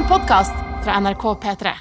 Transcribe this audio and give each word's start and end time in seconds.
en 0.00 0.08
podkast 0.08 0.52
fra 0.84 1.00
NRK 1.00 1.22
P3. 1.42 1.72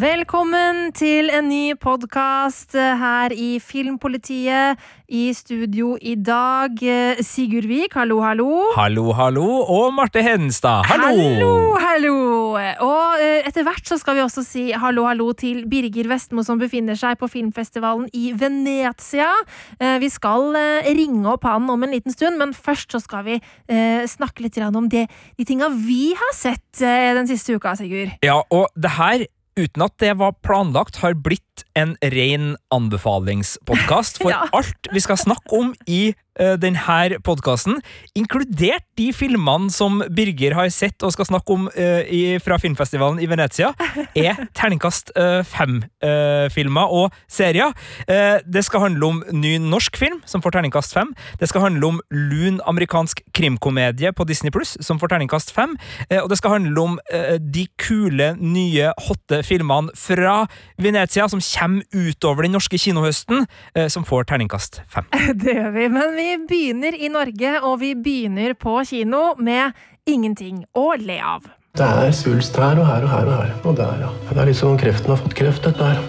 Velkommen 0.00 0.92
til 0.96 1.28
en 1.28 1.50
ny 1.50 1.74
podkast 1.76 2.72
her 2.72 3.34
i 3.36 3.58
Filmpolitiet. 3.60 4.80
I 5.10 5.34
studio 5.36 5.98
i 6.00 6.14
dag 6.14 6.80
eh, 6.80 7.20
Sigurd 7.26 7.68
Vik, 7.68 7.98
hallo, 7.98 8.22
hallo. 8.24 8.48
Hallo, 8.78 9.10
hallo, 9.12 9.48
og 9.66 9.92
Marte 9.92 10.22
Hedenstad, 10.24 10.86
hallo! 10.88 11.10
Hallo, 11.10 11.52
hallo! 11.84 12.39
Og 12.56 13.20
eh, 13.22 13.40
etter 13.48 13.64
hvert 13.66 13.86
så 13.88 13.98
skal 14.00 14.16
vi 14.18 14.22
også 14.24 14.44
si 14.46 14.64
hallo, 14.72 15.04
hallo 15.08 15.30
til 15.38 15.64
Birger 15.70 16.08
Vestmo, 16.10 16.44
som 16.46 16.60
befinner 16.60 16.98
seg 16.98 17.18
på 17.20 17.28
filmfestivalen 17.30 18.08
i 18.16 18.30
Venezia. 18.36 19.30
Eh, 19.78 19.98
Vi 20.02 20.10
skal 20.12 20.54
eh, 20.58 20.90
ringe 20.96 21.26
opp 21.34 21.44
han 21.48 21.68
om 21.70 21.82
en 21.86 21.94
liten 21.94 22.14
stund, 22.14 22.38
men 22.40 22.54
først 22.56 22.92
så 22.96 23.00
skal 23.02 23.26
vi 23.26 23.36
eh, 23.40 24.06
snakke 24.10 24.44
litt 24.46 24.58
om 24.60 24.88
det, 24.92 25.06
de 25.38 25.44
tinga 25.48 25.68
vi 25.72 26.12
har 26.18 26.32
sett 26.36 26.80
eh, 26.82 27.12
den 27.16 27.28
siste 27.30 27.54
uka, 27.56 27.76
Sigurd. 27.78 28.16
Ja, 28.24 28.40
og 28.50 28.68
det 28.76 28.90
her, 28.98 29.24
uten 29.58 29.82
at 29.84 29.94
det 30.02 30.14
var 30.20 30.34
planlagt, 30.44 31.00
har 31.02 31.14
blitt 31.14 31.64
en 31.78 31.96
ren 32.02 32.56
anbefalingspodkast. 32.74 34.20
For 34.22 34.30
Ja. 34.34 34.46
alt 34.52 34.90
vi 34.92 35.00
skal 35.00 35.18
snakke 35.20 35.56
om 35.56 35.74
i 35.86 36.14
denne 36.38 37.18
podkasten, 37.26 37.80
inkludert 38.16 38.84
de 38.98 39.10
filmene 39.16 39.70
som 39.72 40.00
Birger 40.14 40.54
har 40.56 40.70
sett 40.72 41.02
og 41.04 41.12
skal 41.14 41.28
snakke 41.28 41.54
om 41.54 41.66
uh, 41.74 42.02
i, 42.06 42.38
fra 42.42 42.58
filmfestivalen 42.60 43.20
i 43.22 43.28
Venezia, 43.30 43.72
er 44.16 44.38
terningkast 44.58 45.12
uh, 45.18 45.40
fem-filmer 45.46 46.94
og 46.94 47.16
serier. 47.30 47.74
Eh, 48.08 48.38
det 48.46 48.64
skal 48.66 48.84
handle 48.86 49.06
om 49.06 49.20
ny 49.32 49.56
norsk 49.62 49.96
film, 50.00 50.20
som 50.28 50.42
får 50.42 50.56
terningkast 50.56 50.94
fem. 50.96 51.12
Det 51.40 51.48
skal 51.50 51.66
handle 51.66 51.86
om 51.86 52.00
lun 52.10 52.60
amerikansk 52.68 53.22
krimkomedie 53.36 54.12
på 54.16 54.26
Disney 54.28 54.52
Pluss, 54.54 54.76
som 54.84 55.00
får 55.00 55.14
terningkast 55.14 55.52
fem. 55.54 55.76
Eh, 56.08 56.20
og 56.20 56.30
det 56.30 56.40
skal 56.40 56.58
handle 56.58 56.84
om 56.84 56.98
eh, 57.12 57.36
de 57.40 57.66
kule, 57.80 58.32
nye, 58.40 58.92
hotte 59.06 59.42
filmene 59.46 59.94
fra 59.98 60.44
Venezia 60.80 61.28
som 61.30 61.42
kommer 61.44 61.84
utover 61.94 62.46
den 62.46 62.56
norske 62.56 62.78
kinohøsten, 62.78 63.46
eh, 63.74 63.88
som 63.92 64.06
får 64.06 64.28
terningkast 64.30 64.82
fem. 64.90 65.08
Det 65.40 65.54
gjør 65.56 65.70
vi, 65.74 65.86
men 65.92 66.16
vi 66.16 66.19
begynner 66.48 66.96
i 66.96 67.08
Norge, 67.12 67.54
og 67.62 67.80
vi 67.82 67.94
begynner 67.94 68.54
på 68.58 68.78
kino 68.88 69.34
med 69.38 69.72
ingenting 70.08 70.64
å 70.76 70.94
le 70.98 71.18
av. 71.22 71.46
Det 71.78 71.86
er 71.86 72.10
svulst 72.14 72.56
her 72.58 72.78
og 72.82 72.86
her 72.88 73.04
og 73.06 73.10
her 73.12 73.28
og 73.30 73.36
her. 73.38 73.50
Og 73.64 73.76
der, 73.78 74.00
ja. 74.02 74.10
Det 74.30 74.40
er 74.42 74.48
litt 74.50 74.58
som 74.58 74.72
om 74.72 74.78
kreften 74.80 75.12
har 75.12 75.20
fått 75.20 75.36
kreft, 75.38 75.62
dette 75.66 75.84
her. 75.86 76.00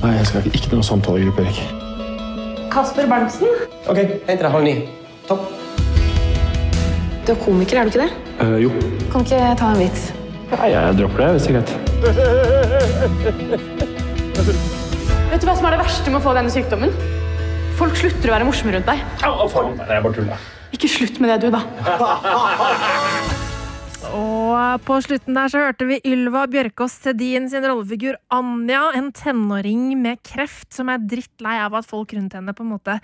Nei, 0.00 0.12
jeg 0.18 0.26
skal 0.30 0.46
ikke, 0.46 0.54
ikke 0.60 0.78
noe 0.78 0.86
samtalegruppe, 0.86 1.42
Erik. 1.42 1.58
Kasper 2.70 3.08
Berntsen? 3.10 3.50
Ok, 3.90 3.98
henter 4.28 4.44
deg 4.46 4.52
halv 4.54 4.66
ni. 4.68 4.74
Topp. 5.26 5.42
Du 7.26 7.34
er 7.34 7.40
komiker, 7.42 7.76
er 7.80 7.84
du 7.84 7.90
ikke 7.90 8.04
det? 8.06 8.12
Uh, 8.40 8.58
jo. 8.62 8.70
Kan 9.12 9.26
ikke 9.26 9.40
ta 9.58 9.66
en 9.74 9.82
vits? 9.82 10.02
Nei, 10.54 10.68
jeg 10.72 10.98
dropper 10.98 11.18
det, 11.24 11.30
hvis 11.34 11.44
det 11.44 11.50
er 11.50 11.56
greit. 11.58 11.70
Vet 15.30 15.42
du 15.42 15.46
hva 15.46 15.56
som 15.58 15.66
er 15.68 15.72
det 15.76 15.82
verste 15.82 16.08
med 16.10 16.18
å 16.22 16.24
få 16.24 16.32
denne 16.38 16.50
sykdommen? 16.54 16.90
Folk 17.80 17.96
slutter 17.96 18.28
å 18.28 18.34
være 18.34 18.44
morsomme 18.44 18.74
rundt 18.74 18.88
deg. 18.90 18.98
Ikke 20.76 20.88
slutt 20.92 21.16
med 21.22 21.30
det, 21.32 21.48
du, 21.48 21.54
da. 21.54 21.62
Og 24.10 24.82
på 24.84 24.98
slutten 25.04 25.36
der 25.38 25.48
så 25.48 25.62
hørte 25.64 25.86
vi 25.88 25.96
Ylva 26.08 26.42
Bjørkås 26.50 26.98
Tedin 27.04 27.48
sin 27.48 27.64
rollefigur 27.64 28.18
Anja, 28.36 28.82
en 28.98 29.08
tenåring 29.16 29.94
med 30.00 30.20
kreft 30.26 30.74
som 30.76 30.92
er 30.92 31.00
drittlei 31.00 31.56
av 31.62 31.78
at 31.78 31.88
folk 31.88 32.12
rundt 32.16 32.36
henne 32.36 32.52
på 32.56 32.66
en 32.66 32.72
måte 32.74 32.98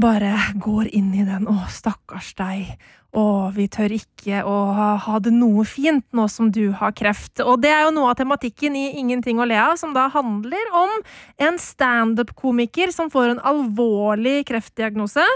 bare 0.00 0.30
går 0.62 0.90
inn 0.94 1.10
i 1.18 1.26
den. 1.26 1.48
Å, 1.50 1.66
stakkars 1.74 2.34
deg. 2.38 2.74
Å, 3.14 3.24
vi 3.54 3.68
tør 3.70 3.92
ikke 3.94 4.40
å 4.42 4.54
ha, 4.74 5.18
det 5.22 5.30
noe 5.30 5.62
fint 5.68 6.02
nå 6.16 6.24
som 6.32 6.48
du 6.50 6.72
har 6.74 6.94
kreft. 6.98 7.38
Og 7.44 7.60
det 7.62 7.70
er 7.70 7.84
jo 7.84 7.92
noe 7.94 8.10
av 8.10 8.18
tematikken 8.18 8.74
i 8.74 8.88
Ingenting 8.98 9.38
å 9.38 9.46
le 9.46 9.58
av, 9.60 9.76
som 9.78 9.92
da 9.94 10.08
handler 10.10 10.72
om 10.74 10.96
en 11.46 11.60
standup-komiker 11.62 12.90
som 12.94 13.12
får 13.14 13.36
en 13.36 13.42
alvorlig 13.46 14.40
kreftdiagnose. 14.50 15.26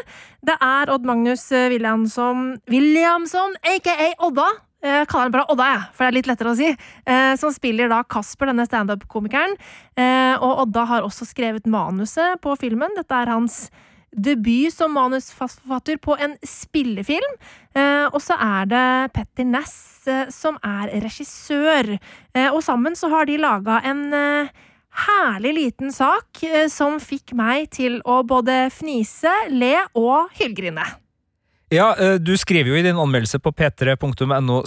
Det 0.43 0.59
er 0.59 0.91
Odd 0.91 1.07
Magnus 1.07 1.47
Williamson, 1.53 2.57
Williamson 2.67 3.55
aka 3.63 4.15
Odda. 4.27 4.49
Jeg 4.83 5.09
kaller 5.11 5.27
han 5.27 5.35
bare 5.35 5.51
Odda, 5.51 5.69
jeg, 5.73 5.87
for 5.95 6.05
det 6.05 6.09
er 6.09 6.17
litt 6.19 6.31
lettere 6.31 6.51
å 6.55 6.59
si. 6.59 6.69
Eh, 7.11 7.33
som 7.39 7.55
spiller 7.55 7.91
da 7.91 8.05
Kasper, 8.07 8.51
denne 8.51 8.67
standup-komikeren. 8.67 9.55
Eh, 9.99 10.35
og 10.35 10.65
Odda 10.67 10.85
har 10.91 11.07
også 11.07 11.27
skrevet 11.31 11.67
manuset 11.67 12.39
på 12.43 12.59
filmen. 12.59 12.95
Dette 12.99 13.23
er 13.23 13.31
hans 13.35 13.69
debut 14.19 14.73
som 14.75 14.95
manusforfatter 14.97 15.99
på 16.03 16.17
en 16.19 16.37
spillefilm. 16.45 17.37
Eh, 17.75 18.07
og 18.11 18.21
så 18.23 18.37
er 18.39 18.71
det 18.71 18.87
Petter 19.17 19.49
Næss 19.49 20.07
eh, 20.09 20.29
som 20.35 20.59
er 20.65 20.93
regissør. 21.05 21.95
Eh, 22.35 22.49
og 22.51 22.63
sammen 22.67 22.99
så 22.99 23.11
har 23.13 23.29
de 23.29 23.39
laga 23.41 23.81
en 23.87 24.07
herlig 24.99 25.53
liten 25.55 25.93
sak 25.95 26.41
som 26.73 26.97
fikk 26.99 27.37
meg 27.39 27.69
til 27.77 28.01
å 28.09 28.23
både 28.27 28.65
fnise, 28.75 29.31
le 29.53 29.77
og 29.95 30.33
hylgrine. 30.41 30.87
Ja, 31.69 31.97
eh, 31.99 32.15
Du 32.15 32.33
skriver 32.37 32.71
jo 32.71 32.77
i 32.79 32.83
din 32.83 32.97
anmeldelse 32.97 33.39
på 33.45 33.53
p3.no 33.53 34.63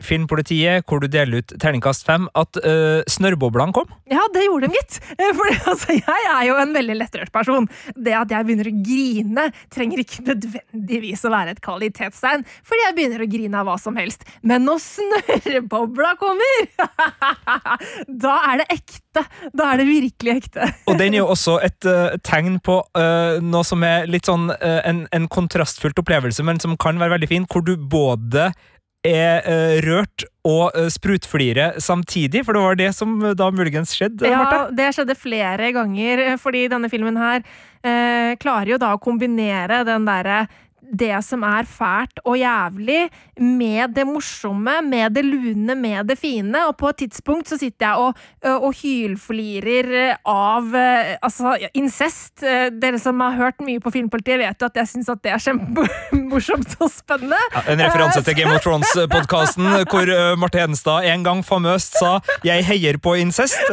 filmpolitiet, 0.00 0.86
hvor 0.88 1.00
du 1.02 1.08
deler 1.08 1.42
ut 1.42 1.52
terningkast 1.60 2.06
fem, 2.06 2.28
at 2.38 2.56
uh, 2.64 3.04
snørrboblene 3.10 3.74
kom. 3.76 3.90
Ja, 4.08 4.22
det 4.32 4.46
gjorde 4.46 4.68
de, 4.68 4.78
gitt. 4.78 4.98
For 5.38 5.70
altså, 5.72 5.96
jeg 5.98 6.28
er 6.32 6.44
jo 6.48 6.56
en 6.60 6.72
veldig 6.76 6.96
lettrørt 7.02 7.32
person. 7.34 7.68
Det 7.96 8.14
at 8.16 8.32
jeg 8.32 8.48
begynner 8.48 8.70
å 8.70 8.74
grine, 8.84 9.44
trenger 9.74 10.02
ikke 10.02 10.24
nødvendigvis 10.30 11.26
å 11.28 11.32
være 11.34 11.54
et 11.54 11.62
kvalitetstegn, 11.64 12.46
fordi 12.66 12.84
jeg 12.86 12.96
begynner 12.96 13.24
å 13.24 13.28
grine 13.30 13.60
av 13.60 13.68
hva 13.68 13.76
som 13.80 13.98
helst. 14.00 14.24
Men 14.40 14.64
når 14.68 14.80
snørrebobla 14.86 16.14
kommer, 16.20 16.64
da 18.24 18.38
er 18.52 18.62
det 18.62 18.68
ekte. 18.78 19.26
Da 19.52 19.72
er 19.72 19.82
det 19.82 19.88
virkelig 19.88 20.34
ekte. 20.36 20.68
Og 20.88 20.98
den 21.00 21.16
er 21.16 21.22
jo 21.22 21.30
også 21.34 21.58
et 21.64 21.88
uh, 21.88 22.16
tegn 22.24 22.58
på 22.64 22.80
uh, 22.96 23.38
noe 23.44 23.66
som 23.66 23.84
er 23.86 24.08
litt 24.10 24.28
sånn 24.28 24.48
uh, 24.52 24.80
en, 24.86 25.04
en 25.14 25.28
kontrastfylt 25.32 25.98
opplevelse, 26.00 26.37
men 26.46 26.60
som 26.60 26.76
kan 26.76 26.98
være 27.00 27.16
veldig 27.16 27.28
fin, 27.30 27.46
hvor 27.48 27.64
du 27.64 27.76
både 27.76 28.50
er 29.06 29.44
uh, 29.46 29.78
rørt 29.84 30.24
og 30.44 30.74
uh, 30.74 30.88
sprutflirer 30.90 31.78
samtidig, 31.80 32.42
for 32.44 32.56
det 32.56 32.62
var 32.64 32.78
det 32.80 32.88
som 32.96 33.12
uh, 33.22 33.30
da 33.38 33.46
muligens 33.54 33.94
skjedde, 33.94 34.26
Ja, 34.26 34.40
Martha. 34.42 34.70
det 34.74 34.88
skjedde 34.96 35.14
flere 35.16 35.70
ganger, 35.76 36.24
eh, 36.32 36.36
fordi 36.40 36.64
denne 36.68 36.90
filmen 36.90 37.16
her 37.16 37.44
eh, 37.86 38.34
klarer 38.42 38.74
jo 38.74 38.80
da 38.82 38.94
å 38.96 39.00
kombinere 39.02 39.84
den 39.86 40.04
derre 40.08 40.48
det 40.90 41.18
som 41.24 41.44
er 41.46 41.66
fælt 41.68 42.20
og 42.24 42.38
jævlig, 42.38 43.08
med 43.38 43.94
det 43.94 44.04
morsomme, 44.08 44.80
med 44.82 45.14
det 45.14 45.24
lune, 45.24 45.74
med 45.74 46.08
det 46.08 46.18
fine. 46.18 46.64
Og 46.68 46.76
på 46.78 46.88
et 46.90 47.04
tidspunkt 47.04 47.48
så 47.50 47.58
sitter 47.60 47.86
jeg 47.86 47.96
og, 47.96 48.14
og 48.64 48.72
hylflirer 48.74 50.16
av 50.26 50.74
eh, 50.74 51.14
altså, 51.22 51.54
incest. 51.78 52.42
Eh, 52.42 52.68
Dere 52.72 52.98
som 53.02 53.20
har 53.22 53.36
hørt 53.38 53.62
mye 53.64 53.82
på 53.82 53.92
Filmpolitiet, 53.94 54.40
vet 54.40 54.62
jo 54.62 54.68
at 54.68 54.80
jeg 54.80 54.90
syns 54.92 55.10
at 55.12 55.22
det 55.24 55.34
er 55.34 55.44
kjempemorsomt 55.44 56.76
og 56.80 56.90
spennende. 56.92 57.38
Ja, 57.54 57.64
en 57.74 57.84
referanse 57.84 58.24
til 58.26 58.38
Game 58.38 58.54
of 58.54 58.62
Thrones-podkasten, 58.66 59.68
hvor 59.90 60.12
Marte 60.40 60.62
Hedenstad 60.62 61.06
en 61.12 61.26
gang 61.26 61.44
famøst 61.46 61.98
sa 62.00 62.18
'jeg 62.44 62.64
heier 62.64 62.98
på 62.98 63.14
incest', 63.18 63.70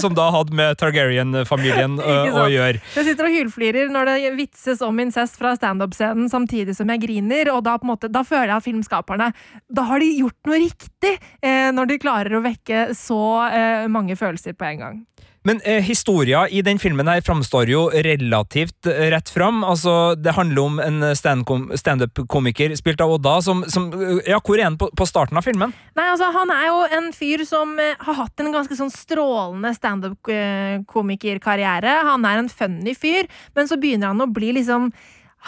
som 0.00 0.14
da 0.14 0.30
hadde 0.30 0.54
med 0.54 0.78
Targaryen-familien 0.78 1.98
å 2.00 2.46
gjøre. 2.50 2.80
Jeg 2.96 3.04
sitter 3.04 3.26
og 3.26 3.34
hylflirer 3.34 3.90
når 3.90 4.10
det 4.10 4.32
vitses 4.36 4.82
om 4.82 4.98
incest 5.00 5.38
fra 5.38 5.54
standup-scenen 5.56 6.28
samtidig 6.30 6.49
som 6.76 6.90
jeg 6.92 7.02
griner, 7.04 7.52
og 7.54 7.64
da, 7.66 7.76
på 7.78 7.86
en 7.86 7.94
måte, 7.94 8.10
da 8.12 8.24
føler 8.26 8.52
jeg 8.52 8.58
at 8.58 8.66
filmskaperne 8.66 9.30
Da 9.70 9.86
har 9.88 10.02
de 10.02 10.10
gjort 10.18 10.50
noe 10.50 10.60
riktig, 10.62 11.16
eh, 11.42 11.70
når 11.74 11.90
de 11.90 12.00
klarer 12.02 12.36
å 12.36 12.44
vekke 12.44 12.90
så 12.98 13.22
eh, 13.48 13.86
mange 13.92 14.18
følelser 14.18 14.58
på 14.58 14.68
en 14.68 14.84
gang. 14.84 15.00
Men 15.44 15.60
eh, 15.64 15.82
historia 15.82 16.48
i 16.48 16.62
den 16.62 16.78
filmen 16.78 17.08
her 17.08 17.20
framstår 17.24 17.70
jo 17.72 17.88
relativt 17.88 18.86
eh, 18.90 19.10
rett 19.12 19.28
fram. 19.32 19.64
Altså, 19.64 20.14
det 20.14 20.32
handler 20.36 20.62
om 20.62 20.80
en 20.84 21.16
standup-komiker 21.16 22.74
spilt 22.76 23.00
av 23.00 23.10
Odda, 23.14 23.42
som, 23.44 23.64
som 23.72 23.92
eh, 23.96 24.18
Ja, 24.28 24.40
hvor 24.44 24.58
er 24.58 24.64
han 24.68 24.78
på, 24.80 24.90
på 24.92 25.06
starten 25.08 25.36
av 25.40 25.44
filmen? 25.46 25.72
Nei, 25.96 26.08
altså, 26.12 26.26
han 26.34 26.50
er 26.52 26.66
jo 26.68 26.78
en 26.98 27.12
fyr 27.16 27.44
som 27.48 27.78
eh, 27.80 27.96
har 28.04 28.14
hatt 28.20 28.40
en 28.44 28.52
ganske 28.52 28.76
sånn 28.76 28.92
strålende 28.92 29.72
standup-komikerkarriere. 29.78 31.92
Han 32.10 32.24
er 32.28 32.36
en 32.42 32.52
funny 32.52 32.94
fyr, 32.98 33.24
men 33.56 33.68
så 33.70 33.76
begynner 33.80 34.08
han 34.12 34.20
å 34.20 34.28
bli 34.28 34.52
liksom 34.60 34.92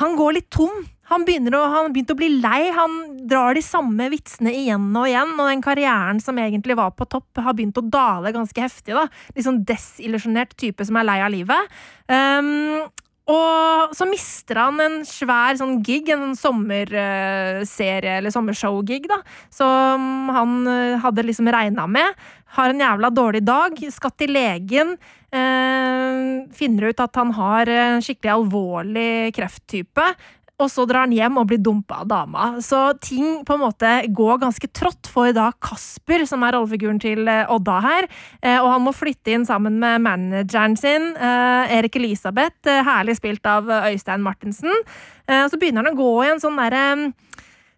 Han 0.01 0.17
går 0.17 0.33
litt 0.39 0.49
tom. 0.49 0.73
Han 1.13 1.27
begynner 1.29 1.59
å, 1.59 1.67
han 1.69 1.93
begynte 1.93 2.17
å 2.17 2.21
bli 2.21 2.31
lei. 2.41 2.71
Han 2.73 2.97
drar 3.29 3.57
de 3.57 3.63
samme 3.65 4.09
vitsene 4.13 4.55
igjen 4.63 4.89
og 4.97 5.11
igjen, 5.11 5.37
og 5.37 5.51
den 5.51 5.65
karrieren 5.65 6.23
som 6.25 6.41
egentlig 6.41 6.79
var 6.79 6.95
på 6.97 7.09
topp, 7.11 7.43
har 7.45 7.57
begynt 7.59 7.79
å 7.81 7.85
dale 7.85 8.33
ganske 8.35 8.65
heftig. 8.65 8.97
da. 8.97 9.07
Litt 9.37 9.47
sånn 9.47 9.63
desillusjonert 9.69 10.57
type 10.57 10.89
som 10.89 10.97
er 10.97 11.09
lei 11.09 11.21
av 11.21 11.33
livet. 11.35 11.79
Um, 12.09 12.89
og 13.31 13.93
så 13.95 14.07
mister 14.09 14.59
han 14.59 14.81
en 14.83 14.97
svær 15.07 15.55
sånn 15.61 15.77
gig, 15.87 16.09
en 16.11 16.33
sånn 16.33 16.39
sommerserie 16.41 18.17
eller 18.19 18.35
sommershow-gig, 18.35 19.07
da, 19.11 19.21
som 19.55 20.33
han 20.35 20.57
eh, 20.67 20.99
hadde 21.05 21.25
liksom 21.29 21.47
regna 21.55 21.87
med. 21.87 22.19
Har 22.59 22.73
en 22.73 22.83
jævla 22.83 23.13
dårlig 23.15 23.45
dag, 23.47 23.79
skal 23.95 24.13
til 24.19 24.35
legen. 24.35 24.97
Eh, 25.31 26.51
finner 26.59 26.91
ut 26.91 27.05
at 27.05 27.23
han 27.23 27.31
har 27.39 27.71
en 27.71 28.03
skikkelig 28.05 28.35
alvorlig 28.35 29.13
krefttype 29.39 30.11
og 30.61 30.69
så 30.71 30.85
drar 30.89 31.07
han 31.07 31.15
hjem 31.15 31.39
og 31.41 31.49
blir 31.51 31.61
dumpa 31.63 32.03
av 32.03 32.11
dama. 32.11 32.49
Så 32.63 32.79
ting 33.03 33.41
på 33.47 33.57
en 33.57 33.63
måte 33.65 33.91
går 34.15 34.43
ganske 34.43 34.69
trått 34.75 35.09
for 35.11 35.33
da 35.35 35.51
Kasper, 35.65 36.27
som 36.29 36.45
er 36.47 36.57
rollefiguren 36.57 37.01
til 37.03 37.27
eh, 37.31 37.49
Odda 37.51 37.79
her. 37.85 38.09
Eh, 38.41 38.59
og 38.59 38.69
han 38.75 38.85
må 38.85 38.95
flytte 38.97 39.35
inn 39.35 39.47
sammen 39.49 39.81
med 39.83 40.05
manageren 40.05 40.77
sin, 40.79 41.13
eh, 41.17 41.75
Erik 41.79 41.99
Elisabeth, 41.99 42.69
herlig 42.87 43.19
spilt 43.19 43.47
av 43.49 43.71
Øystein 43.91 44.23
Martinsen. 44.25 44.85
Og 45.33 45.49
så 45.49 45.57
begynner 45.57 45.87
han 45.87 45.95
å 45.95 45.99
gå 45.99 46.13
i 46.25 46.31
en 46.33 46.43
sånn 46.43 46.59
derre 46.59 46.85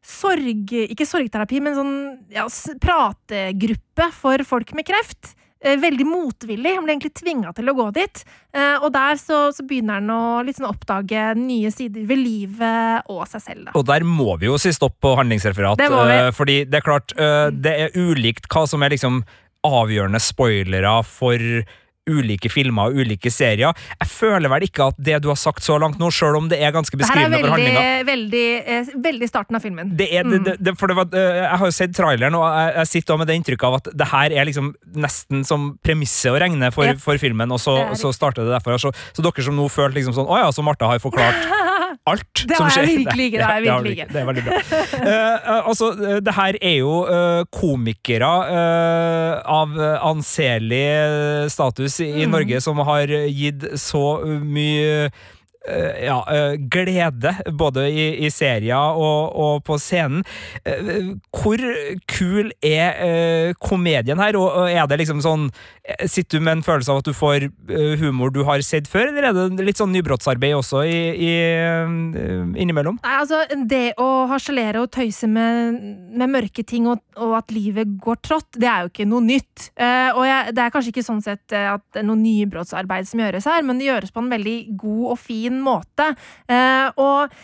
sorg... 0.05 0.73
Ikke 0.91 1.06
sorgterapi, 1.09 1.61
men 1.62 1.76
sånn 1.76 1.94
ja, 2.32 2.47
prategruppe 2.82 4.11
for 4.17 4.44
folk 4.49 4.75
med 4.76 4.88
kreft. 4.88 5.35
Eh, 5.64 5.78
veldig 5.81 6.05
motvillig. 6.06 6.75
Han 6.76 6.84
blir 6.84 6.94
egentlig 6.94 7.14
tvinga 7.16 7.52
til 7.56 7.70
å 7.72 7.75
gå 7.78 7.87
dit. 7.96 8.25
Eh, 8.52 8.82
og 8.84 8.90
der 8.93 9.16
så, 9.20 9.38
så 9.56 9.64
begynner 9.64 10.02
han 10.02 10.12
å 10.12 10.43
liksom 10.44 10.69
oppdage 10.69 11.31
nye 11.40 11.70
sider 11.72 12.05
ved 12.08 12.20
livet 12.20 13.08
og 13.12 13.25
seg 13.31 13.44
selv. 13.46 13.62
Da. 13.69 13.76
Og 13.81 13.87
der 13.88 14.05
må 14.05 14.37
vi 14.40 14.50
jo 14.50 14.58
si 14.61 14.75
stopp 14.76 14.99
på 15.00 15.14
handlingsreferat, 15.16 15.81
Det 15.81 15.88
eh, 15.88 16.28
fordi 16.37 16.58
det 16.69 16.81
er 16.81 16.84
klart 16.84 17.14
det 17.14 17.72
er 17.87 17.96
ulikt 17.96 18.49
hva 18.52 18.66
som 18.69 18.82
er 18.84 18.93
liksom 18.93 19.22
avgjørende 19.64 20.20
spoilere 20.20 20.99
for 21.08 21.40
ulike 22.10 22.50
filmer 22.52 22.90
og 22.90 23.00
ulike 23.00 23.32
serier. 23.32 23.74
Jeg 24.00 24.10
føler 24.10 24.50
vel 24.52 24.66
ikke 24.66 24.88
at 24.92 24.98
det 25.00 25.20
du 25.24 25.30
har 25.30 25.38
sagt 25.40 25.64
så 25.64 25.78
langt 25.80 26.00
nå, 26.00 26.10
sjøl 26.14 26.38
om 26.38 26.48
det 26.50 26.60
er 26.60 26.74
ganske 26.74 26.98
Det 26.98 27.08
her 27.08 27.24
er 27.24 27.32
Det 27.32 27.40
er 27.40 27.48
veldig, 27.48 28.06
veldig, 28.08 28.44
eh, 28.74 28.92
veldig 29.06 29.28
starten 29.30 29.56
av 29.56 29.64
filmen. 29.64 29.94
det 29.96 30.08
er, 30.12 30.28
det, 30.28 30.42
det, 30.44 30.56
det, 30.60 30.76
for 30.80 30.92
det 30.92 30.98
var, 30.98 31.08
eh, 31.12 31.40
Jeg 31.42 31.58
har 31.62 31.66
jo 31.66 31.76
sett 31.78 31.96
traileren, 31.96 32.36
og 32.38 32.44
jeg, 32.44 32.74
jeg 32.76 32.92
sitter 32.92 33.20
med 33.20 33.30
det 33.30 33.38
inntrykket 33.40 33.68
av 33.68 33.78
at 33.80 33.92
det 33.94 34.10
her 34.12 34.36
er 34.36 34.48
liksom 34.50 34.74
nesten 34.94 35.44
som 35.48 35.70
premisset 35.84 36.32
å 36.32 36.38
regne 36.40 36.70
for, 36.74 36.92
for 37.02 37.20
filmen, 37.20 37.50
og 37.54 37.60
så, 37.62 37.76
Det 37.90 38.00
så 38.00 38.12
starter 38.14 38.44
det 38.44 38.56
derfra. 38.56 38.78
Så, 38.80 38.92
så 39.16 39.24
dere 39.24 39.46
som 39.46 39.56
nå 39.56 39.68
følte 39.72 39.98
liksom 39.98 40.16
sånn 40.16 40.28
Å 40.28 40.44
ja, 40.44 40.50
så 40.52 40.64
Martha 40.66 40.90
har 40.90 41.00
forklart 41.02 41.48
alt 42.11 42.44
Det 42.49 42.56
som 42.58 42.70
skjer. 42.70 42.87
virkelig 42.91 43.29
det 43.32 43.44
har 43.49 43.58
jeg 43.58 43.64
virkelig 43.67 43.93
ikke. 43.96 44.06
Det 44.12 44.20
er 44.20 44.26
veldig 44.31 44.44
bra. 44.46 44.58
uh, 45.05 45.69
altså, 45.69 45.91
eh, 46.08 46.19
det 46.26 46.35
her 46.37 46.58
er 46.61 46.76
jo 46.79 46.94
uh, 47.06 47.44
komikere 47.55 48.32
uh, 48.49 49.35
av 49.61 49.79
anselig 50.14 50.85
status 51.52 52.00
i, 52.00 52.11
Mm. 52.25 52.31
Norge 52.35 52.61
som 52.64 52.79
har 52.87 53.11
gitt 53.29 53.64
så 53.81 54.05
mye 54.25 55.11
ja, 56.05 56.19
eh, 56.28 56.56
glede, 56.70 57.34
både 57.56 57.87
i, 57.88 58.06
i 58.26 58.31
serier 58.32 58.99
og, 59.00 59.32
og 59.32 59.62
på 59.64 59.78
scenen. 59.81 60.25
Eh, 60.64 61.14
Hvor 61.32 61.62
kul 62.11 62.50
er 62.64 63.00
eh, 63.05 63.55
komedien 63.64 64.20
her, 64.20 64.37
og 64.37 64.69
er 64.69 64.84
det 64.90 65.00
liksom 65.00 65.22
sånn 65.25 65.49
eh, 65.49 66.05
Sitter 66.11 66.38
du 66.38 66.44
med 66.44 66.58
en 66.58 66.64
følelse 66.66 66.93
av 66.93 67.00
at 67.00 67.08
du 67.08 67.14
får 67.16 67.46
eh, 67.49 67.94
humor 68.00 68.32
du 68.34 68.43
har 68.44 68.61
sett 68.66 68.88
før, 68.90 69.08
eller 69.08 69.31
er 69.31 69.56
det 69.56 69.64
litt 69.66 69.81
sånn 69.81 69.93
nybrottsarbeid 69.94 70.56
også 70.58 70.84
i, 70.84 70.99
i, 71.14 71.32
eh, 71.56 71.96
innimellom? 72.61 73.00
Nei, 73.05 73.16
altså, 73.22 73.40
det 73.64 73.94
å 74.00 74.26
harselere 74.31 74.84
og 74.84 74.93
tøyse 74.94 75.28
med, 75.31 75.81
med 76.12 76.34
mørke 76.34 76.64
ting 76.66 76.90
og, 76.90 77.00
og 77.16 77.38
at 77.40 77.55
livet 77.55 77.96
går 78.05 78.20
trått, 78.25 78.50
det 78.61 78.69
er 78.69 78.84
jo 78.84 78.93
ikke 78.93 79.08
noe 79.08 79.25
nytt. 79.25 79.70
Eh, 79.81 80.11
og 80.12 80.25
jeg, 80.28 80.55
det 80.56 80.66
er 80.66 80.75
kanskje 80.75 80.93
ikke 80.93 81.06
sånn 81.08 81.25
sett 81.25 81.56
eh, 81.56 81.70
at 81.72 81.84
det 81.94 82.02
er 82.02 82.08
noe 82.08 82.20
nybrottsarbeid 82.20 83.08
som 83.08 83.25
gjøres 83.25 83.49
her, 83.49 83.64
men 83.64 83.81
det 83.81 83.88
gjøres 83.88 84.12
på 84.14 84.25
en 84.25 84.32
veldig 84.32 84.56
god 84.84 85.05
og 85.14 85.19
fin 85.20 85.53
måte. 85.62 86.10
Eh, 86.50 86.88
og 86.98 87.34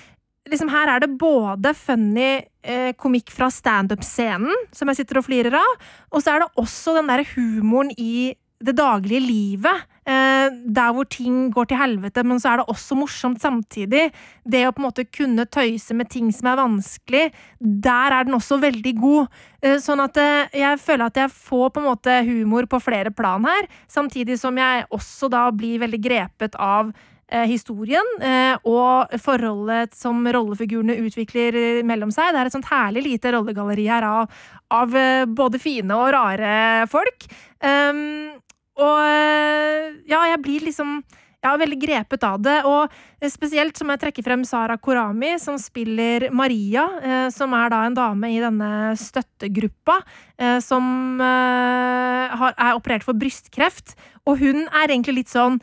liksom 0.51 0.71
her 0.73 0.95
er 0.95 1.05
det 1.05 1.15
både 1.21 1.75
funny 1.77 2.31
eh, 2.63 2.93
komikk 2.99 3.33
fra 3.35 3.51
standup-scenen, 3.53 4.69
som 4.75 4.91
jeg 4.91 5.03
sitter 5.03 5.21
og 5.21 5.29
flirer 5.29 5.57
av, 5.61 5.91
og 6.11 6.23
så 6.23 6.35
er 6.35 6.45
det 6.45 6.53
også 6.61 6.97
den 6.99 7.11
derre 7.11 7.29
humoren 7.35 7.93
i 7.99 8.33
det 8.61 8.75
daglige 8.77 9.23
livet. 9.25 9.87
Eh, 10.11 10.49
der 10.75 10.93
hvor 10.93 11.05
ting 11.09 11.51
går 11.53 11.69
til 11.71 11.79
helvete, 11.81 12.23
men 12.25 12.41
så 12.41 12.51
er 12.51 12.61
det 12.61 12.73
også 12.73 12.97
morsomt 12.99 13.41
samtidig. 13.41 14.11
Det 14.45 14.63
å 14.67 14.73
på 14.73 14.83
en 14.83 14.89
måte 14.89 15.07
kunne 15.07 15.47
tøyse 15.47 15.95
med 15.97 16.11
ting 16.13 16.31
som 16.35 16.51
er 16.51 16.61
vanskelig, 16.61 17.23
der 17.61 18.17
er 18.17 18.27
den 18.27 18.37
også 18.37 18.59
veldig 18.61 18.95
god. 19.01 19.31
Eh, 19.63 19.79
sånn 19.81 20.03
at 20.05 20.19
eh, 20.21 20.59
jeg 20.61 20.81
føler 20.83 21.07
at 21.09 21.21
jeg 21.23 21.33
får 21.37 21.71
på 21.71 21.83
en 21.83 21.89
måte 21.89 22.19
humor 22.27 22.69
på 22.69 22.83
flere 22.83 23.13
plan 23.15 23.45
her, 23.49 23.71
samtidig 23.89 24.41
som 24.41 24.59
jeg 24.61 24.89
også 24.91 25.31
da 25.33 25.47
blir 25.55 25.81
veldig 25.85 26.03
grepet 26.05 26.59
av 26.59 26.93
historien 27.31 28.07
eh, 28.23 28.57
og 28.67 29.13
forholdet 29.23 29.95
som 29.97 30.25
rollefigurene 30.27 30.99
utvikler 31.07 31.57
eh, 31.57 31.81
mellom 31.87 32.13
seg. 32.15 32.33
Det 32.35 32.43
er 32.43 32.51
et 32.51 32.57
sånt 32.57 32.71
herlig 32.71 33.05
lite 33.07 33.35
rollegalleri 33.37 33.87
her 33.91 34.07
av, 34.07 34.43
av 34.75 34.97
eh, 34.99 35.25
både 35.27 35.63
fine 35.63 35.95
og 35.97 36.13
rare 36.17 36.53
folk. 36.91 37.29
Um, 37.63 38.39
og 38.81 39.01
eh, 39.05 39.91
ja, 40.09 40.25
jeg 40.33 40.43
blir 40.45 40.69
liksom 40.71 41.01
ja, 41.41 41.55
veldig 41.57 41.79
grepet 41.81 42.25
av 42.27 42.41
det, 42.45 42.59
og 42.69 42.93
eh, 43.21 43.31
spesielt 43.33 43.79
som 43.79 43.91
jeg 43.93 44.03
trekker 44.03 44.25
frem 44.27 44.45
Sara 44.49 44.77
Korami, 44.81 45.35
som 45.41 45.57
spiller 45.61 46.29
Maria, 46.37 46.87
eh, 47.01 47.27
som 47.33 47.55
er 47.57 47.73
da 47.73 47.83
en 47.87 47.97
dame 47.97 48.33
i 48.35 48.41
denne 48.43 48.71
støttegruppa, 49.01 50.01
eh, 50.41 50.59
som 50.65 51.21
eh, 51.25 52.39
har, 52.43 52.57
er 52.57 52.77
operert 52.77 53.07
for 53.07 53.17
brystkreft, 53.17 53.97
og 54.29 54.41
hun 54.43 54.67
er 54.69 54.91
egentlig 54.91 55.23
litt 55.23 55.33
sånn 55.33 55.61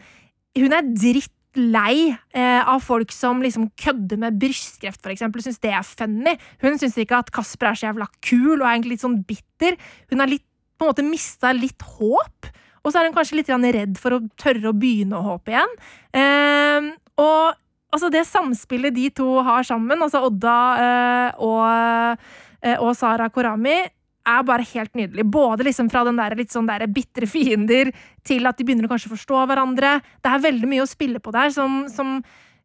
Hun 0.58 0.74
er 0.74 0.88
dritt 0.90 1.37
lei 1.58 2.12
eh, 2.34 2.62
av 2.62 2.84
folk 2.86 3.12
som 3.14 3.42
liksom 3.44 3.70
kødder 3.80 4.20
med 4.22 4.38
brystkreft, 4.42 5.02
eksempel. 5.12 5.44
Syns 5.44 5.62
det 5.64 5.74
er 5.74 5.86
funny. 5.88 6.38
Hun 6.64 6.80
syns 6.80 6.98
ikke 7.02 7.20
at 7.20 7.34
Kasper 7.36 7.72
er 7.72 7.80
så 7.80 7.90
jævla 7.90 8.10
kul, 8.22 8.60
og 8.60 8.66
er 8.66 8.76
egentlig 8.76 8.98
litt 8.98 9.06
sånn 9.06 9.20
bitter. 9.28 9.78
Hun 10.12 10.24
har 10.24 10.32
litt, 10.32 10.46
på 10.78 10.86
en 10.86 10.94
måte 10.94 11.06
mista 11.06 11.54
litt 11.56 11.84
håp. 11.98 12.52
Og 12.84 12.94
så 12.94 13.02
er 13.02 13.10
hun 13.10 13.16
kanskje 13.18 13.42
litt 13.42 13.50
redd 13.52 13.98
for 14.00 14.16
å 14.16 14.24
tørre 14.40 14.72
å 14.72 14.78
begynne 14.78 15.18
å 15.18 15.34
håpe 15.34 15.52
igjen. 15.52 15.74
Eh, 16.16 16.92
og 17.20 17.58
altså 17.92 18.12
det 18.14 18.24
samspillet 18.30 18.96
de 18.96 19.10
to 19.18 19.28
har 19.44 19.66
sammen, 19.68 20.02
altså 20.04 20.24
Odda 20.28 20.58
eh, 20.84 21.44
og, 21.44 22.26
eh, 22.64 22.78
og 22.78 22.94
Sara 22.96 23.30
Korami, 23.34 23.80
er 24.28 24.44
bare 24.48 24.66
helt 24.74 24.94
nydelig. 24.98 25.26
Både 25.32 25.68
liksom 25.68 25.92
fra 25.94 26.04
den 26.08 26.20
der 26.20 26.36
litt 26.38 26.54
sånn 26.54 26.68
der 26.70 26.86
bitre 26.92 27.30
fiender 27.30 27.92
til 28.28 28.50
at 28.50 28.60
de 28.60 28.68
begynner 28.68 28.90
å 28.90 28.92
kanskje 28.92 29.14
forstå 29.14 29.46
hverandre. 29.50 29.98
Det 30.24 30.34
er 30.34 30.46
veldig 30.46 30.70
mye 30.70 30.86
å 30.86 30.90
spille 30.90 31.24
på 31.24 31.34
der 31.36 31.54
som, 31.56 31.86
som 31.92 32.20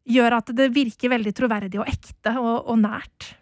gjør 0.09 0.39
at 0.39 0.53
det 0.55 0.71
virker 0.75 1.13
veldig 1.13 1.33
troverdig 1.35 1.81
og 1.81 1.89
ekte 1.89 2.35
og, 2.39 2.55
og 2.67 2.79
nært. 2.83 3.33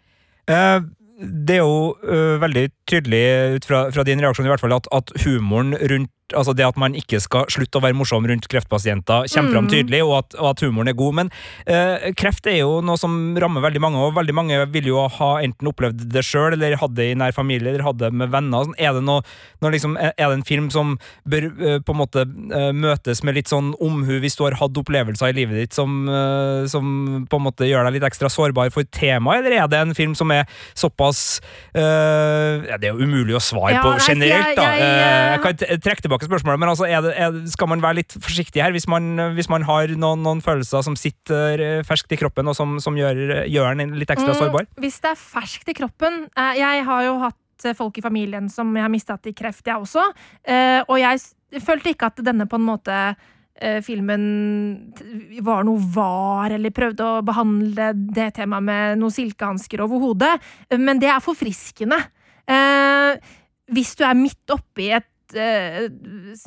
Uh, 0.50 0.82
det 1.22 1.58
er 1.58 1.62
jo 1.62 1.92
uh, 2.02 2.38
veldig 2.42 2.66
tydelig 2.88 3.24
ut 3.58 3.68
fra, 3.68 3.84
fra 3.94 4.06
din 4.06 4.22
reaksjon 4.22 4.48
i 4.48 4.52
hvert 4.52 4.62
fall 4.62 4.76
at, 4.78 4.88
at 4.94 5.14
humoren 5.26 5.76
rundt 5.92 6.12
altså 6.34 6.54
det 6.56 6.64
at 6.66 6.76
man 6.80 6.94
ikke 6.98 7.20
skal 7.20 7.46
slutte 7.52 7.78
å 7.78 7.82
være 7.84 7.94
morsom 7.98 8.26
rundt 8.28 8.48
kreftpasienter, 8.48 9.28
kommer 9.32 9.52
fram 9.52 9.66
Mm. 9.66 9.70
tydelig, 9.72 10.00
og 10.04 10.14
at, 10.18 10.34
og 10.40 10.50
at 10.50 10.60
humoren 10.64 10.88
er 10.88 10.96
god. 10.98 11.14
Men 11.14 11.30
eh, 11.66 12.12
kreft 12.18 12.46
er 12.46 12.58
jo 12.62 12.80
noe 12.82 12.96
som 12.98 13.36
rammer 13.38 13.60
veldig 13.62 13.80
mange, 13.80 13.96
og 14.02 14.14
veldig 14.16 14.34
mange 14.34 14.58
vil 14.72 14.84
jo 14.90 15.06
ha 15.08 15.30
enten 15.42 15.68
opplevd 15.70 16.08
det 16.12 16.24
sjøl, 16.24 16.52
eller 16.56 16.76
hatt 16.76 16.94
det 16.94 17.10
i 17.12 17.14
nær 17.14 17.32
familie, 17.32 17.70
eller 17.72 17.82
hatt 17.86 17.98
det 17.98 18.12
med 18.12 18.30
venner. 18.32 18.64
Sånn, 18.64 18.74
Er 18.78 18.92
det, 18.92 19.02
noe, 19.04 19.22
liksom, 19.62 19.96
er 20.00 20.12
det 20.16 20.32
en 20.32 20.42
film 20.42 20.70
som 20.70 20.98
bør 21.28 21.46
eh, 21.60 21.78
på 21.80 21.92
en 21.94 22.00
måte 22.00 22.22
eh, 22.26 22.72
møtes 22.72 23.22
med 23.24 23.34
litt 23.34 23.48
sånn 23.48 23.72
omhu 23.80 24.18
hvis 24.20 24.36
du 24.36 24.44
har 24.44 24.54
hatt 24.58 24.76
opplevelser 24.76 25.30
i 25.30 25.36
livet 25.36 25.56
ditt 25.56 25.72
som, 25.74 26.08
eh, 26.08 26.66
som 26.66 27.26
på 27.30 27.36
en 27.38 27.46
måte 27.46 27.68
gjør 27.68 27.84
deg 27.86 27.94
litt 28.00 28.08
ekstra 28.10 28.28
sårbar 28.32 28.70
for 28.72 28.82
temaet, 28.84 29.44
eller 29.44 29.62
er 29.62 29.68
det 29.68 29.78
en 29.78 29.94
film 29.94 30.14
som 30.18 30.30
er 30.30 30.44
såpass 30.74 31.40
eh, 31.74 32.62
ja, 32.68 32.76
Det 32.78 32.88
er 32.88 32.92
jo 32.96 33.04
umulig 33.06 33.36
å 33.36 33.42
svare 33.42 33.74
Ja, 33.76 33.82
på 33.84 33.94
generelt, 34.06 34.46
jeg- 34.46 34.56
da. 34.56 34.62
jeg, 34.62 34.80
Eh, 34.82 35.02
eh, 35.02 35.32
jeg 35.32 35.40
kan 35.42 35.80
trekke 35.80 36.02
tilbake 36.02 36.21
spørsmålet, 36.28 36.60
men 36.62 36.70
altså, 36.72 36.86
er 36.88 37.02
det, 37.04 37.12
er, 37.18 37.36
skal 37.52 37.68
man 37.72 37.82
være 37.82 37.98
litt 38.00 38.14
forsiktig 38.16 38.62
her 38.62 38.72
hvis 38.74 38.86
man, 38.90 39.16
hvis 39.36 39.48
man 39.52 39.64
har 39.68 39.92
noen, 39.98 40.22
noen 40.24 40.42
følelser 40.44 40.84
som 40.86 40.96
sitter 40.98 41.62
eh, 41.62 41.82
ferskt 41.86 42.14
i 42.14 42.18
kroppen, 42.20 42.48
og 42.50 42.56
som, 42.58 42.78
som 42.82 42.96
gjør, 42.98 43.44
gjør 43.50 43.78
den 43.78 43.96
litt 43.98 44.10
ekstra 44.12 44.32
Mm, 44.32 44.38
sårbar? 44.38 44.66
Hvis 44.80 45.00
det 45.02 45.10
er 45.12 45.18
ferskt 45.20 45.68
i 45.68 45.74
kroppen 45.76 46.22
eh, 46.38 46.54
Jeg 46.60 46.84
har 46.86 47.04
jo 47.04 47.18
hatt 47.24 47.66
eh, 47.66 47.76
folk 47.76 47.98
i 47.98 48.04
familien 48.04 48.48
som 48.52 48.70
jeg 48.76 48.84
har 48.86 48.92
mista 48.92 49.18
til 49.20 49.34
kreft, 49.36 49.66
jeg 49.66 49.76
også. 49.76 50.06
Eh, 50.46 50.80
og 50.86 50.96
jeg 51.00 51.62
følte 51.62 51.92
ikke 51.92 52.08
at 52.12 52.24
denne 52.24 52.48
på 52.48 52.60
en 52.60 52.68
måte 52.70 53.04
filmen 53.84 54.22
var 55.44 55.60
noe 55.68 55.78
var, 55.94 56.50
eller 56.56 56.72
prøvde 56.74 57.04
å 57.04 57.20
behandle 57.22 57.92
det 57.94 58.30
temaet 58.38 58.64
med 58.64 58.98
noen 58.98 59.12
silkehansker 59.14 59.84
over 59.84 60.00
hodet. 60.02 60.32
Men 60.80 60.98
det 60.98 61.10
er 61.12 61.22
forfriskende. 61.22 62.00
Eh, 62.50 63.20
hvis 63.72 63.94
du 63.98 64.02
er 64.08 64.18
midt 64.18 64.50
oppi 64.52 64.88
et 64.96 65.06
eh, 65.38 65.88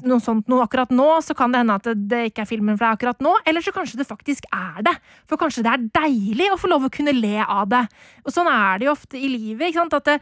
noe 0.07 0.23
sånt 0.23 0.49
noe 0.51 0.65
akkurat 0.65 0.91
nå, 0.93 1.07
så 1.25 1.35
kan 1.37 1.53
det 1.53 1.63
hende 1.63 1.77
at 1.79 1.89
det, 1.95 2.21
ikke 2.31 2.45
er 2.45 2.49
filmen 2.49 2.77
for 2.77 2.85
deg 2.87 2.97
akkurat 2.97 3.23
nå, 3.25 3.35
eller 3.47 3.65
så 3.65 3.73
kanskje 3.75 4.01
det 4.01 4.07
faktisk 4.09 4.49
er 4.53 4.81
det. 4.87 4.95
For 5.29 5.41
kanskje 5.41 5.65
det 5.65 5.73
er 5.73 5.85
deilig 6.01 6.49
å 6.53 6.59
få 6.61 6.71
lov 6.71 6.87
å 6.87 6.93
kunne 6.93 7.15
le 7.15 7.37
av 7.43 7.69
det. 7.71 7.85
Og 8.25 8.35
sånn 8.35 8.49
er 8.51 8.81
det 8.81 8.89
jo 8.89 8.95
ofte 8.95 9.19
i 9.19 9.31
livet, 9.31 9.77
at 9.85 10.09
det, 10.09 10.19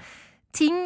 ting 0.53 0.77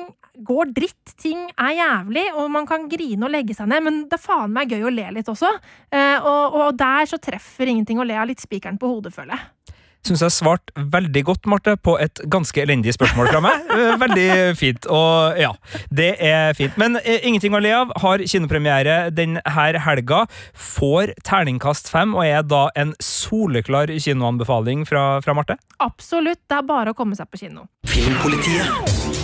går 0.47 0.71
dritt, 0.75 1.15
ting 1.17 1.47
er 1.57 1.73
jævlig, 1.79 2.27
og 2.37 2.49
man 2.53 2.67
kan 2.69 2.85
grine 2.91 3.25
og 3.25 3.33
legge 3.33 3.55
seg 3.57 3.69
ned, 3.71 3.83
men 3.85 4.01
det 4.09 4.19
er 4.19 4.23
faen 4.23 4.53
meg 4.53 4.71
gøy 4.71 4.85
å 4.85 4.93
le 4.93 5.09
litt 5.17 5.31
også. 5.31 5.49
Eh, 5.89 6.17
og, 6.21 6.57
og 6.61 6.77
der 6.77 7.09
så 7.09 7.19
treffer 7.21 7.71
ingenting 7.71 7.99
å 7.99 8.05
le 8.05 8.17
av 8.21 8.29
litt 8.29 8.43
spikeren 8.43 8.77
på 8.77 8.91
hodet, 8.91 9.15
føler 9.15 9.33
jeg. 9.33 9.56
Syns 10.05 10.21
jeg 10.23 10.33
svarte 10.35 10.85
veldig 10.93 11.23
godt, 11.27 11.47
Marte, 11.49 11.73
på 11.79 11.97
et 11.99 12.21
ganske 12.31 12.61
elendig 12.61 12.93
spørsmål 12.95 13.31
fra 13.31 13.41
meg. 13.43 13.65
Eh, 13.73 13.95
Veldig 13.99 14.27
fint. 14.59 14.85
Og 14.93 15.39
ja, 15.41 15.51
det 15.93 16.11
er 16.23 16.53
fint. 16.57 16.77
Men 16.79 16.99
eh, 17.01 17.25
Ingenting 17.27 17.55
å 17.57 17.61
le 17.63 17.73
av 17.75 17.91
har 18.03 18.23
kinopremiere 18.23 18.97
denne 19.15 19.41
helga. 19.57 20.23
Får 20.55 21.15
terningkast 21.27 21.91
fem, 21.91 22.15
og 22.15 22.23
er 22.27 22.45
da 22.47 22.67
en 22.79 22.93
soleklar 23.03 23.91
kinoanbefaling 23.97 24.85
fra, 24.87 25.07
fra 25.25 25.35
Marte. 25.37 25.57
Absolutt, 25.83 26.43
det 26.47 26.61
er 26.61 26.67
bare 26.67 26.93
å 26.93 26.97
komme 26.97 27.17
seg 27.17 27.29
på 27.31 27.41
kino. 27.43 27.67
Filmpolitiet. 27.87 29.16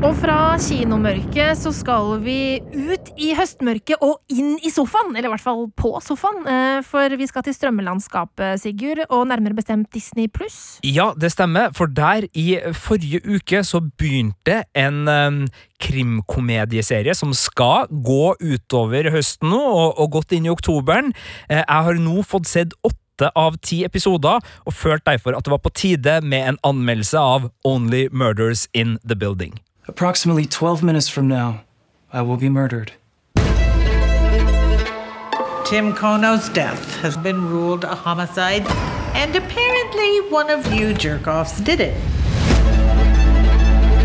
Og 0.00 0.14
fra 0.16 0.56
kinomørket 0.56 1.58
så 1.60 1.70
skal 1.76 2.14
vi 2.24 2.56
ut 2.72 3.10
i 3.20 3.34
høstmørket 3.36 4.00
og 4.00 4.22
inn 4.32 4.54
i 4.64 4.70
sofaen. 4.72 5.12
Eller 5.12 5.28
i 5.28 5.32
hvert 5.34 5.44
fall 5.44 5.66
på 5.76 5.90
sofaen. 6.00 6.46
eh, 6.48 6.80
For 6.80 7.12
vi 7.20 7.26
skal 7.28 7.44
til 7.44 7.52
strømmelandskapet, 7.52 8.62
Sigurd, 8.62 9.04
og 9.10 9.26
nærmere 9.28 9.54
bestemt 9.58 9.92
Disney 9.92 10.26
pluss. 10.32 10.80
Ja, 10.82 11.12
det 11.12 11.32
stemmer, 11.32 11.74
for 11.76 11.84
der 11.84 12.24
i 12.32 12.56
forrige 12.72 13.20
uke 13.28 13.60
så 13.60 13.82
begynte 13.84 14.64
en 14.74 15.06
um, 15.06 15.46
krimkomedieserie 15.84 17.14
som 17.14 17.36
skal 17.36 17.84
gå 17.92 18.34
utover 18.40 19.12
høsten 19.12 19.52
nå, 19.52 19.60
og, 19.60 20.00
og 20.00 20.12
godt 20.16 20.32
inn 20.32 20.48
i 20.48 20.54
oktoberen. 20.56 21.12
Eh, 21.50 21.60
jeg 21.60 21.88
har 21.92 22.00
nå 22.00 22.22
fått 22.24 22.48
sett 22.48 22.72
åtte 22.82 23.28
av 23.36 23.60
ti 23.60 23.84
episoder, 23.84 24.40
og 24.64 24.72
følt 24.72 25.04
derfor 25.04 25.36
at 25.36 25.44
det 25.44 25.52
var 25.52 25.60
på 25.60 25.76
tide 25.76 26.22
med 26.24 26.54
en 26.54 26.62
anmeldelse 26.64 27.20
av 27.20 27.50
Only 27.68 28.08
Murders 28.08 28.64
in 28.72 28.96
the 29.04 29.14
Building. 29.14 29.60
Approximately 29.88 30.46
12 30.46 30.82
minutes 30.82 31.08
from 31.08 31.26
now, 31.26 31.62
I 32.12 32.22
will 32.22 32.36
be 32.36 32.48
murdered. 32.48 32.92
Tim 35.64 35.94
Kono's 35.94 36.48
death 36.48 36.96
has 37.00 37.16
been 37.16 37.48
ruled 37.48 37.84
a 37.84 37.94
homicide, 37.94 38.66
and 39.14 39.34
apparently 39.34 40.20
one 40.30 40.50
of 40.50 40.72
you 40.72 40.92
jerk 40.92 41.26
offs 41.28 41.60
did 41.60 41.80
it. 41.80 41.96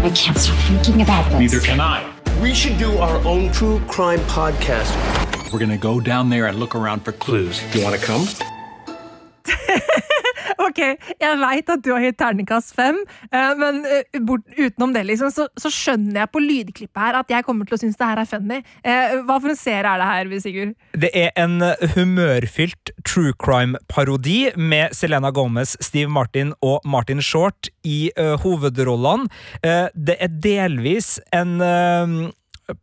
I 0.03 0.11
can't 0.15 0.37
stop 0.37 0.55
thinking 0.67 1.01
about 1.01 1.29
this. 1.31 1.39
Neither 1.39 1.59
can 1.59 1.79
I. 1.79 2.11
We 2.41 2.53
should 2.53 2.77
do 2.77 2.97
our 2.97 3.17
own 3.25 3.51
true 3.51 3.79
crime 3.87 4.19
podcast. 4.21 4.93
We're 5.51 5.59
gonna 5.59 5.77
go 5.77 5.99
down 5.99 6.29
there 6.29 6.45
and 6.47 6.59
look 6.59 6.75
around 6.75 7.01
for 7.03 7.11
clues. 7.11 7.61
You 7.73 7.83
want 7.83 7.99
to 7.99 8.05
come? 8.05 8.27
Ok, 10.61 10.81
jeg 11.19 11.39
veit 11.41 11.71
at 11.71 11.83
du 11.83 11.91
har 11.93 12.03
gitt 12.05 12.17
terningkast 12.19 12.75
fem, 12.77 12.97
eh, 13.31 13.51
men 13.59 13.81
eh, 13.89 14.19
bort, 14.23 14.45
utenom 14.57 14.93
det, 14.95 15.05
liksom, 15.09 15.31
så, 15.33 15.47
så 15.59 15.71
skjønner 15.73 16.23
jeg 16.23 16.31
på 16.33 16.43
lydklippet 16.43 17.01
her 17.01 17.19
at 17.19 17.33
jeg 17.33 17.47
kommer 17.47 17.67
til 17.67 17.77
å 17.77 17.81
synes 17.81 17.99
det 17.99 18.09
her 18.11 18.21
er 18.21 18.29
funny. 18.29 18.61
Eh, 18.85 19.17
Hva 19.25 19.39
for 19.41 19.51
en 19.51 19.59
serie 19.59 19.83
er 19.85 20.01
det 20.01 20.09
her, 20.11 20.33
Sigurd? 20.45 20.75
Det 21.05 21.11
er 21.15 21.31
en 21.39 21.59
humørfylt 21.95 22.91
true 23.07 23.33
crime-parodi 23.41 24.55
med 24.55 24.95
Selena 24.95 25.31
Gomez, 25.35 25.75
Steve 25.83 26.11
Martin 26.11 26.53
og 26.65 26.85
Martin 26.85 27.21
Short 27.23 27.69
i 27.85 28.11
uh, 28.19 28.35
hovedrollene. 28.43 29.29
Uh, 29.65 29.87
det 29.95 30.17
er 30.21 30.33
delvis 30.43 31.15
en 31.35 31.59
eh, 31.63 32.15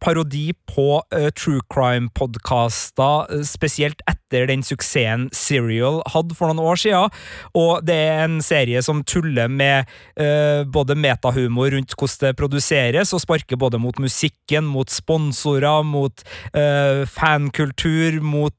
parodi 0.02 0.52
på 0.70 1.00
uh, 1.00 1.28
true 1.34 1.60
crime-podkaster, 1.72 3.32
eh, 3.34 3.42
spesielt 3.46 4.02
etter 4.10 4.46
den 4.48 4.62
suksessen 4.64 5.28
Serial 5.34 6.00
hadde 6.12 6.36
for 6.38 6.50
noen 6.50 6.62
år 6.62 6.80
siden. 6.80 7.22
Og 7.58 7.82
det 7.86 7.96
er 7.96 8.24
en 8.26 8.38
serie 8.44 8.82
som 8.84 9.02
tuller 9.08 9.50
med 9.50 9.90
uh, 10.20 10.62
både 10.64 10.96
metahumor 10.98 11.72
rundt 11.74 11.96
hvordan 11.96 12.10
det 12.22 12.38
produseres, 12.38 13.12
og 13.14 13.22
sparker 13.22 13.58
både 13.58 13.80
mot 13.82 13.98
musikken, 14.02 14.66
mot 14.68 14.90
sponsorer, 14.90 15.82
mot 15.86 16.24
uh, 16.54 17.02
fankultur, 17.08 18.20
mot 18.22 18.52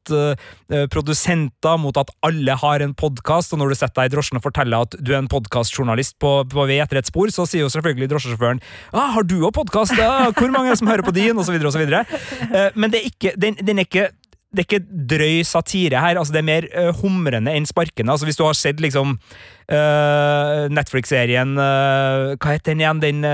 produsenter, 0.89 1.75
mot 1.77 1.95
at 1.99 2.09
alle 2.25 2.55
har 2.57 2.81
en 2.81 2.95
podkast. 2.97 3.53
Og 3.53 3.59
når 3.61 3.73
du 3.73 3.77
setter 3.77 4.01
deg 4.01 4.09
i 4.09 4.13
drosjen 4.15 4.39
og 4.39 4.45
forteller 4.45 4.87
at 4.87 4.95
du 4.97 5.11
er 5.13 5.19
en 5.21 5.29
podkastjournalist 5.29 6.17
på, 6.21 6.31
på 6.49 6.65
vei 6.69 6.79
etter 6.81 6.99
et 6.99 7.09
spor, 7.09 7.29
så 7.33 7.45
sier 7.49 7.65
jo 7.65 7.71
selvfølgelig 7.73 8.09
drosjesjåføren 8.11 8.61
ah, 8.91 9.13
'Har 9.13 9.27
du 9.29 9.35
òg 9.45 9.53
podkast? 9.55 9.93
Hvor 9.93 10.49
mange 10.49 10.71
er 10.71 10.73
det 10.73 10.81
som 10.81 10.89
hører 10.89 11.05
på 11.05 11.12
din?' 11.13 11.37
osv. 11.37 11.55
Eh, 11.55 12.69
Men 12.75 12.91
det 12.91 12.99
er 12.99 13.07
ikke, 13.09 13.33
den, 13.37 13.57
den 13.61 13.79
er 13.79 13.87
ikke 13.87 14.09
det 14.53 14.61
er 14.61 14.67
ikke 14.67 15.07
drøy 15.09 15.41
satire 15.49 15.97
her, 15.97 16.17
altså 16.17 16.33
det 16.33 16.43
er 16.43 16.45
mer 16.45 16.65
uh, 16.77 16.93
humrende 17.01 17.49
enn 17.49 17.65
sparkende. 17.65 18.11
Altså 18.13 18.27
Hvis 18.27 18.37
du 18.37 18.43
har 18.45 18.53
sett 18.53 18.79
liksom 18.79 19.15
uh, 19.17 20.67
Netflix-serien 20.69 21.55
uh, 21.57 22.37
Hva 22.37 22.53
heter 22.53 22.75
den 22.75 22.83
igjen? 22.83 23.01
Den 23.01 23.25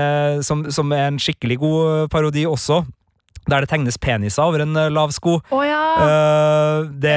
som, 0.42 0.64
som 0.72 0.92
er 0.96 1.10
en 1.10 1.20
skikkelig 1.20 1.58
god 1.60 2.08
parodi 2.08 2.46
også. 2.48 2.86
Der 3.50 3.64
det 3.64 3.70
tegnes 3.72 3.98
peniser 4.00 4.46
over 4.46 4.62
en 4.64 4.76
uh, 4.76 4.88
lav 4.92 5.14
sko. 5.14 5.38
Å 5.50 5.60
ja! 5.66 5.80
Uh, 6.00 6.90
det. 7.02 7.16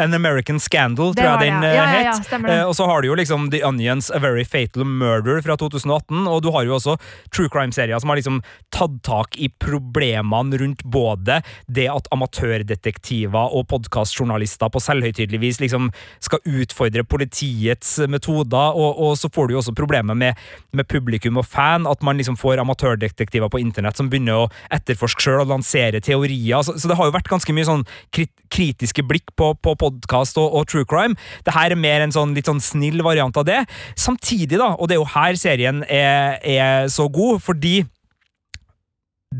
An 0.00 0.14
American 0.16 0.60
Scandal, 0.62 1.12
Det 1.14 1.22
tror 1.22 1.42
jeg 1.44 1.50
den 1.50 1.62
uh, 1.62 1.68
ja. 1.70 1.84
Ja, 1.84 2.00
ja, 2.08 2.14
het. 2.18 2.32
Uh, 2.44 2.64
og 2.68 2.74
så 2.76 2.88
har 2.88 3.02
du 3.02 3.10
jo 3.10 3.18
liksom 3.18 3.48
The 3.54 3.62
Onions 3.66 4.10
A 4.14 4.20
Very 4.22 4.44
Fatal 4.44 4.84
Murder 4.84 5.40
fra 5.44 5.56
2018, 5.60 6.26
og 6.30 6.42
du 6.44 6.50
har 6.54 6.66
jo 6.66 6.76
også 6.78 6.96
true 7.34 7.50
crime-serier 7.52 8.00
som 8.00 8.12
har 8.12 8.20
liksom 8.20 8.40
tatt 8.74 8.96
tak 9.06 9.38
i 9.38 9.50
problemene 9.62 10.58
rundt 10.60 10.84
både 10.84 11.40
det 11.66 11.86
at 11.90 12.08
amatørdetektiver 12.14 13.54
og 13.54 13.66
podkastjournalister 13.72 14.70
på 14.72 14.82
selvhøytidelig 14.82 15.40
vis 15.42 15.60
liksom 15.62 15.90
skal 16.24 16.42
utfordre 16.44 17.04
politiets 17.06 17.96
metoder, 18.10 18.74
og, 18.74 19.00
og 19.00 19.16
så 19.20 19.30
får 19.32 19.48
du 19.48 19.56
jo 19.56 19.62
også 19.62 19.76
problemet 19.76 20.18
med, 20.18 20.44
med 20.76 20.88
publikum 20.90 21.40
og 21.40 21.48
fan, 21.48 21.88
at 21.90 22.02
man 22.06 22.20
liksom 22.20 22.38
får 22.40 22.62
amatørdetektiver 22.62 23.50
på 23.52 23.62
internett 23.62 23.98
som 23.98 24.10
begynner 24.12 24.44
å 24.44 24.50
etterforske 24.74 25.24
sjøl 25.24 25.43
og 25.44 25.52
lansere 25.52 26.00
teorier. 26.04 26.64
Så, 26.66 26.74
så 26.80 26.90
det 26.90 26.96
har 26.98 27.08
jo 27.08 27.14
vært 27.14 27.30
ganske 27.30 27.54
mye 27.56 27.68
sånn 27.68 27.84
krit 28.14 28.32
kritiske 28.54 29.02
blikk 29.02 29.32
på, 29.34 29.48
på 29.58 29.72
podkast 29.80 30.36
og, 30.38 30.52
og 30.54 30.68
true 30.70 30.86
crime. 30.86 31.16
Det 31.42 31.54
her 31.56 31.72
er 31.74 31.80
mer 31.80 32.04
en 32.04 32.12
sånn 32.14 32.36
litt 32.36 32.46
sånn 32.46 32.60
snill 32.62 33.00
variant 33.02 33.34
av 33.40 33.48
det. 33.48 33.64
Samtidig, 33.98 34.60
da, 34.60 34.68
og 34.78 34.86
det 34.86 34.94
er 34.94 35.00
jo 35.00 35.08
her 35.10 35.38
serien 35.40 35.80
er, 35.90 36.36
er 36.46 36.86
så 36.92 37.08
god, 37.10 37.42
fordi 37.42 37.80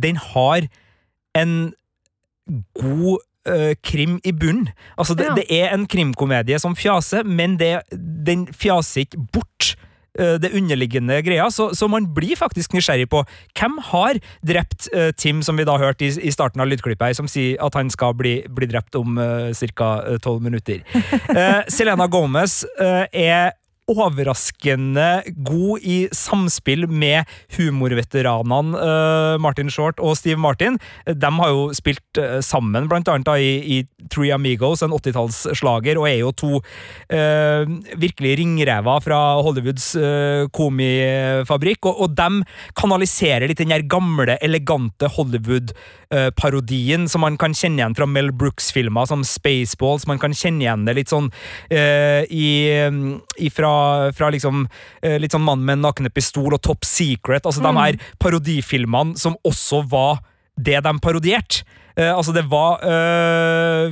den 0.02 0.18
har 0.18 0.66
en 1.38 1.54
god 2.74 3.22
øh, 3.48 3.74
krim 3.86 4.18
i 4.26 4.32
bunn. 4.34 4.68
Altså, 4.98 5.14
det, 5.14 5.28
Ja. 5.30 5.34
det 5.38 5.46
er 5.60 5.70
en 5.74 5.86
krimkomedie 5.86 6.58
som 6.58 6.74
fjaser, 6.76 7.22
men 7.22 7.56
det, 7.60 7.76
den 8.26 8.48
fjaser 8.50 9.06
ikke 9.06 9.22
bort 9.32 9.76
det 10.14 10.52
underliggende 10.54 11.16
greia, 11.26 11.48
så, 11.50 11.72
så 11.74 11.88
man 11.90 12.06
blir 12.14 12.38
faktisk 12.38 12.74
nysgjerrig 12.76 13.08
på 13.10 13.24
hvem 13.58 13.80
har 13.90 14.20
drept 14.46 14.88
uh, 14.94 15.10
Tim, 15.18 15.42
som 15.42 15.58
vi 15.58 15.66
da 15.66 15.74
hørte 15.80 16.06
i, 16.06 16.12
i 16.28 16.32
starten 16.34 16.62
av 16.62 16.70
lydklippet 16.70 17.18
som 17.18 17.28
sier 17.30 17.58
at 17.64 17.74
han 17.74 17.90
skal 17.90 18.14
bli, 18.18 18.36
bli 18.46 18.70
drept 18.70 18.94
om 18.98 19.18
uh, 19.18 19.50
ca. 19.74 19.90
tolv 20.22 20.44
minutter. 20.44 20.84
Uh, 20.94 21.62
Selena 21.72 22.06
Gomez 22.10 22.62
er 22.78 23.54
overraskende 23.90 25.22
god 25.44 25.84
i 25.84 25.96
samspill 26.14 26.86
med 26.88 27.28
humorveteranene 27.56 28.78
uh, 28.80 29.36
Martin 29.42 29.68
Short 29.72 30.00
og 30.00 30.16
Steve 30.16 30.40
Martin. 30.40 30.78
De 31.04 31.30
har 31.38 31.52
jo 31.52 31.66
spilt 31.76 32.20
uh, 32.20 32.40
sammen, 32.44 32.88
blant 32.88 33.08
annet 33.12 33.28
da, 33.28 33.36
i, 33.36 33.58
i 33.60 34.08
Three 34.12 34.32
Amigos, 34.34 34.82
en 34.84 34.94
80-tallsslager, 34.96 36.00
og 36.00 36.08
er 36.08 36.18
jo 36.22 36.32
to 36.32 36.52
uh, 36.60 37.64
virkelig 38.00 38.38
ringrever 38.40 39.04
fra 39.04 39.20
Hollywoods 39.44 39.90
komifabrikk. 40.54 41.84
Og, 41.90 42.06
og 42.06 42.16
de 42.16 42.44
kanaliserer 42.78 43.48
litt 43.50 43.60
den 43.60 43.74
der 43.74 43.84
gamle, 43.90 44.38
elegante 44.44 45.10
Hollywood-parodien 45.12 47.08
som 47.10 47.24
man 47.24 47.36
kan 47.40 47.54
kjenne 47.56 47.82
igjen 47.82 47.96
fra 47.98 48.08
Mel 48.08 48.32
Brooks-filmer 48.32 49.08
som 49.10 49.24
Spaceballs. 49.28 50.08
Man 50.08 50.20
kan 50.22 50.34
kjenne 50.36 50.64
igjen 50.64 50.88
det 50.88 50.96
litt 50.98 51.12
sånn 51.12 51.30
i, 51.74 52.48
i 53.36 53.50
fra, 53.74 54.12
fra 54.14 54.30
liksom 54.34 54.64
eh, 55.02 55.18
litt 55.20 55.34
sånn 55.34 55.44
Mann 55.44 55.64
med 55.66 55.78
en 55.78 55.84
nakne 55.88 56.10
pistol 56.14 56.54
og 56.54 56.62
Top 56.62 56.84
Secret. 56.84 57.44
Altså 57.46 57.60
Mm. 57.60 57.68
de 57.74 57.80
her 57.80 57.98
parodifilmene 58.22 59.18
som 59.18 59.36
også 59.44 59.82
var 59.90 60.18
det 60.56 60.82
de 60.84 60.92
parodierte. 61.02 61.64
Eh, 61.96 62.10
altså, 62.14 62.32
det 62.34 62.44
var 62.50 62.80
eh, 62.82 63.90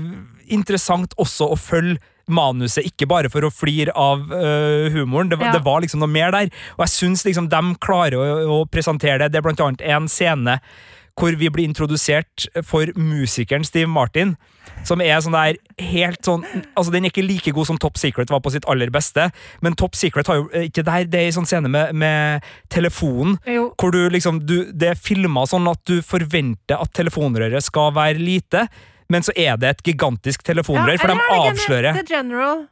interessant 0.52 1.14
også 1.18 1.50
å 1.52 1.58
følge 1.58 1.98
manuset, 2.32 2.84
ikke 2.86 3.08
bare 3.10 3.28
for 3.28 3.42
å 3.44 3.50
flire 3.52 3.90
av 3.98 4.20
uh, 4.30 4.86
humoren. 4.94 5.28
Det, 5.28 5.36
var- 5.40 5.46
Ja. 5.50 5.52
det 5.58 5.64
var 5.66 5.80
liksom 5.82 5.98
noe 6.00 6.08
mer 6.08 6.30
der. 6.30 6.50
Og 6.78 6.86
jeg 6.86 6.92
syns 6.94 7.24
liksom 7.26 7.48
de 7.50 7.60
klarer 7.82 8.14
å, 8.14 8.62
å 8.62 8.66
presentere 8.70 9.18
det. 9.18 9.32
Det 9.32 9.38
er 9.38 9.42
blant 9.42 9.60
annet 9.60 9.82
en 9.82 10.06
scene 10.08 10.60
hvor 11.18 11.34
vi 11.38 11.50
blir 11.52 11.68
introdusert 11.68 12.46
for 12.64 12.88
musikeren 12.96 13.64
Steve 13.66 13.90
Martin, 13.90 14.34
som 14.86 15.02
er 15.04 15.20
sånn 15.22 15.34
der 15.36 15.58
helt 15.82 16.22
sånn 16.24 16.44
Altså, 16.76 16.90
den 16.94 17.04
er 17.04 17.12
ikke 17.12 17.24
like 17.26 17.52
god 17.54 17.68
som 17.68 17.78
Top 17.78 17.98
Secret 18.00 18.30
var 18.32 18.40
på 18.42 18.52
sitt 18.54 18.66
aller 18.70 18.90
beste, 18.94 19.28
men 19.62 19.76
Top 19.78 19.94
Secret 19.98 20.30
har 20.30 20.40
jo 20.40 20.46
eh, 20.52 20.68
ikke 20.70 20.84
der, 20.86 21.04
det 21.10 21.20
er 21.20 21.28
en 21.30 21.36
sånn 21.40 21.50
scene 21.50 21.70
med, 21.70 21.92
med 21.94 22.46
telefonen, 22.72 23.36
Jo. 23.46 23.68
hvor 23.78 23.92
du 23.94 24.00
liksom 24.10 24.40
du, 24.46 24.72
Det 24.72 24.92
er 24.94 24.98
filma 24.98 25.44
sånn 25.48 25.68
at 25.70 25.82
du 25.88 26.00
forventer 26.06 26.80
at 26.80 26.92
telefonrøret 26.96 27.62
skal 27.64 27.92
være 27.94 28.18
lite, 28.22 28.66
men 29.12 29.22
så 29.26 29.34
er 29.36 29.58
det 29.60 29.68
et 29.74 29.82
gigantisk 29.92 30.42
telefonrør, 30.46 30.96
for 30.98 31.12
de 31.12 31.18
er 31.20 31.48
avslører 31.50 31.98
The 32.00 32.06
General. 32.08 32.64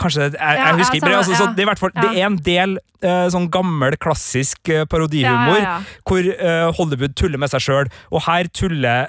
Kanskje, 0.00 0.26
jeg, 0.32 0.58
jeg 0.60 0.76
husker 0.80 0.98
ikke, 0.98 1.10
Ja, 1.10 1.22
altså, 1.22 1.32
ja. 1.32 1.52
det, 1.56 1.64
er 1.64 1.72
i 1.72 1.90
det 1.96 2.10
er 2.10 2.26
en 2.26 2.38
del 2.44 2.74
uh, 3.04 3.26
sånn 3.32 3.48
gammel, 3.52 3.96
klassisk 4.02 4.70
uh, 4.72 4.84
parodihumor, 4.90 5.56
Ja, 5.56 5.62
ja, 5.62 5.78
ja. 5.78 6.02
hvor 6.08 6.28
uh, 6.28 6.68
Hollywood 6.76 7.16
tuller 7.16 7.40
med 7.40 7.52
seg 7.52 7.64
sjøl, 7.64 7.90
og 8.10 8.24
her 8.26 8.50
tuller, 8.52 9.08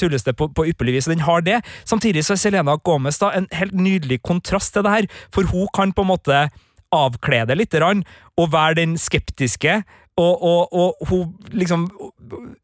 tulles 0.00 0.26
det 0.26 0.36
på, 0.38 0.50
på 0.54 0.66
ypperlig 0.70 0.98
vis. 0.98 1.08
Den 1.10 1.24
har 1.24 1.44
det. 1.46 1.62
Samtidig 1.88 2.26
så 2.26 2.36
er 2.36 2.42
Selena 2.44 2.76
Gomez 2.84 3.18
da 3.22 3.32
en 3.36 3.48
helt 3.54 3.74
nydelig 3.76 4.20
kontrast 4.26 4.74
til 4.76 4.86
det 4.86 4.94
her, 4.94 5.10
for 5.34 5.48
hun 5.50 5.68
kan 5.74 5.94
på 5.96 6.04
en 6.04 6.12
måte 6.12 6.44
avkle 6.94 7.42
det 7.48 7.58
litt, 7.58 7.74
grann, 7.74 8.04
og 8.38 8.52
være 8.54 8.80
den 8.82 8.98
skeptiske. 9.00 9.82
Og, 10.14 10.34
og, 10.46 10.74
og 10.78 11.08
hun 11.10 11.32
liksom 11.50 11.88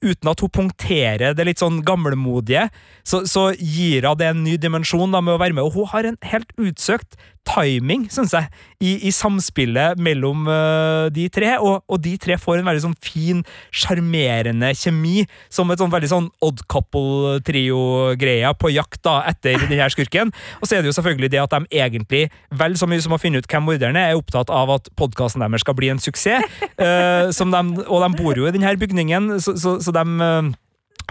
Uten 0.00 0.30
at 0.30 0.40
hun 0.40 0.52
punkterer 0.54 1.34
det 1.36 1.44
litt 1.44 1.60
sånn 1.60 1.82
gammelmodige, 1.84 2.68
så, 3.06 3.20
så 3.28 3.50
gir 3.52 4.06
hun 4.08 4.18
det 4.18 4.30
en 4.30 4.40
ny 4.46 4.54
dimensjon 4.58 5.12
da 5.12 5.20
med 5.22 5.36
å 5.36 5.40
være 5.42 5.54
med. 5.54 5.66
Og 5.66 5.76
hun 5.76 5.90
har 5.92 6.08
en 6.08 6.16
helt 6.30 6.54
utsøkt 6.56 7.18
timing, 7.48 8.04
syns 8.12 8.34
jeg, 8.36 8.48
i, 8.80 8.92
i 9.08 9.10
samspillet 9.14 9.98
mellom 10.02 10.46
uh, 10.48 11.08
de 11.12 11.26
tre. 11.32 11.54
Og, 11.58 11.80
og 11.90 12.00
de 12.04 12.14
tre 12.20 12.36
får 12.40 12.60
en 12.60 12.68
veldig 12.68 12.84
sånn 12.84 12.96
fin, 13.04 13.42
sjarmerende 13.74 14.72
kjemi, 14.78 15.24
som 15.52 15.70
et 15.72 15.82
sånn 15.82 15.92
veldig 15.92 16.10
sånn 16.12 16.28
odd 16.46 16.62
couple-trio-greia 16.70 18.52
på 18.60 18.72
jakt 18.74 19.02
da 19.06 19.20
etter 19.30 19.58
den 19.70 19.80
her 19.80 19.92
skurken. 19.92 20.32
Og 20.60 20.68
så 20.68 20.76
er 20.76 20.84
det 20.84 20.92
jo 20.92 20.96
selvfølgelig 21.00 21.32
det 21.34 21.42
at 21.42 21.56
de 21.56 21.82
egentlig, 21.82 22.24
vel 22.60 22.78
så 22.78 22.88
mye 22.90 23.02
som 23.02 23.16
å 23.16 23.20
finne 23.20 23.42
ut 23.42 23.50
hvem 23.50 23.68
morderen 23.68 23.98
er, 23.98 24.12
er 24.12 24.20
opptatt 24.20 24.52
av 24.52 24.76
at 24.76 24.90
podkasten 25.00 25.44
deres 25.44 25.64
skal 25.64 25.76
bli 25.78 25.92
en 25.92 26.02
suksess. 26.02 26.46
Uh, 26.76 27.30
som 27.36 27.52
de, 27.52 27.84
og 27.86 28.04
de 28.04 28.10
bor 28.20 28.38
jo 28.38 28.48
i 28.48 28.54
den 28.54 28.66
her 28.66 28.78
bygningen, 28.80 29.36
så, 29.42 29.56
så, 29.58 29.78
så 29.82 29.92
de 29.94 30.04
øh, 30.04 30.50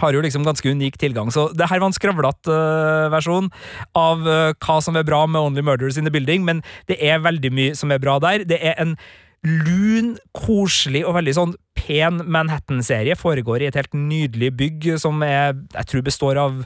har 0.00 0.16
jo 0.16 0.22
liksom 0.24 0.44
ganske 0.46 0.74
unik 0.74 0.98
tilgang. 1.00 1.30
Så 1.32 1.48
det 1.56 1.68
her 1.70 1.80
var 1.80 1.90
en 1.90 1.96
skravlete 1.96 2.50
uh, 2.50 3.08
versjon 3.12 3.50
av 3.98 4.26
uh, 4.26 4.52
hva 4.58 4.78
som 4.84 4.98
er 4.98 5.06
bra 5.06 5.24
med 5.28 5.40
Only 5.40 5.64
Murders 5.66 6.00
in 6.00 6.08
the 6.08 6.14
Building, 6.14 6.44
men 6.46 6.64
det 6.90 6.98
er 7.04 7.22
veldig 7.24 7.52
mye 7.54 7.78
som 7.78 7.92
er 7.92 8.02
bra 8.02 8.18
der. 8.22 8.46
Det 8.48 8.60
er 8.60 8.78
en 8.80 8.96
lun, 9.46 10.14
koselig 10.36 11.04
og 11.08 11.16
veldig 11.16 11.34
sånn 11.36 11.56
pen 11.78 12.20
Manhattan-serie. 12.28 13.16
Foregår 13.16 13.64
i 13.64 13.70
et 13.70 13.78
helt 13.78 13.96
nydelig 13.96 14.52
bygg 14.58 14.90
som 15.00 15.22
er, 15.24 15.54
jeg 15.76 15.90
tror 15.92 16.06
består 16.06 16.40
av 16.40 16.62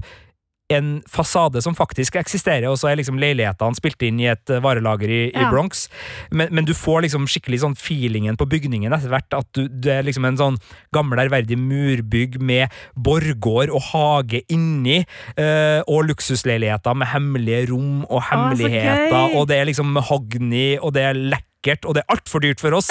en 0.76 0.90
fasade 1.11 1.62
som 1.64 1.76
faktisk 1.76 2.19
eksisterer, 2.21 2.69
og 2.71 2.78
så 2.81 2.90
er 2.90 3.00
liksom 3.00 3.19
leilighetene 3.21 3.78
spilt 3.78 4.02
inn 4.07 4.21
i 4.23 4.28
et 4.33 4.52
eh, 4.52 4.62
varelager 4.64 5.11
i, 5.11 5.23
i 5.31 5.47
Bronx. 5.52 5.87
Men, 6.31 6.52
men 6.54 6.69
du 6.69 6.75
får 6.76 7.04
liksom 7.07 7.28
skikkelig 7.31 7.62
sånn 7.64 7.78
feelingen 7.78 8.38
på 8.40 8.49
bygningen 8.50 8.95
etter 8.95 9.12
hvert. 9.12 9.31
At 9.37 9.50
du, 9.57 9.66
det 9.69 9.99
er 9.99 10.07
liksom 10.07 10.28
en 10.28 10.40
sånn 10.40 10.61
gammel, 10.95 11.23
ærverdig 11.25 11.59
murbygg 11.61 12.38
med 12.43 12.73
borggård 12.95 13.73
og 13.75 13.88
hage 13.93 14.45
inni, 14.52 15.02
øh, 15.40 15.81
og 15.90 16.07
luksusleiligheter 16.11 16.97
med 16.99 17.11
hemmelige 17.12 17.64
rom 17.73 18.04
og 18.09 18.23
hemmeligheter, 18.31 19.14
ah, 19.14 19.35
og 19.38 19.49
det 19.50 19.59
er 19.59 19.69
liksom 19.69 19.93
mahogni, 19.95 20.76
og 20.78 20.95
det 20.97 21.04
er 21.09 21.19
lekkert, 21.19 21.85
og 21.88 21.97
det 21.97 22.04
er 22.04 22.14
altfor 22.16 22.45
dyrt 22.45 22.62
for 22.62 22.76
oss, 22.76 22.90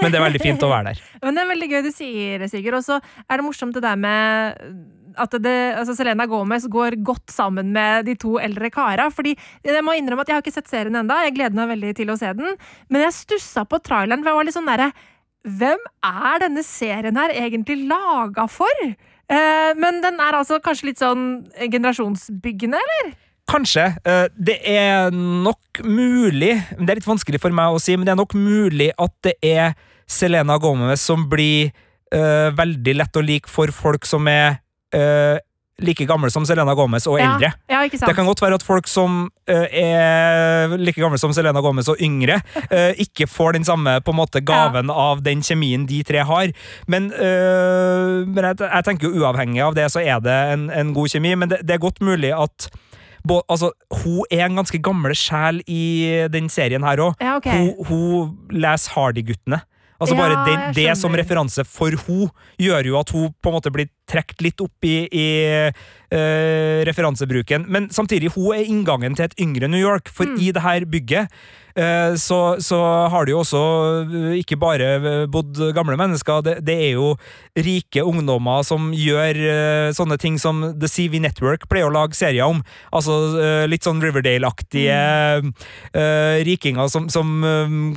men 0.00 0.10
det 0.12 0.18
er 0.18 0.24
veldig 0.24 0.42
fint 0.42 0.64
å 0.64 0.70
være 0.70 0.92
der. 0.92 1.04
Men 1.22 1.36
det 1.36 1.42
er 1.42 1.50
veldig 1.52 1.68
gøy 1.70 1.82
du 1.84 1.92
sier, 1.94 2.42
Sigurd. 2.50 2.76
Og 2.80 2.82
så 2.82 2.96
er 2.98 3.38
det 3.38 3.44
morsomt 3.46 3.76
det 3.76 3.82
der 3.84 3.98
med 3.98 4.62
at 5.20 5.36
det, 5.42 5.54
altså 5.78 5.94
Selena 5.96 6.26
Gomez 6.30 6.66
går 6.70 6.96
godt 7.04 7.32
sammen 7.32 7.72
med 7.74 8.06
de 8.08 8.16
to 8.18 8.36
eldre 8.42 8.70
kara. 8.72 9.08
Fordi 9.12 9.34
jeg 9.64 9.84
må 9.84 9.96
innrømme 9.98 10.24
at 10.24 10.32
jeg 10.32 10.38
har 10.38 10.44
ikke 10.44 10.54
sett 10.54 10.70
serien 10.70 10.98
enda, 10.98 11.22
jeg 11.26 11.36
gleder 11.36 11.58
meg 11.58 11.72
veldig 11.74 11.94
til 11.98 12.12
å 12.12 12.18
se 12.20 12.32
den. 12.38 12.58
Men 12.88 13.06
jeg 13.06 13.18
stussa 13.18 13.66
på 13.68 13.80
traileren, 13.84 14.22
for 14.22 14.32
jeg 14.32 14.40
var 14.40 14.48
litt 14.48 14.58
sånn 14.58 14.70
derre 14.72 14.92
Hvem 15.42 15.80
er 16.06 16.36
denne 16.38 16.62
serien 16.62 17.16
her 17.18 17.32
egentlig 17.34 17.80
laga 17.90 18.44
for? 18.46 18.84
Eh, 18.86 19.72
men 19.74 19.98
den 20.04 20.20
er 20.22 20.36
altså 20.38 20.60
kanskje 20.62 20.92
litt 20.92 21.02
sånn 21.02 21.24
generasjonsbyggende, 21.58 22.78
eller? 22.78 23.14
Kanskje. 23.50 23.88
Eh, 24.06 24.28
Det 24.38 24.58
er 24.70 25.10
nok 25.10 25.82
mulig 25.82 26.54
Det 26.78 26.90
er 26.90 27.00
litt 27.00 27.08
vanskelig 27.08 27.40
for 27.42 27.50
meg 27.50 27.74
å 27.74 27.80
si, 27.82 27.96
men 27.96 28.06
det 28.06 28.14
er 28.14 28.22
nok 28.22 28.36
mulig 28.38 28.92
at 28.94 29.14
det 29.26 29.34
er 29.42 29.74
Selena 30.06 30.58
Gomez 30.62 31.00
som 31.00 31.24
blir 31.30 31.72
uh, 32.14 32.50
veldig 32.52 32.94
lett 32.98 33.16
å 33.16 33.24
like 33.24 33.50
for 33.50 33.72
folk 33.72 34.04
som 34.08 34.28
er 34.28 34.58
eh, 34.92 35.38
like 35.82 36.04
gammel 36.06 36.30
som 36.30 36.44
Selena 36.46 36.74
Gomez 36.76 37.06
og 37.10 37.18
eldre. 37.20 37.50
Ja, 37.66 37.78
ja, 37.78 37.80
ikke 37.86 37.98
sant? 37.98 38.10
Det 38.10 38.16
kan 38.18 38.28
godt 38.28 38.42
være 38.44 38.58
at 38.58 38.66
folk 38.66 38.88
som 38.90 39.24
uh, 39.50 39.66
er 39.66 40.76
like 40.78 41.00
gamle 41.00 41.18
som 41.20 41.34
Selena 41.34 41.62
Gomez 41.64 41.88
og 41.90 42.00
yngre, 42.02 42.38
uh, 42.70 42.92
ikke 43.04 43.28
får 43.30 43.58
den 43.58 43.66
samme 43.68 43.98
på 44.04 44.14
en 44.14 44.20
måte 44.20 44.44
gaven 44.46 44.92
av 44.92 45.24
den 45.26 45.42
kjemien 45.44 45.86
de 45.88 46.02
tre 46.06 46.24
har. 46.28 46.54
Men, 46.86 47.10
uh, 47.16 48.22
men 48.28 48.52
jeg, 48.52 48.62
jeg 48.66 48.88
tenker 48.88 49.08
jo 49.08 49.24
uavhengig 49.24 49.64
av 49.64 49.76
det, 49.78 49.88
så 49.94 50.04
er 50.04 50.22
det 50.24 50.38
en, 50.54 50.70
en 50.70 50.94
god 50.96 51.12
kjemi. 51.14 51.34
Men 51.38 51.52
det, 51.52 51.62
det 51.66 51.76
er 51.76 51.84
godt 51.84 52.02
mulig 52.04 52.34
at 52.36 52.70
Bo, 53.22 53.36
altså, 53.46 53.68
hun 54.02 54.24
er 54.34 54.48
en 54.48 54.56
ganske 54.58 54.80
gammel 54.82 55.12
sjel 55.14 55.60
i 55.70 56.24
den 56.34 56.48
serien 56.50 56.82
her 56.82 56.98
òg. 57.04 57.20
Ja, 57.22 57.36
ok. 57.38 57.46
hun, 57.54 57.68
hun 57.86 58.56
leser 58.64 58.96
Hardy-guttene. 58.96 59.60
Altså 60.02 60.16
Ja, 60.16 60.22
bare 60.24 60.38
det, 60.48 60.56
det 60.74 60.96
som 60.98 61.14
referanse 61.14 61.62
for 61.68 61.94
hun 62.06 62.30
gjør 62.58 62.88
jo 62.90 62.98
at 62.98 63.12
hun 63.14 63.30
på 63.38 63.52
en 63.52 63.54
måte 63.54 63.70
blir 63.70 63.86
trukket 64.12 64.44
litt 64.44 64.60
opp 64.64 64.86
i, 64.88 64.96
i 65.08 65.26
uh, 66.12 66.84
referansebruken. 66.88 67.66
Men 67.72 67.88
samtidig, 67.94 68.34
hun 68.36 68.52
er 68.56 68.68
inngangen 68.68 69.16
til 69.18 69.30
et 69.30 69.38
yngre 69.40 69.70
New 69.72 69.80
York, 69.80 70.12
for 70.12 70.28
Mm. 70.28 70.38
i 70.40 70.52
det 70.52 70.62
her 70.62 70.84
bygget 70.88 71.28
eh, 71.76 72.14
så, 72.20 72.56
så 72.60 72.78
har 73.08 73.24
det 73.24 73.32
jo 73.32 73.40
også 73.40 73.60
eh, 74.04 74.38
ikke 74.40 74.58
bare 74.60 75.26
bodd 75.32 75.56
gamle 75.74 75.96
mennesker, 75.96 76.42
det, 76.44 76.54
det 76.64 76.76
er 76.76 76.90
jo 76.98 77.14
rike 77.56 78.04
ungdommer 78.04 78.62
som 78.64 78.90
gjør 78.96 79.40
sånne 79.96 80.16
ting 80.20 80.38
som 80.40 80.62
The 80.80 80.88
CV 80.88 81.18
Network 81.20 81.66
pleier 81.68 81.88
å 81.88 81.92
lage 81.92 82.16
serier 82.16 82.48
om. 82.48 82.62
Altså 82.92 83.66
litt 83.68 83.84
sånn 83.84 84.00
Riverdale-aktige 84.04 84.96
eh, 85.92 86.44
rikinger 86.48 86.88
som, 86.92 87.08
som 87.12 87.44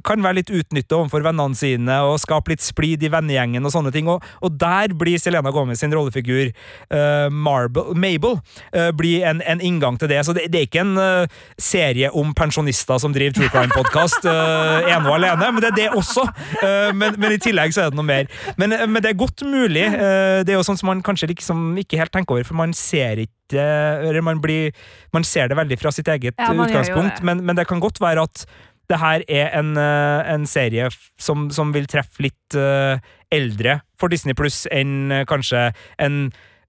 kan 0.03 0.23
være 0.23 0.41
litt 0.41 0.51
utnyttet 0.51 0.95
overfor 0.95 1.23
vennene 1.23 1.55
sine 1.55 1.99
og 2.07 2.19
skape 2.23 2.51
litt 2.51 2.63
splid 2.63 3.03
i 3.03 3.11
vennegjengen 3.11 3.63
og 3.63 3.75
sånne 3.75 3.93
ting. 3.95 4.09
Og, 4.11 4.23
og 4.43 4.59
der 4.59 4.95
blir 4.95 5.19
Selena 5.21 5.51
Gomez 5.55 5.83
sin 5.83 5.95
rollefigur, 6.05 6.53
uh, 6.93 7.27
Marble, 7.33 7.91
Mabel, 7.97 8.39
uh, 8.71 8.91
blir 8.95 9.25
en, 9.27 9.41
en 9.43 9.61
inngang 9.65 9.99
til 9.99 10.13
det. 10.13 10.21
Så 10.29 10.37
det, 10.37 10.47
det 10.53 10.61
er 10.61 10.69
ikke 10.69 10.85
en 10.85 10.95
uh, 11.01 11.41
serie 11.59 12.13
om 12.15 12.31
pensjonister 12.37 13.01
som 13.01 13.13
driver 13.15 13.35
True 13.35 13.51
Crime-podkast 13.51 14.25
ene 14.25 15.09
og 15.09 15.15
alene, 15.17 15.49
men 15.51 15.63
det 15.63 15.69
er 15.71 15.77
det 15.77 15.87
også. 15.97 16.25
Eh, 16.61 16.91
men, 16.97 17.15
men 17.21 17.35
i 17.35 17.39
tillegg 17.41 17.73
så 17.75 17.85
er 17.85 17.93
det 17.93 17.99
noe 17.99 18.07
mer. 18.07 18.29
Men, 18.59 18.73
eh, 18.75 18.85
men 18.89 19.03
det 19.03 19.11
er 19.11 19.19
godt 19.19 19.43
mulig. 19.47 19.85
eh, 19.87 20.43
det 20.45 20.53
er 20.53 20.59
jo 20.59 20.65
sånn 20.67 20.79
som 20.79 20.91
man 20.91 21.03
kanskje 21.05 21.31
liksom 21.31 21.65
ikke 21.81 21.99
helt 22.01 22.13
tenker 22.15 22.37
over, 22.37 22.47
for 22.47 22.59
man 22.59 22.75
ser 22.77 23.23
ikke 23.25 23.31
eller 23.55 24.23
man, 24.25 24.39
blir, 24.41 24.71
man 25.13 25.25
ser 25.27 25.51
det 25.51 25.57
veldig 25.59 25.77
fra 25.77 25.91
sitt 25.93 26.07
eget 26.09 26.33
Ja, 26.41 26.47
utgangspunkt, 26.49 27.19
det. 27.19 27.27
men, 27.29 27.43
men 27.45 27.57
det 27.59 27.67
kan 27.69 27.83
godt 27.83 28.01
være 28.01 28.23
at 28.25 28.45
det 28.89 28.97
her 29.01 29.21
er 29.29 29.51
en, 29.59 29.75
eh, 29.77 30.31
en 30.33 30.47
serie 30.49 30.87
som, 31.21 31.47
som 31.53 31.73
vil 31.73 31.85
treffe 31.89 32.25
litt 32.25 32.57
eh, 32.57 32.97
eldre 33.33 33.79
for 33.99 34.11
Disney 34.11 34.35
pluss 34.37 34.65
enn 34.73 35.11
eh, 35.13 35.25
kanskje 35.29 35.69
en 36.01 36.27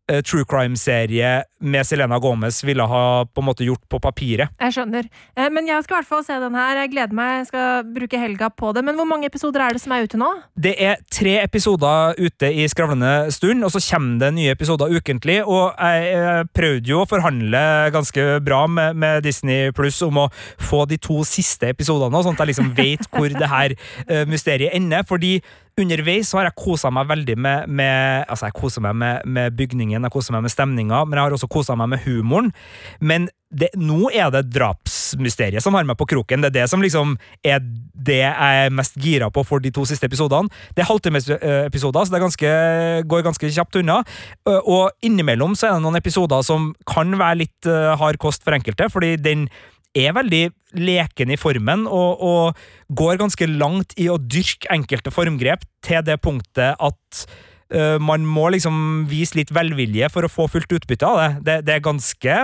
eh, 0.09 0.23
true 0.23 0.47
crime-serie 0.47 1.31
med 1.67 1.87
Selena 1.89 2.19
Gomez 2.23 2.61
ville 2.65 2.85
ha 2.87 3.25
på 3.27 3.43
en 3.43 3.47
måte 3.49 3.67
gjort 3.67 3.83
på 3.91 3.99
papiret. 4.03 4.53
Jeg 4.63 4.75
skjønner. 4.77 5.09
Eh, 5.35 5.49
Men 5.51 5.67
jeg 5.67 5.83
skal 5.83 5.97
i 5.97 5.99
hvert 5.99 6.11
fall 6.11 6.23
se 6.27 6.37
den 6.39 6.55
her. 6.55 6.83
Jeg 6.83 6.93
gleder 6.93 7.17
meg. 7.17 7.33
Jeg 7.41 7.49
skal 7.49 7.89
bruke 7.97 8.21
helga 8.21 8.51
på 8.55 8.71
det. 8.77 8.85
Men 8.87 8.95
hvor 8.99 9.09
mange 9.09 9.27
episoder 9.27 9.65
er 9.65 9.75
det 9.75 9.83
som 9.83 9.97
er 9.97 10.07
ute 10.07 10.21
nå? 10.21 10.29
Det 10.55 10.77
er 10.79 11.03
tre 11.11 11.35
episoder 11.43 12.15
ute 12.21 12.53
i 12.53 12.69
skravlende 12.71 13.33
stund, 13.35 13.67
og 13.67 13.75
så 13.75 13.83
kommer 13.89 14.21
det 14.23 14.31
nye 14.39 14.55
episoder 14.55 14.95
ukentlig. 14.95 15.41
Og 15.43 15.75
jeg, 15.75 16.47
prøvde 16.55 16.93
jo 16.93 17.03
å 17.03 17.11
forhandle 17.11 17.67
ganske 17.95 18.29
bra 18.47 18.63
med, 18.71 18.95
med 18.97 19.27
Disney 19.27 19.73
Pluss 19.75 19.99
om 20.07 20.23
å 20.23 20.31
få 20.63 20.85
de 20.87 21.01
to 21.03 21.23
siste 21.27 21.73
episodene, 21.75 22.23
sånn 22.23 22.37
at 22.37 22.45
jeg 22.45 22.53
liksom 22.55 22.73
vet 22.77 23.09
hvor 23.11 23.33
det 23.33 23.51
her 23.51 23.75
mysteriet 24.31 24.77
ender. 24.77 25.03
Fordi 25.09 25.41
underveis 25.81 26.31
så 26.31 26.41
har 26.41 26.49
jeg 26.49 26.57
kosa 26.57 26.91
meg 26.95 27.09
veldig 27.11 27.37
med, 27.37 27.69
med 27.69 28.25
Altså, 28.31 28.49
jeg 28.49 28.57
koser 28.57 28.85
meg 28.85 28.97
med, 28.97 29.27
med 29.29 29.57
bygningen, 29.59 30.07
jeg 30.07 30.15
koser 30.15 30.37
meg 30.37 30.47
med 30.47 30.53
stemninga, 30.55 31.03
men 31.05 31.19
jeg 31.19 31.29
har 31.29 31.37
også 31.37 31.51
kosa 31.53 31.77
meg 31.77 31.91
med 31.93 32.05
humoren. 32.07 32.53
Men 33.01 33.29
det, 33.53 33.69
nå 33.79 34.09
er 34.11 34.33
det 34.35 34.49
drapsmysteriet 34.51 35.63
som 35.63 35.77
har 35.77 35.87
meg 35.87 35.99
på 36.01 36.09
kroken. 36.11 36.43
Det 36.43 36.51
er 36.51 36.57
det 36.57 36.65
som 36.73 36.83
liksom 36.83 37.15
er 37.47 37.61
det 37.61 38.19
jeg 38.23 38.65
er 38.65 38.75
mest 38.75 38.97
gira 39.01 39.29
på 39.33 39.45
for 39.47 39.63
de 39.63 39.71
to 39.75 39.85
siste 39.89 40.09
episodene. 40.09 40.51
Det 40.75 40.83
er 40.83 40.91
halvtimesepisoder, 40.91 42.09
så 42.09 42.17
det 42.17 42.25
ganske, 42.25 42.51
går 43.07 43.25
ganske 43.29 43.53
kjapt 43.59 43.81
unna. 43.83 44.01
Og 44.65 44.91
innimellom 45.07 45.55
så 45.57 45.71
er 45.71 45.77
det 45.77 45.85
noen 45.87 46.01
episoder 46.01 46.45
som 46.47 46.73
kan 46.89 47.15
være 47.21 47.43
litt 47.45 47.71
hard 48.01 48.19
kost 48.23 48.45
for 48.47 48.57
enkelte, 48.57 48.91
fordi 48.93 49.15
den 49.21 49.47
er 49.97 50.15
veldig 50.17 50.45
leken 50.77 51.33
i 51.33 51.39
formen 51.41 51.87
og, 51.89 52.23
og 52.23 52.97
går 52.99 53.21
ganske 53.23 53.49
langt 53.51 53.95
i 54.01 54.09
å 54.13 54.19
dyrke 54.21 54.71
enkelte 54.75 55.13
formgrep 55.15 55.65
til 55.87 56.05
det 56.07 56.19
punktet 56.25 56.77
at 56.77 57.23
uh, 57.75 57.97
man 58.03 58.27
må 58.29 58.51
liksom 58.55 59.07
vise 59.11 59.39
litt 59.39 59.55
velvilje 59.57 60.11
for 60.13 60.27
å 60.27 60.33
få 60.33 60.49
fullt 60.53 60.77
utbytte 60.79 61.09
av 61.09 61.23
det. 61.23 61.31
Det, 61.47 61.57
det 61.69 61.77
er 61.77 61.89
ganske 61.89 62.43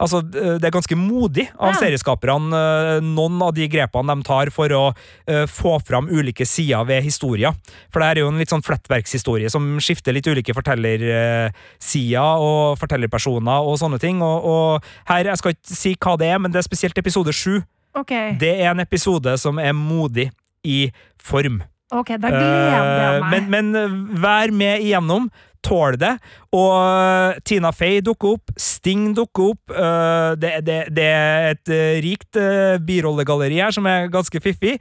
Altså, 0.00 0.22
det 0.24 0.64
er 0.64 0.72
ganske 0.72 0.96
modig 0.96 1.44
av 1.60 1.74
Ja. 1.74 1.80
serieskaperne, 1.82 2.56
øh, 2.56 3.00
noen 3.04 3.42
av 3.44 3.52
de 3.54 3.66
grepene 3.68 4.14
de 4.16 4.22
tar 4.24 4.48
for 4.50 4.68
å 4.72 4.94
øh, 5.28 5.44
få 5.46 5.74
fram 5.84 6.08
ulike 6.08 6.46
sider 6.48 6.86
ved 6.88 7.02
historier. 7.04 7.52
For 7.92 8.00
det 8.00 8.08
her 8.08 8.16
er 8.16 8.24
jo 8.24 8.28
en 8.32 8.38
litt 8.40 8.48
sånn 8.48 8.64
flettverkshistorie 8.64 9.50
som 9.52 9.76
skifter 9.78 10.16
litt 10.16 10.26
ulike 10.26 10.54
fortellersider 10.56 12.40
og 12.40 12.78
fortellerpersoner 12.80 13.66
og 13.66 13.76
sånne 13.80 14.00
ting. 14.02 14.22
Og, 14.24 14.44
og 14.44 14.88
her, 15.10 15.24
jeg 15.30 15.40
skal 15.40 15.52
ikke 15.56 15.76
si 15.76 15.94
hva 16.00 16.16
det 16.20 16.30
er, 16.32 16.38
men 16.42 16.52
det 16.54 16.62
er 16.62 16.68
spesielt 16.70 16.98
episode 16.98 17.34
sju 17.36 17.60
Okay. 17.90 18.36
Det 18.38 18.52
er 18.62 18.68
en 18.70 18.78
episode 18.84 19.32
som 19.42 19.58
er 19.58 19.72
modig 19.74 20.28
i 20.62 20.92
form. 21.18 21.56
ok, 21.90 22.12
da 22.22 22.28
gleder 22.30 22.70
jeg 22.70 22.84
Eh, 22.86 23.20
meg. 23.20 23.30
Men, 23.50 23.50
men 23.50 23.74
eh, 23.74 23.96
vær 24.22 24.52
med 24.54 24.84
igjennom. 24.84 25.26
Tål 25.66 25.98
det. 26.00 26.14
Og 26.56 26.70
eh, 26.76 27.40
Tina 27.46 27.72
Fey 27.74 28.00
dukker 28.04 28.36
opp. 28.36 28.54
Sting 28.60 29.10
dukker 29.16 29.52
opp. 29.54 29.74
Eh, 29.74 30.30
det, 30.40 30.54
det, 30.66 30.78
det 30.96 31.08
er 31.08 31.50
et 31.54 31.74
eh, 31.74 31.98
rikt 32.04 32.40
birollegalleri 32.86 33.60
her 33.60 33.74
som 33.74 33.88
er 33.90 34.08
ganske 34.12 34.40
fiffig. 34.42 34.78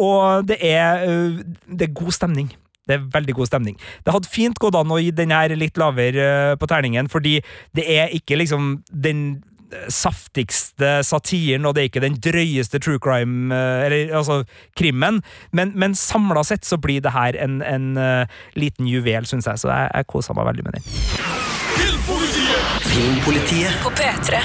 Og 0.00 0.48
det 0.48 0.58
er, 0.66 1.06
det 1.68 1.88
er 1.88 1.96
god 1.96 2.14
stemning. 2.14 2.50
Det 2.88 2.96
er 2.96 3.06
veldig 3.14 3.34
god 3.38 3.46
stemning. 3.46 3.76
Det 4.02 4.14
hadde 4.14 4.30
fint 4.30 4.58
gått 4.58 4.74
an 4.78 4.90
å 4.90 4.98
gi 4.98 5.12
den 5.14 5.30
her 5.34 5.54
litt 5.54 5.78
lavere 5.78 6.56
på 6.58 6.68
terningen, 6.70 7.06
fordi 7.12 7.36
det 7.78 7.86
er 7.86 8.10
ikke 8.16 8.40
liksom 8.40 8.80
den 8.90 9.42
saftigste 9.92 10.98
satiren, 11.06 11.66
og 11.66 11.74
det 11.74 11.82
er 11.82 11.90
ikke 11.90 12.04
den 12.04 12.18
drøyeste 12.22 12.80
true 12.82 13.00
crime, 13.02 13.52
eh, 13.54 13.86
eller 13.86 14.16
altså 14.22 14.42
krimmen, 14.78 15.22
men, 15.52 15.72
men 15.74 15.96
samla 15.98 16.44
sett 16.46 16.66
så 16.68 16.78
blir 16.80 17.02
det 17.04 17.14
her 17.14 17.38
en, 17.40 17.60
en 17.62 17.96
eh, 17.96 18.42
liten 18.58 18.88
juvel, 18.90 19.28
syns 19.28 19.48
jeg, 19.50 19.62
så 19.62 19.72
jeg, 19.72 19.90
jeg 19.94 20.10
kosa 20.12 20.36
meg 20.36 20.50
veldig 20.52 20.68
med 20.68 20.78
den. 20.78 20.90
Filmpolitiet. 22.92 23.80
På 23.82 23.90
P3. 23.96 24.42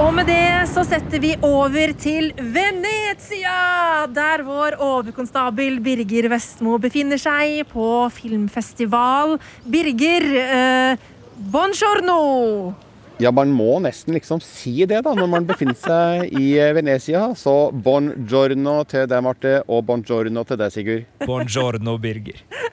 Og 0.00 0.14
med 0.16 0.30
det 0.30 0.68
så 0.70 0.80
setter 0.88 1.20
vi 1.20 1.34
over 1.44 1.92
til 2.00 2.30
Venezia, 2.38 4.06
der 4.08 4.44
vår 4.46 4.78
overkonstabel 4.80 5.76
Birger 5.84 6.30
Vestmo 6.32 6.78
befinner 6.80 7.20
seg 7.20 7.66
på 7.68 7.88
filmfestival. 8.14 9.36
Birger, 9.68 10.28
eh, 10.40 11.10
buongiorno! 11.52 12.89
Ja, 13.20 13.30
man 13.36 13.50
må 13.52 13.74
nesten 13.84 14.14
liksom 14.16 14.40
si 14.44 14.86
det 14.88 15.02
da, 15.04 15.12
når 15.16 15.28
man 15.28 15.46
befinner 15.48 15.76
seg 15.76 16.30
i 16.40 16.54
eh, 16.56 16.70
Venezia. 16.76 17.26
Så 17.36 17.52
buongiorno 17.84 18.78
til 18.88 19.04
deg, 19.10 19.20
Marte, 19.26 19.52
og 19.68 19.84
buongiorno 19.90 20.44
til 20.48 20.60
deg, 20.60 20.72
Sigurd. 20.74 21.06
Buongiorno, 21.26 21.98
Birger. 22.00 22.40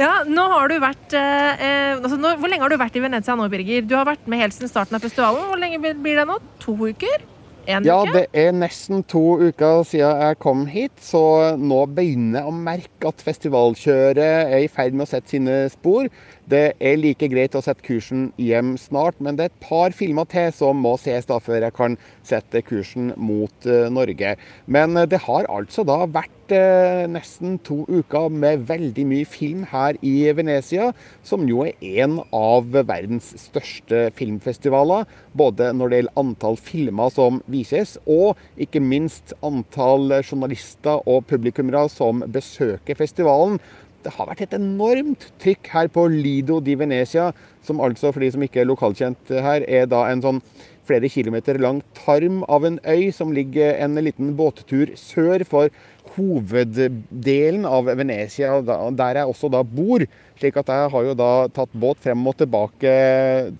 Ja, 0.00 0.22
nå 0.26 0.42
har 0.50 0.70
du 0.72 0.78
vært 0.82 1.12
eh, 1.14 1.60
eh, 1.62 1.98
altså 1.98 2.16
nå, 2.18 2.32
Hvor 2.40 2.50
lenge 2.50 2.64
har 2.64 2.72
du 2.72 2.78
vært 2.80 2.96
i 2.98 3.02
Venezia 3.04 3.34
nå, 3.38 3.44
Birger? 3.52 3.84
Du 3.86 3.92
har 3.94 4.06
vært 4.08 4.24
med 4.30 4.40
helt 4.40 4.56
siden 4.56 4.70
starten 4.72 4.96
av 4.96 5.04
festivalen. 5.04 5.44
Hvor 5.50 5.60
lenge 5.60 5.78
blir 5.82 5.94
blir 6.02 6.18
det 6.18 6.24
nå? 6.28 6.38
To 6.64 6.74
uker? 6.88 7.24
En 7.66 7.84
Ja, 7.86 7.98
uke? 8.02 8.14
det 8.14 8.24
er 8.46 8.52
nesten 8.56 9.02
to 9.10 9.22
uker 9.42 9.82
siden 9.86 10.20
jeg 10.22 10.38
kom 10.42 10.64
hit, 10.70 10.94
så 11.02 11.22
nå 11.58 11.80
begynner 11.92 12.40
jeg 12.44 12.50
å 12.50 12.54
merke 12.54 13.10
at 13.10 13.22
festivalkjøret 13.26 14.22
er 14.54 14.64
i 14.64 14.68
ferd 14.70 14.94
med 14.96 15.06
å 15.06 15.10
sette 15.10 15.34
sine 15.34 15.56
spor. 15.72 16.06
Det 16.46 16.76
er 16.78 16.98
like 17.00 17.26
greit 17.26 17.56
å 17.58 17.60
sette 17.64 17.82
kursen 17.82 18.28
hjem 18.38 18.76
snart, 18.78 19.18
men 19.18 19.34
det 19.34 19.48
er 19.48 19.50
et 19.50 19.64
par 19.66 19.90
filmer 19.96 20.28
til 20.30 20.52
som 20.54 20.78
må 20.78 20.92
ses 21.02 21.26
da 21.26 21.40
før 21.42 21.64
jeg 21.66 21.74
kan 21.74 21.96
sette 22.26 22.60
kursen 22.62 23.08
mot 23.18 23.66
eh, 23.66 23.88
Norge. 23.90 24.36
Men 24.70 24.94
eh, 24.94 25.08
det 25.10 25.24
har 25.24 25.48
altså 25.50 25.82
da 25.86 26.04
vært 26.06 26.54
eh, 26.54 27.02
nesten 27.10 27.56
to 27.66 27.80
uker 27.90 28.30
med 28.30 28.62
veldig 28.68 29.06
mye 29.10 29.26
film 29.26 29.64
her 29.72 29.98
i 30.06 30.14
Venezia, 30.38 30.92
som 31.26 31.48
jo 31.50 31.64
er 31.66 31.74
en 32.04 32.20
av 32.30 32.70
verdens 32.76 33.32
største 33.42 34.04
filmfestivaler. 34.14 35.02
Både 35.34 35.72
når 35.74 35.90
det 35.90 36.00
gjelder 36.00 36.22
antall 36.22 36.60
filmer 36.62 37.10
som 37.10 37.42
vises, 37.50 37.96
og 38.06 38.38
ikke 38.54 38.84
minst 38.84 39.34
antall 39.42 40.20
journalister 40.20 41.02
og 41.10 41.26
publikummere 41.26 41.88
som 41.90 42.22
besøker 42.30 43.02
festivalen. 43.02 43.58
Det 44.04 44.12
har 44.14 44.28
vært 44.28 44.44
et 44.46 44.56
enormt 44.58 45.28
trykk 45.42 45.72
her 45.72 45.90
på 45.92 46.06
Lido 46.12 46.60
di 46.62 46.76
Venezia, 46.78 47.32
som 47.66 47.82
altså, 47.82 48.12
for 48.12 48.22
de 48.22 48.30
som 48.34 48.42
ikke 48.44 48.62
er 48.62 48.70
lokalkjent 48.70 49.32
her, 49.42 49.64
er 49.66 49.88
da 49.90 50.04
en 50.10 50.22
sånn 50.24 50.42
flere 50.86 51.10
kilometer 51.10 51.58
lang 51.58 51.80
tarm 51.98 52.44
av 52.52 52.64
en 52.66 52.78
øy 52.86 53.10
som 53.14 53.32
ligger 53.34 53.74
en 53.82 53.98
liten 53.98 54.36
båttur 54.38 54.92
sør 55.00 55.42
for 55.48 55.72
hoveddelen 56.16 57.66
av 57.68 57.90
Venezia, 57.98 58.60
der 58.62 59.20
jeg 59.20 59.32
også 59.32 59.50
da 59.52 59.62
bor. 59.66 60.04
Slik 60.36 60.58
at 60.60 60.70
jeg 60.70 60.92
har 60.92 61.06
jo 61.08 61.16
da 61.16 61.30
tatt 61.56 61.72
båt 61.74 62.00
frem 62.04 62.22
og 62.28 62.36
tilbake 62.38 62.92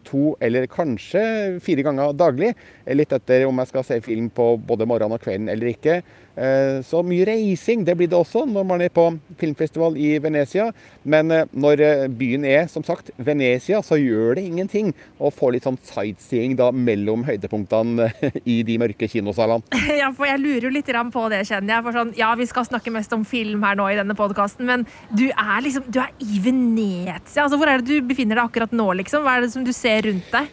to 0.07 0.35
eller 0.44 0.68
kanskje 0.70 1.25
fire 1.64 1.85
ganger 1.87 2.14
daglig. 2.16 2.53
Litt 2.87 3.14
etter 3.16 3.49
om 3.49 3.62
jeg 3.62 3.72
skal 3.72 3.88
se 3.88 4.01
film 4.05 4.31
på 4.31 4.55
både 4.68 4.88
morgenen 4.88 5.16
og 5.16 5.25
kvelden 5.25 5.51
eller 5.53 5.72
ikke. 5.72 6.01
Eh, 6.37 6.83
Så 6.85 7.01
mye 7.07 7.25
reising 7.27 7.85
det 7.87 7.96
blir 7.96 8.11
det 8.12 8.18
også 8.18 8.44
når 8.49 8.66
man 8.68 8.83
er 8.85 8.92
på 8.92 9.07
filmfestival 9.40 9.96
i 9.96 10.16
Venezia. 10.22 10.68
Men 11.05 11.31
eh, 11.33 11.46
når 11.57 11.83
eh, 11.85 12.05
byen 12.12 12.44
er 12.44 12.66
som 12.72 12.85
sagt 12.85 13.11
Venezia, 13.16 13.81
så 13.83 13.99
gjør 14.01 14.37
det 14.37 14.44
ingenting 14.51 14.92
å 15.18 15.31
få 15.33 15.51
litt 15.55 15.64
sånn 15.66 15.79
sightseeing 15.87 16.57
da 16.59 16.68
mellom 16.72 17.25
høydepunktene 17.27 18.11
i 18.44 18.61
de 18.66 18.79
mørke 18.83 19.09
kinosalene. 19.11 19.64
Ja, 19.96 20.11
for 20.12 20.29
jeg 20.29 20.42
lurer 20.42 20.66
jo 20.68 20.75
litt 20.75 20.90
på 21.12 21.22
det, 21.33 21.40
kjenner 21.49 21.77
jeg. 21.77 21.85
For 21.87 21.96
sånn, 21.96 22.12
ja, 22.18 22.29
vi 22.38 22.46
skal 22.49 22.66
snakke 22.68 22.92
mest 22.92 23.12
om 23.16 23.25
film 23.27 23.64
her 23.64 23.79
nå 23.79 23.87
i 23.90 23.96
denne 23.99 24.16
podkasten, 24.18 24.66
men 24.68 24.85
du 25.16 25.29
er 25.31 25.64
liksom 25.64 25.87
Du 25.88 26.01
er 26.03 26.12
i 26.20 26.40
Venezia. 26.42 27.46
Altså, 27.46 27.57
hvor 27.57 27.70
er 27.70 27.81
det 27.81 27.88
du 27.88 28.07
befinner 28.07 28.38
deg 28.38 28.51
akkurat 28.51 28.75
nå, 28.77 28.90
liksom? 29.01 29.25
Hva 29.25 29.38
er 29.38 29.46
det 29.46 29.53
som 29.55 29.64
du 29.64 29.72
ser 29.75 30.05
rundt 30.11 30.29
deg? 30.35 30.53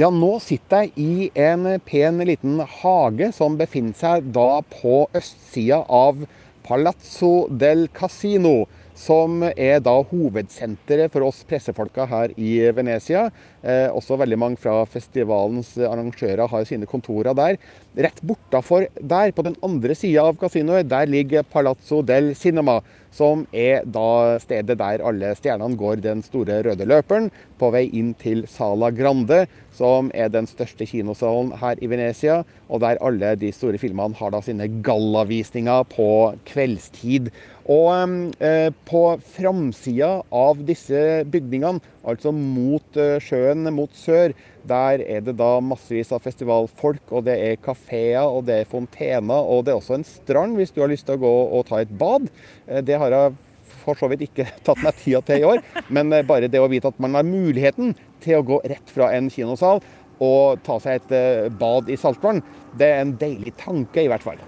Ja, 0.00 0.06
nå 0.08 0.38
sitter 0.40 0.86
jeg 0.86 0.92
i 0.96 1.26
en 1.36 1.66
pen 1.84 2.22
liten 2.24 2.62
hage 2.78 3.26
som 3.36 3.58
befinner 3.58 3.92
seg 3.92 4.30
da 4.32 4.62
på 4.72 5.02
østsida 5.12 5.82
av 5.84 6.22
Palazzo 6.64 7.50
del 7.60 7.90
Casino. 7.92 8.70
Som 8.96 9.42
er 9.44 9.82
da 9.84 9.98
hovedsenteret 10.08 11.12
for 11.12 11.26
oss 11.28 11.42
pressefolka 11.44 12.06
her 12.08 12.32
i 12.40 12.54
Venezia. 12.72 13.26
Eh, 13.62 13.88
også 13.94 14.18
veldig 14.18 14.38
mange 14.42 14.58
fra 14.58 14.80
festivalens 14.90 15.76
arrangører 15.78 16.50
har 16.50 16.66
sine 16.66 16.88
kontorer 16.90 17.36
der. 17.38 17.60
Rett 17.94 18.18
bortafor 18.26 18.88
der, 18.98 19.30
på 19.30 19.44
den 19.46 19.54
andre 19.62 19.94
sida 19.94 20.26
av 20.26 20.40
kasinoet, 20.40 20.90
der 20.90 21.06
ligger 21.06 21.46
Palazzo 21.46 22.02
del 22.02 22.34
Cinema. 22.34 22.80
Som 23.12 23.44
er 23.52 23.84
da 23.84 24.38
stedet 24.40 24.78
der 24.80 25.02
alle 25.04 25.34
stjernene 25.36 25.76
går 25.76 26.00
den 26.00 26.22
store 26.24 26.62
røde 26.64 26.86
løperen 26.88 27.28
på 27.60 27.68
vei 27.74 27.84
inn 27.92 28.14
til 28.16 28.46
Sala 28.48 28.88
Grande, 28.88 29.42
som 29.76 30.08
er 30.16 30.30
den 30.32 30.48
største 30.48 30.86
kinosalen 30.88 31.52
her 31.60 31.76
i 31.84 31.90
Venezia, 31.92 32.40
og 32.72 32.80
der 32.80 33.00
alle 33.04 33.34
de 33.36 33.52
store 33.52 33.80
filmene 33.80 34.16
har 34.16 34.32
da 34.32 34.40
sine 34.44 34.68
gallavisninger 34.84 35.84
på 35.92 36.08
kveldstid. 36.48 37.28
Og 37.70 38.32
eh, 38.42 38.72
på 38.88 39.02
framsida 39.36 40.14
av 40.32 40.64
disse 40.66 41.22
bygningene, 41.30 41.84
altså 42.08 42.32
mot 42.34 42.98
eh, 42.98 43.18
sjøen, 43.22 43.68
mot 43.74 43.92
sør, 43.96 44.34
der 44.68 45.02
er 45.02 45.22
det 45.24 45.36
da 45.38 45.54
massevis 45.64 46.12
av 46.14 46.22
festivalfolk, 46.24 47.04
og 47.10 47.26
det 47.28 47.36
er 47.38 47.62
kafeer, 47.62 48.24
og 48.26 48.46
det 48.48 48.60
er 48.60 48.68
fontener, 48.70 49.46
og 49.46 49.64
det 49.66 49.74
er 49.74 49.80
også 49.80 49.98
en 49.98 50.06
strand 50.06 50.58
hvis 50.58 50.74
du 50.74 50.82
har 50.82 50.92
lyst 50.92 51.08
til 51.08 51.18
å 51.18 51.22
gå 51.24 51.32
og 51.58 51.66
ta 51.70 51.82
et 51.82 51.96
bad. 51.98 52.28
Eh, 52.66 52.82
det 52.84 52.98
har 53.02 53.14
jeg 53.14 53.38
for 53.82 53.98
så 53.98 54.10
vidt 54.12 54.26
ikke 54.28 54.46
tatt 54.66 54.82
meg 54.84 54.98
tida 55.00 55.22
til 55.26 55.42
i 55.42 55.48
år, 55.54 55.64
men 55.90 56.12
eh, 56.14 56.26
bare 56.26 56.50
det 56.50 56.62
å 56.62 56.70
vite 56.70 56.92
at 56.92 57.02
man 57.02 57.18
har 57.18 57.26
muligheten 57.28 57.96
til 58.22 58.38
å 58.38 58.46
gå 58.46 58.62
rett 58.70 58.94
fra 58.94 59.10
en 59.16 59.30
kinosal 59.32 59.82
og 60.22 60.60
ta 60.62 60.76
seg 60.78 61.00
et 61.00 61.56
bad 61.58 61.88
i 61.90 61.96
saltvann, 61.98 62.44
det 62.78 62.92
er 62.92 63.02
en 63.02 63.16
deilig 63.18 63.56
tanke, 63.58 64.04
i 64.04 64.12
hvert 64.12 64.22
fall. 64.22 64.38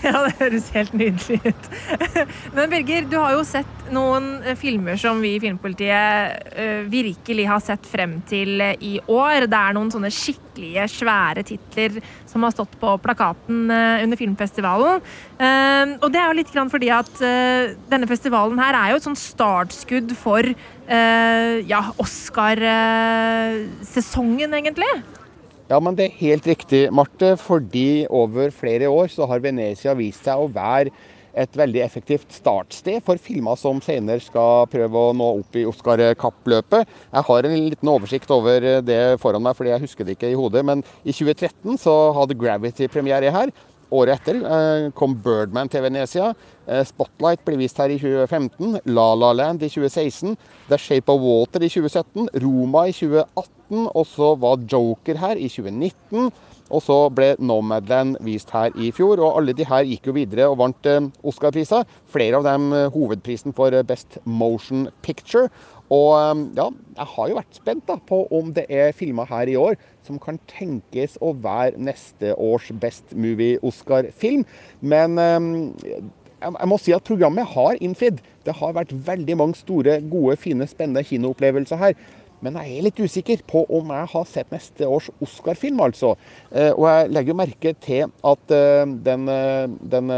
Ja, 0.04 0.22
det 0.24 0.32
høres 0.38 0.70
helt 0.72 0.94
nydelig 0.96 1.40
ut. 1.44 1.66
Men 2.56 2.70
Birger, 2.72 3.04
du 3.10 3.18
har 3.20 3.34
jo 3.36 3.42
sett 3.44 3.90
noen 3.92 4.42
eh, 4.44 4.56
filmer 4.58 4.96
som 5.00 5.20
vi 5.20 5.34
i 5.36 5.40
Filmpolitiet 5.42 6.52
eh, 6.54 6.80
virkelig 6.88 7.46
har 7.50 7.60
sett 7.64 7.86
frem 7.88 8.22
til 8.28 8.60
eh, 8.64 8.76
i 8.80 9.00
år. 9.04 9.46
Det 9.50 9.58
er 9.58 9.72
noen 9.76 9.90
sånne 9.92 10.10
skikkelige, 10.14 10.88
svære 10.94 11.42
titler 11.46 11.90
som 12.28 12.42
har 12.46 12.52
stått 12.54 12.74
på 12.80 12.98
plakaten 13.04 13.70
under 13.70 14.16
filmfestivalen. 14.18 15.00
Og 16.00 16.08
det 16.12 16.20
er 16.20 16.26
jo 16.28 16.36
litt 16.36 16.52
fordi 16.72 16.88
at 16.92 17.14
denne 17.90 18.06
festivalen 18.10 18.58
her 18.60 18.74
er 18.76 18.88
jo 18.90 18.96
et 18.98 19.06
sånn 19.06 19.16
startskudd 19.18 20.10
for 20.18 20.42
ja, 21.70 21.80
Oscar-sesongen, 22.02 24.50
egentlig. 24.58 24.92
Ja, 25.70 25.78
men 25.78 25.94
det 25.94 26.08
er 26.08 26.18
helt 26.18 26.46
riktig, 26.50 26.88
Marte. 26.90 27.36
Fordi 27.38 28.04
over 28.10 28.50
flere 28.50 28.90
år 28.90 29.06
så 29.12 29.28
har 29.30 29.42
Venezia 29.44 29.94
vist 29.94 30.26
seg 30.26 30.42
å 30.42 30.50
være 30.50 30.90
et 31.38 31.52
veldig 31.54 31.78
effektivt 31.84 32.32
startsted 32.34 33.04
for 33.06 33.20
filmer 33.22 33.54
som 33.54 33.78
senere 33.84 34.18
skal 34.24 34.66
prøve 34.72 34.98
å 34.98 35.12
nå 35.14 35.28
opp 35.38 35.58
i 35.60 35.62
Oscar-kappløpet. 35.70 36.90
Jeg 37.12 37.26
har 37.28 37.46
en 37.46 37.54
liten 37.68 37.92
oversikt 37.92 38.34
over 38.34 38.66
det 38.82 38.98
foran 39.22 39.46
meg, 39.46 39.54
fordi 39.54 39.70
jeg 39.70 39.84
husker 39.84 40.08
det 40.08 40.16
ikke 40.18 40.32
i 40.32 40.38
hodet. 40.40 40.64
Men 40.66 40.82
i 41.04 41.14
2013 41.14 41.78
så 41.86 41.94
hadde 42.18 42.38
Gravity 42.40 42.90
premiere 42.90 43.30
her. 43.30 43.54
Året 43.90 44.20
etter 44.20 44.38
eh, 44.46 44.88
kom 44.94 45.16
Birdman 45.18 45.70
til 45.70 45.82
Venezia. 45.82 46.30
Eh, 46.70 46.84
Spotlight 46.86 47.42
ble 47.46 47.56
vist 47.58 47.80
her 47.82 47.90
i 47.90 47.98
2015. 47.98 48.78
La 48.94 49.06
La 49.18 49.32
Land 49.34 49.64
i 49.66 49.70
2016. 49.72 50.36
The 50.68 50.78
Shape 50.78 51.10
of 51.10 51.24
Water 51.24 51.64
i 51.66 51.70
2017. 51.72 52.30
Roma 52.44 52.86
i 52.86 52.94
2018. 52.94 53.88
Og 53.90 54.06
så 54.06 54.30
var 54.38 54.62
Joker 54.70 55.18
her 55.18 55.40
i 55.42 55.50
2019. 55.50 56.30
Og 56.70 56.84
så 56.86 57.00
ble 57.10 57.32
Nomadland 57.42 58.20
vist 58.22 58.52
her 58.54 58.70
i 58.78 58.92
fjor, 58.94 59.18
og 59.18 59.40
alle 59.40 59.56
de 59.58 59.64
her 59.66 59.88
gikk 59.88 60.04
jo 60.06 60.14
videre 60.14 60.46
og 60.46 60.60
vant 60.60 60.86
eh, 60.86 61.10
Oscar-priser. 61.26 61.82
Flere 62.14 62.38
av 62.38 62.46
dem 62.46 62.70
hovedprisen 62.94 63.56
for 63.56 63.74
Best 63.88 64.20
Motion 64.22 64.86
Picture. 65.02 65.48
Og 65.90 66.12
eh, 66.16 66.44
ja, 66.58 66.68
jeg 66.96 67.10
har 67.14 67.30
jo 67.30 67.38
vært 67.40 67.58
spent 67.58 67.84
da, 67.88 67.98
på 67.98 68.22
om 68.36 68.52
det 68.56 68.66
er 68.70 68.94
filmer 68.96 69.28
her 69.30 69.50
i 69.50 69.58
år 69.58 69.76
som 70.06 70.20
kan 70.22 70.38
tenkes 70.50 71.18
å 71.20 71.34
være 71.36 71.80
neste 71.82 72.32
års 72.38 72.70
Best 72.80 73.14
Movie 73.14 73.58
Oscar-film. 73.66 74.46
Men 74.80 75.18
eh, 75.20 76.00
jeg 76.40 76.70
må 76.70 76.78
si 76.80 76.94
at 76.96 77.04
programmet 77.04 77.50
har 77.52 77.76
innfridd. 77.84 78.22
Det 78.46 78.56
har 78.56 78.78
vært 78.78 78.94
veldig 78.94 79.36
mange 79.36 79.58
store, 79.60 79.98
gode, 80.08 80.38
fine, 80.40 80.66
spennende 80.70 81.04
kinoopplevelser 81.04 81.80
her. 81.82 81.98
Men 82.40 82.56
jeg 82.56 82.72
er 82.72 82.84
litt 82.86 83.00
usikker 83.04 83.42
på 83.48 83.66
om 83.68 83.90
jeg 83.92 84.08
har 84.14 84.26
sett 84.28 84.52
neste 84.52 84.88
års 84.88 85.10
Oscar-film, 85.20 85.82
altså. 85.84 86.14
Eh, 86.48 86.72
Og 86.72 86.86
jeg 86.88 87.10
legger 87.12 87.36
merke 87.36 87.74
til 87.84 88.06
at 88.08 88.54
eh, 88.56 88.84
den, 89.04 89.28
eh, 89.28 89.68
den 89.92 90.12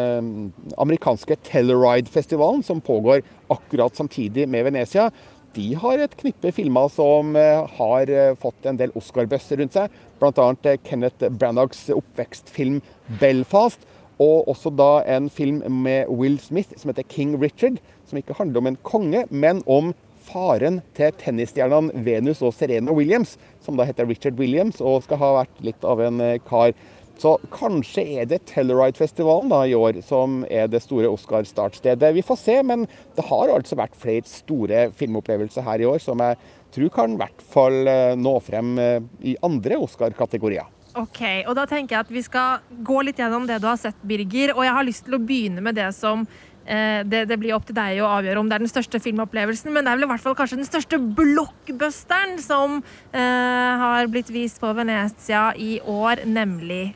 amerikanske 0.78 1.36
Telluride-festivalen, 1.50 2.62
som 2.62 2.80
pågår 2.80 3.24
akkurat 3.50 3.98
samtidig 3.98 4.46
med 4.48 4.70
Venezia, 4.70 5.10
de 5.54 5.72
har 5.76 6.00
et 6.00 6.14
knippe 6.16 6.52
filmer 6.56 6.88
som 6.92 7.36
eh, 7.36 7.64
har 7.78 8.10
eh, 8.10 8.34
fått 8.40 8.68
en 8.68 8.78
del 8.80 8.92
Oscar-buzz 8.98 9.50
rundt 9.58 9.76
seg. 9.76 9.92
Bl.a. 10.20 10.76
Kenneth 10.86 11.28
Branaghs 11.28 11.88
oppvekstfilm 11.92 12.80
'Belfast'. 13.20 13.88
Og 14.22 14.48
også 14.48 14.70
da 14.76 15.02
en 15.08 15.28
film 15.32 15.62
med 15.82 16.08
Will 16.08 16.38
Smith 16.40 16.76
som 16.78 16.92
heter 16.92 17.04
'King 17.08 17.36
Richard', 17.42 17.80
som 18.06 18.18
ikke 18.18 18.36
handler 18.38 18.60
om 18.60 18.66
en 18.66 18.80
konge, 18.82 19.26
men 19.30 19.62
om 19.66 19.92
faren 20.22 20.80
til 20.96 21.12
tennisstjernene 21.18 22.04
Venus 22.04 22.42
og 22.42 22.54
Serena 22.54 22.94
Williams, 22.94 23.36
som 23.60 23.76
da 23.76 23.86
heter 23.88 24.06
Richard 24.06 24.38
Williams 24.38 24.80
og 24.80 25.02
skal 25.06 25.18
ha 25.18 25.32
vært 25.40 25.64
litt 25.66 25.84
av 25.84 26.00
en 26.00 26.20
eh, 26.20 26.38
kar. 26.48 26.72
Så 27.20 27.36
kanskje 27.54 28.04
er 28.18 28.26
det 28.30 28.42
Telluride-festivalen 28.50 29.52
i 29.68 29.76
år 29.78 30.00
som 30.06 30.42
er 30.50 30.70
det 30.70 30.82
store 30.82 31.10
Oscar-startstedet. 31.12 32.14
Vi 32.16 32.24
får 32.26 32.40
se, 32.40 32.58
men 32.66 32.86
det 33.16 33.26
har 33.28 33.52
altså 33.52 33.78
vært 33.78 33.98
flere 33.98 34.26
store 34.26 34.88
filmopplevelser 34.98 35.66
her 35.66 35.84
i 35.84 35.88
år 35.88 36.02
som 36.02 36.22
jeg 36.24 36.40
tror 36.72 36.94
kan 36.94 37.14
i 37.14 37.20
hvert 37.20 37.42
fall 37.52 37.82
eh, 37.86 38.14
nå 38.18 38.38
frem 38.42 38.78
eh, 38.80 39.02
i 39.28 39.36
andre 39.44 39.78
Oscar-kategorier. 39.84 40.70
Ok, 40.98 41.20
og 41.48 41.54
da 41.56 41.64
tenker 41.68 41.96
jeg 41.96 42.04
at 42.04 42.12
vi 42.12 42.22
skal 42.24 42.80
gå 42.84 42.98
litt 43.06 43.20
gjennom 43.20 43.46
det 43.48 43.62
du 43.62 43.68
har 43.70 43.78
sett, 43.80 43.96
Birger. 44.04 44.52
Og 44.56 44.64
jeg 44.66 44.74
har 44.76 44.84
lyst 44.84 45.06
til 45.06 45.16
å 45.16 45.22
begynne 45.22 45.64
med 45.64 45.76
det 45.78 45.88
som 45.96 46.26
eh, 46.66 47.00
det, 47.08 47.24
det 47.30 47.38
blir 47.40 47.54
opp 47.56 47.64
til 47.68 47.76
deg 47.78 48.02
å 48.02 48.10
avgjøre 48.18 48.42
om 48.42 48.50
det 48.50 48.58
er 48.58 48.64
den 48.66 48.72
største 48.72 49.00
filmopplevelsen, 49.00 49.72
men 49.72 49.84
det 49.84 49.92
er 49.92 50.00
vel 50.00 50.08
i 50.08 50.10
hvert 50.12 50.24
fall 50.24 50.36
kanskje 50.36 50.60
den 50.60 50.68
største 50.68 51.00
blockbusteren 51.00 52.36
som 52.44 52.80
eh, 52.80 53.84
har 53.84 54.10
blitt 54.12 54.32
vist 54.32 54.60
på 54.60 54.72
Venezia 54.76 55.50
i 55.56 55.78
år, 55.80 56.26
nemlig 56.28 56.90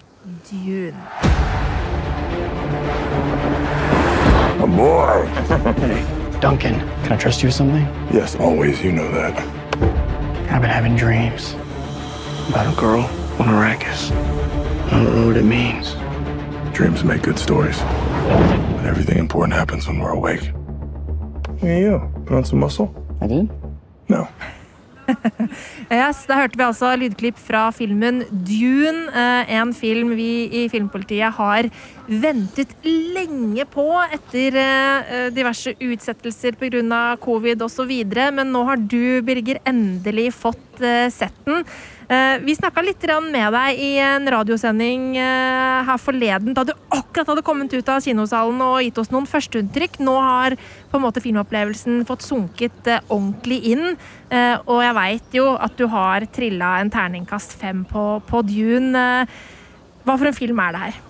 Dune. 0.50 0.94
A 4.58 4.66
boy. 4.66 5.24
Hey, 5.76 6.38
Duncan, 6.40 6.80
can 7.04 7.12
I 7.12 7.16
trust 7.16 7.42
you 7.42 7.48
with 7.48 7.54
something? 7.54 7.84
Yes, 8.12 8.34
always. 8.36 8.82
You 8.82 8.92
know 8.92 9.10
that. 9.12 9.38
I've 10.50 10.62
been 10.62 10.70
having 10.70 10.96
dreams 10.96 11.52
about 12.48 12.72
a 12.72 12.80
girl 12.80 13.02
on 13.38 13.46
Arrakis. 13.48 14.10
I 14.86 14.90
don't 15.02 15.14
know 15.16 15.26
what 15.28 15.36
it 15.36 15.44
means. 15.44 15.94
Dreams 16.74 17.04
make 17.04 17.22
good 17.22 17.38
stories. 17.38 17.78
But 17.80 18.84
everything 18.86 19.18
important 19.18 19.54
happens 19.54 19.86
when 19.86 19.98
we're 20.00 20.10
awake. 20.10 20.50
Hey, 21.58 21.82
you. 21.82 22.10
Put 22.26 22.36
on 22.36 22.44
some 22.44 22.58
muscle? 22.60 22.94
I 23.20 23.26
did? 23.26 23.50
No. 24.08 24.28
Yes, 25.92 26.24
Da 26.28 26.38
hørte 26.40 26.58
vi 26.58 26.64
altså 26.66 26.92
lydklipp 26.98 27.38
fra 27.40 27.68
filmen 27.74 28.22
Dune. 28.30 29.06
eh, 29.12 29.52
En 29.58 29.72
film 29.76 30.14
vi 30.18 30.30
i 30.62 30.66
Filmpolitiet 30.72 31.34
har 31.38 31.68
ventet 32.06 32.74
lenge 32.84 33.64
på 33.72 33.86
etter 34.14 34.58
eh, 34.60 35.28
diverse 35.34 35.74
utsettelser 35.82 36.58
pga. 36.60 37.16
covid 37.22 37.62
osv. 37.62 37.92
Men 38.32 38.52
nå 38.52 38.64
har 38.68 38.76
du, 38.76 39.22
Birger, 39.26 39.60
endelig 39.66 40.32
fått 40.34 40.80
eh, 40.82 41.08
sett 41.10 41.36
den. 41.46 41.64
Eh, 42.06 42.38
Vi 42.38 42.54
snakka 42.54 42.84
litt 42.86 43.02
med 43.32 43.52
deg 43.52 43.78
i 43.82 43.98
en 43.98 44.28
radiosending 44.30 45.16
eh, 45.18 45.84
her 45.88 45.98
forleden, 45.98 46.54
da 46.54 46.62
du 46.62 46.72
akkurat 46.90 47.26
hadde 47.26 47.42
kommet 47.42 47.72
ut 47.74 47.88
av 47.88 48.00
kinosalen 48.00 48.60
og 48.62 48.82
gitt 48.84 48.98
oss 48.98 49.10
noen 49.10 49.26
førsteinntrykk. 49.26 49.98
Nå 49.98 50.14
har 50.14 50.54
på 50.90 50.98
en 50.98 51.02
måte 51.02 51.20
filmopplevelsen 51.20 52.06
fått 52.06 52.22
sunket 52.22 52.86
eh, 52.86 53.02
ordentlig 53.08 53.62
inn. 53.72 53.96
Og 54.66 54.80
jeg 54.82 54.94
veit 54.96 55.34
jo 55.34 55.52
at 55.54 55.76
du 55.78 55.86
har 55.86 56.24
trilla 56.34 56.80
en 56.80 56.90
terningkast 56.90 57.54
fem 57.58 57.84
på, 57.86 58.06
på 58.26 58.42
Dune. 58.42 59.26
Hva 60.06 60.16
for 60.16 60.26
en 60.26 60.34
film 60.34 60.58
er 60.62 60.74
det 60.74 60.82
her? 60.86 61.05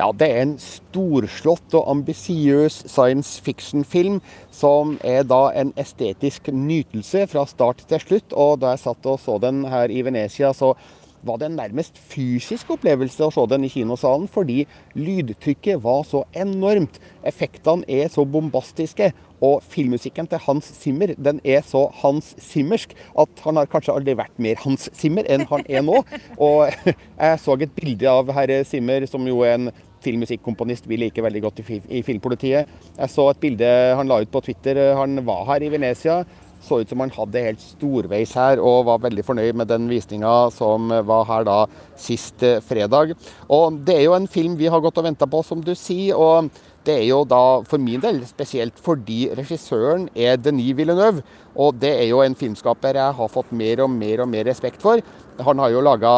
Ja, 0.00 0.06
det 0.16 0.30
er 0.32 0.38
en 0.46 0.54
storslått 0.56 1.74
og 1.76 1.88
ambisiøs 1.92 2.78
science 2.88 3.42
fiction-film 3.44 4.22
som 4.54 4.94
er 5.04 5.26
da 5.28 5.50
en 5.60 5.74
estetisk 5.80 6.48
nytelse 6.56 7.26
fra 7.28 7.42
start 7.50 7.82
til 7.90 8.00
slutt. 8.00 8.32
Og 8.32 8.62
da 8.62 8.72
jeg 8.72 8.80
satt 8.86 9.08
og 9.10 9.20
så 9.20 9.36
den 9.42 9.66
her 9.68 9.92
i 9.92 10.00
Venezia, 10.06 10.54
så 10.56 10.72
var 11.20 11.36
det 11.36 11.50
en 11.50 11.58
nærmest 11.58 11.98
fysisk 12.00 12.70
opplevelse 12.72 13.26
å 13.26 13.34
se 13.34 13.44
den 13.52 13.66
i 13.66 13.72
kinosalen, 13.74 14.24
fordi 14.24 14.62
lydtrykket 14.96 15.82
var 15.84 16.06
så 16.08 16.22
enormt. 16.32 16.96
Effektene 17.28 17.84
er 17.84 18.08
så 18.08 18.24
bombastiske. 18.24 19.10
Og 19.44 19.62
filmmusikken 19.72 20.26
til 20.28 20.40
Hans 20.44 20.66
Zimmer 20.76 21.14
den 21.16 21.38
er 21.48 21.62
så 21.64 21.86
Hans 22.02 22.34
Zimmersk 22.44 22.92
at 23.20 23.44
han 23.44 23.56
har 23.56 23.68
kanskje 23.72 23.94
aldri 23.96 24.12
vært 24.18 24.36
mer 24.36 24.60
Hans 24.60 24.90
Zimmer 24.96 25.28
enn 25.32 25.46
han 25.48 25.64
er 25.64 25.84
nå. 25.84 26.02
Og 26.48 26.68
jeg 27.24 27.38
så 27.44 27.56
et 27.56 27.76
bilde 27.76 28.08
av 28.08 28.32
herre 28.36 28.62
Zimmer, 28.68 29.08
som 29.08 29.24
jo 29.28 29.40
er 29.44 29.56
en 29.56 29.70
filmmusikkomponist 30.04 30.88
vi 30.90 30.98
liker 31.00 31.26
veldig 31.26 31.42
godt 31.46 31.62
i, 31.62 31.80
i 32.00 32.04
Filmpolitiet. 32.06 32.70
Jeg 32.96 33.12
så 33.12 33.30
et 33.30 33.42
bilde 33.42 33.72
han 33.96 34.10
la 34.10 34.20
ut 34.22 34.32
på 34.32 34.42
Twitter. 34.44 34.80
Han 34.98 35.20
var 35.26 35.46
her 35.52 35.66
i 35.66 35.72
Venezia. 35.72 36.22
Så 36.60 36.82
ut 36.82 36.90
som 36.92 37.00
han 37.00 37.12
hadde 37.14 37.40
helt 37.40 37.62
storveis 37.62 38.34
her 38.36 38.60
og 38.60 38.84
var 38.84 39.00
veldig 39.00 39.22
fornøyd 39.24 39.56
med 39.56 39.70
den 39.70 39.86
visninga 39.88 40.50
som 40.52 40.92
var 41.08 41.24
her 41.30 41.46
da 41.48 41.60
sist 41.96 42.44
eh, 42.44 42.58
fredag. 42.60 43.14
Og 43.48 43.78
det 43.86 43.96
er 43.96 44.04
jo 44.04 44.16
en 44.18 44.28
film 44.28 44.58
vi 44.60 44.68
har 44.68 44.82
gått 44.84 45.00
og 45.00 45.06
venta 45.08 45.28
på, 45.30 45.40
som 45.46 45.64
du 45.64 45.72
sier. 45.72 46.18
og 46.18 46.50
det 46.84 46.94
er 46.96 47.06
jo 47.10 47.24
da 47.28 47.60
for 47.68 47.80
min 47.80 48.00
del 48.00 48.22
spesielt 48.24 48.78
fordi 48.80 49.26
regissøren 49.36 50.06
er 50.16 50.38
Denis 50.40 50.72
Villeneuve. 50.76 51.24
Og 51.60 51.76
det 51.80 51.90
er 51.92 52.06
jo 52.08 52.22
en 52.24 52.36
filmskaper 52.36 52.96
jeg 52.96 53.16
har 53.18 53.32
fått 53.32 53.52
mer 53.52 53.82
og 53.84 53.90
mer 53.92 54.24
og 54.24 54.30
mer 54.32 54.46
respekt 54.48 54.80
for. 54.84 55.02
Han 55.44 55.60
har 55.60 55.74
jo 55.74 55.84
laga 55.84 56.12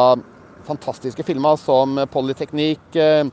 fantastiske 0.63 1.25
filmer 1.27 1.57
som 1.59 1.99
Polyteknikk, 2.11 2.95
eh, 2.95 3.03
eh, 3.03 3.27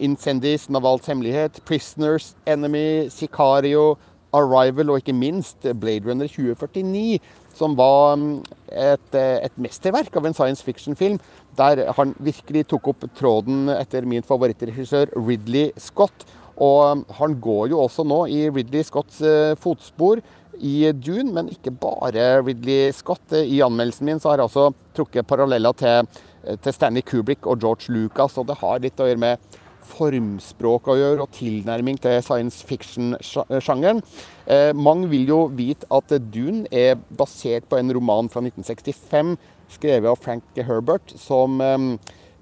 Incendies, 0.00 0.68
Navals 0.68 1.06
hemmelighet, 1.06 1.60
Prisoners, 1.64 2.34
Enemy, 2.46 3.08
Sicario, 3.08 3.96
Arrival 4.36 4.90
og 4.92 5.00
ikke 5.00 5.14
minst 5.16 5.66
Blade 5.80 6.06
Runner 6.06 6.28
2049, 6.30 7.20
som 7.56 7.76
var 7.78 8.16
mm, 8.16 8.42
et, 8.70 9.14
eh, 9.18 9.38
et 9.46 9.60
mesterverk 9.60 10.16
av 10.16 10.26
en 10.28 10.36
science 10.36 10.64
fiction-film, 10.64 11.18
der 11.58 11.84
han 11.96 12.14
virkelig 12.22 12.68
tok 12.70 12.92
opp 12.92 13.08
tråden 13.18 13.68
etter 13.74 14.06
min 14.08 14.26
favorittregissør 14.26 15.12
Ridley 15.18 15.74
Scott. 15.80 16.26
Og 16.60 17.00
mm, 17.00 17.06
han 17.18 17.38
går 17.42 17.72
jo 17.72 17.82
også 17.84 18.06
nå 18.06 18.24
i 18.30 18.44
Ridley 18.52 18.86
Scotts 18.86 19.20
eh, 19.26 19.56
fotspor 19.60 20.22
i 20.60 20.90
Dune, 20.92 21.32
men 21.34 21.50
ikke 21.52 21.72
bare 21.72 22.42
Ridley 22.44 22.90
Scott. 22.96 23.24
Eh, 23.34 23.48
I 23.56 23.62
anmeldelsen 23.66 24.08
min 24.08 24.22
så 24.22 24.32
har 24.32 24.40
jeg 24.40 24.50
også 24.50 24.70
trukket 24.96 25.28
paralleller 25.28 25.74
til, 25.76 26.06
eh, 26.44 26.56
til 26.62 26.76
Stanley 26.76 27.02
Kubrick 27.06 27.50
og 27.50 27.60
George 27.60 27.92
Lucas, 27.92 28.38
og 28.38 28.46
det 28.50 28.60
har 28.62 28.80
litt 28.84 29.00
å 29.00 29.10
gjøre 29.10 29.24
med 29.26 29.58
formspråk 29.86 30.90
å 30.90 30.98
gjøre, 30.98 31.24
og 31.24 31.34
tilnærming 31.36 32.00
til 32.02 32.20
science 32.24 32.66
fiction-sjangeren. 32.66 34.02
Eh, 34.46 34.70
mange 34.76 35.10
vil 35.10 35.28
jo 35.30 35.40
vite 35.54 35.88
at 35.92 36.12
Dune 36.32 36.66
er 36.70 36.98
basert 37.16 37.68
på 37.70 37.80
en 37.80 37.92
roman 37.96 38.30
fra 38.32 38.42
1965, 38.44 39.36
skrevet 39.70 40.10
av 40.10 40.18
Frank 40.18 40.58
Herbert, 40.66 41.14
som 41.18 41.60
eh, 41.64 41.78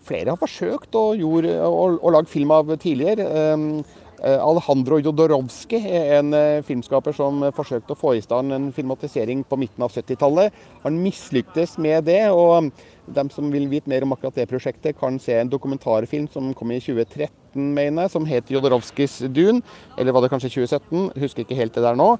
flere 0.09 0.35
har 0.35 0.40
forsøkt 0.40 0.96
å, 0.98 1.12
gjorde, 1.18 1.55
å, 1.64 1.88
å 2.01 2.12
lage 2.14 2.33
film 2.33 2.53
av 2.55 2.70
tidligere. 2.81 3.27
Eh, 3.29 3.96
eh, 4.22 4.38
Alejandro 4.42 5.01
Jodorowsky 5.03 5.83
er 5.85 6.18
en 6.18 6.37
eh, 6.37 6.61
filmskaper 6.66 7.16
som 7.16 7.44
forsøkte 7.57 7.94
å 7.94 7.98
få 7.98 8.16
i 8.16 8.22
stand 8.24 8.55
en 8.55 8.70
filmatisering 8.77 9.44
på 9.48 9.61
midten 9.61 9.85
av 9.85 9.94
70-tallet. 9.94 10.57
Han 10.87 11.03
mislyktes 11.05 11.77
med 11.83 12.09
det. 12.09 12.24
og 12.33 12.72
dem 13.14 13.31
som 13.31 13.51
vil 13.53 13.68
vite 13.71 13.88
mer 13.90 14.03
om 14.07 14.12
akkurat 14.12 14.35
det 14.35 14.49
prosjektet, 14.51 14.99
kan 14.99 15.18
se 15.18 15.35
en 15.38 15.51
dokumentarfilm 15.51 16.29
som 16.33 16.53
kom 16.55 16.71
i 16.73 16.81
2013, 16.81 17.31
mener 17.55 18.03
jeg, 18.07 18.11
som 18.11 18.27
heter 18.27 18.55
'Jodorowskis 18.55 19.21
Dune. 19.33 19.62
Eller 19.99 20.12
var 20.12 20.23
det 20.23 20.31
kanskje 20.31 20.51
2017? 20.51 21.11
Husker 21.18 21.44
ikke 21.44 21.57
helt 21.57 21.75
det 21.75 21.83
der 21.83 21.97
nå. 21.97 22.18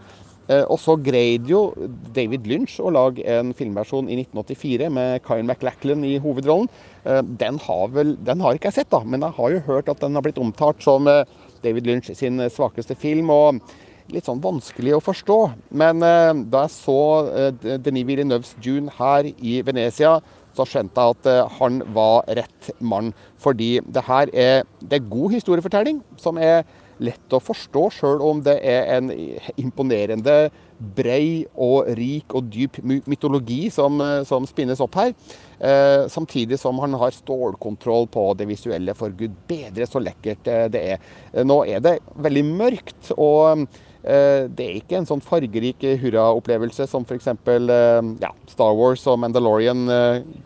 Eh, 0.49 0.65
Og 0.69 0.79
så 0.81 0.97
greide 0.97 1.51
jo 1.51 1.75
David 2.15 2.47
Lynch 2.49 2.79
å 2.81 2.93
lage 2.93 3.25
en 3.29 3.53
filmversjon 3.53 4.09
i 4.09 4.17
1984 4.23 4.89
med 4.91 5.21
Kyan 5.27 5.47
MacLachlan 5.47 6.05
i 6.05 6.19
hovedrollen. 6.19 6.71
Eh, 7.05 7.21
Den 7.23 7.59
har, 7.59 7.89
vel, 7.89 8.17
den 8.17 8.41
har 8.41 8.55
ikke 8.57 8.71
jeg 8.73 8.81
sett, 8.81 8.91
da, 8.91 9.03
men 9.05 9.21
jeg 9.21 9.37
har 9.37 9.51
jo 9.51 9.67
hørt 9.67 9.89
at 9.89 10.01
den 10.01 10.15
har 10.15 10.23
blitt 10.25 10.41
omtalt 10.41 10.83
som 10.83 11.07
eh, 11.07 11.25
David 11.63 11.87
Lynch 11.87 12.15
sin 12.17 12.41
svakeste 12.49 12.97
film. 12.97 13.29
og 13.31 13.61
Litt 14.09 14.25
sånn 14.25 14.41
vanskelig 14.41 14.95
å 14.97 15.05
forstå. 15.05 15.53
Men 15.71 16.01
da 16.01 16.63
jeg 16.65 16.71
så 16.73 17.53
Denis 17.85 18.07
Villeneuves 18.09 18.55
Dune 18.57 18.89
her 18.97 19.29
i 19.37 19.61
Venezia, 19.61 20.23
så 20.59 20.67
skjønte 20.69 20.99
jeg 20.99 21.17
at 21.17 21.31
eh, 21.31 21.57
han 21.61 21.81
var 21.95 22.29
rett 22.39 22.71
mann. 22.81 23.15
Fordi 23.39 23.79
det 23.87 24.05
her 24.09 24.35
er, 24.35 24.69
det 24.83 25.01
er 25.01 25.11
god 25.11 25.39
historiefortelling, 25.39 26.03
som 26.21 26.41
er 26.43 26.65
lett 27.03 27.35
å 27.35 27.41
forstå, 27.43 27.85
sjøl 27.95 28.23
om 28.27 28.41
det 28.43 28.57
er 28.67 28.89
en 28.97 29.13
imponerende 29.59 30.49
brei 30.79 31.43
og 31.59 31.89
rik 31.99 32.35
og 32.39 32.51
dyp 32.53 32.79
mytologi 32.83 33.67
som, 33.75 34.01
eh, 34.01 34.23
som 34.27 34.47
spinnes 34.47 34.81
opp 34.81 34.95
her. 34.95 35.15
Eh, 35.59 36.07
samtidig 36.09 36.59
som 36.59 36.79
han 36.79 36.95
har 36.95 37.11
stålkontroll 37.11 38.07
på 38.07 38.37
det 38.37 38.47
visuelle. 38.47 38.95
For 38.95 39.11
gud 39.11 39.35
bedre 39.49 39.87
så 39.87 40.03
lekkert 40.03 40.47
eh, 40.47 40.69
det 40.69 40.83
er. 40.95 40.99
Nå 41.45 41.65
er 41.67 41.81
det 41.81 41.99
veldig 42.15 42.45
mørkt. 42.45 43.13
og 43.17 43.67
det 44.09 44.65
er 44.65 44.79
ikke 44.79 44.97
en 44.99 45.09
sånn 45.09 45.21
fargerik 45.25 45.85
hurraopplevelse 46.01 46.87
som 46.89 47.05
f.eks. 47.05 47.29
Eh, 47.29 48.11
ja, 48.23 48.33
Star 48.49 48.73
Wars 48.79 49.05
og 49.11 49.21
Mandalorian 49.21 49.85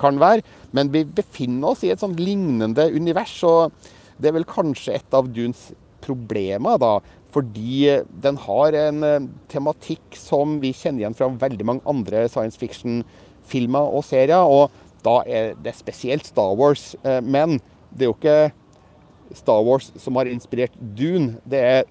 kan 0.01 0.21
være. 0.23 0.43
Men 0.75 0.91
vi 0.91 1.05
befinner 1.07 1.73
oss 1.73 1.85
i 1.87 1.93
et 1.95 2.03
sånn 2.03 2.17
lignende 2.19 2.89
univers, 2.91 3.35
og 3.47 3.75
det 4.19 4.31
er 4.31 4.39
vel 4.39 4.49
kanskje 4.49 4.97
et 4.99 5.15
av 5.17 5.29
Dunes 5.31 5.71
problemer, 6.03 6.81
da. 6.83 6.97
Fordi 7.33 8.03
den 8.25 8.39
har 8.45 8.77
en 8.77 9.29
tematikk 9.53 10.17
som 10.19 10.59
vi 10.61 10.75
kjenner 10.77 11.05
igjen 11.05 11.17
fra 11.17 11.31
veldig 11.31 11.69
mange 11.69 11.87
andre 11.89 12.27
science 12.33 12.61
fiction-filmer 12.61 13.95
og 13.95 14.05
serier. 14.09 14.43
og 14.43 14.73
da 15.03 15.21
er 15.27 15.55
det 15.63 15.75
spesielt 15.77 16.27
Star 16.27 16.55
Wars. 16.59 16.95
Eh, 17.05 17.21
men 17.21 17.59
det 17.91 18.07
er 18.07 18.11
jo 18.11 18.17
ikke 18.17 19.37
Star 19.37 19.63
Wars 19.67 19.91
som 19.99 20.19
har 20.19 20.31
inspirert 20.31 20.75
Dune. 20.79 21.39
Det 21.49 21.59
er 21.59 21.89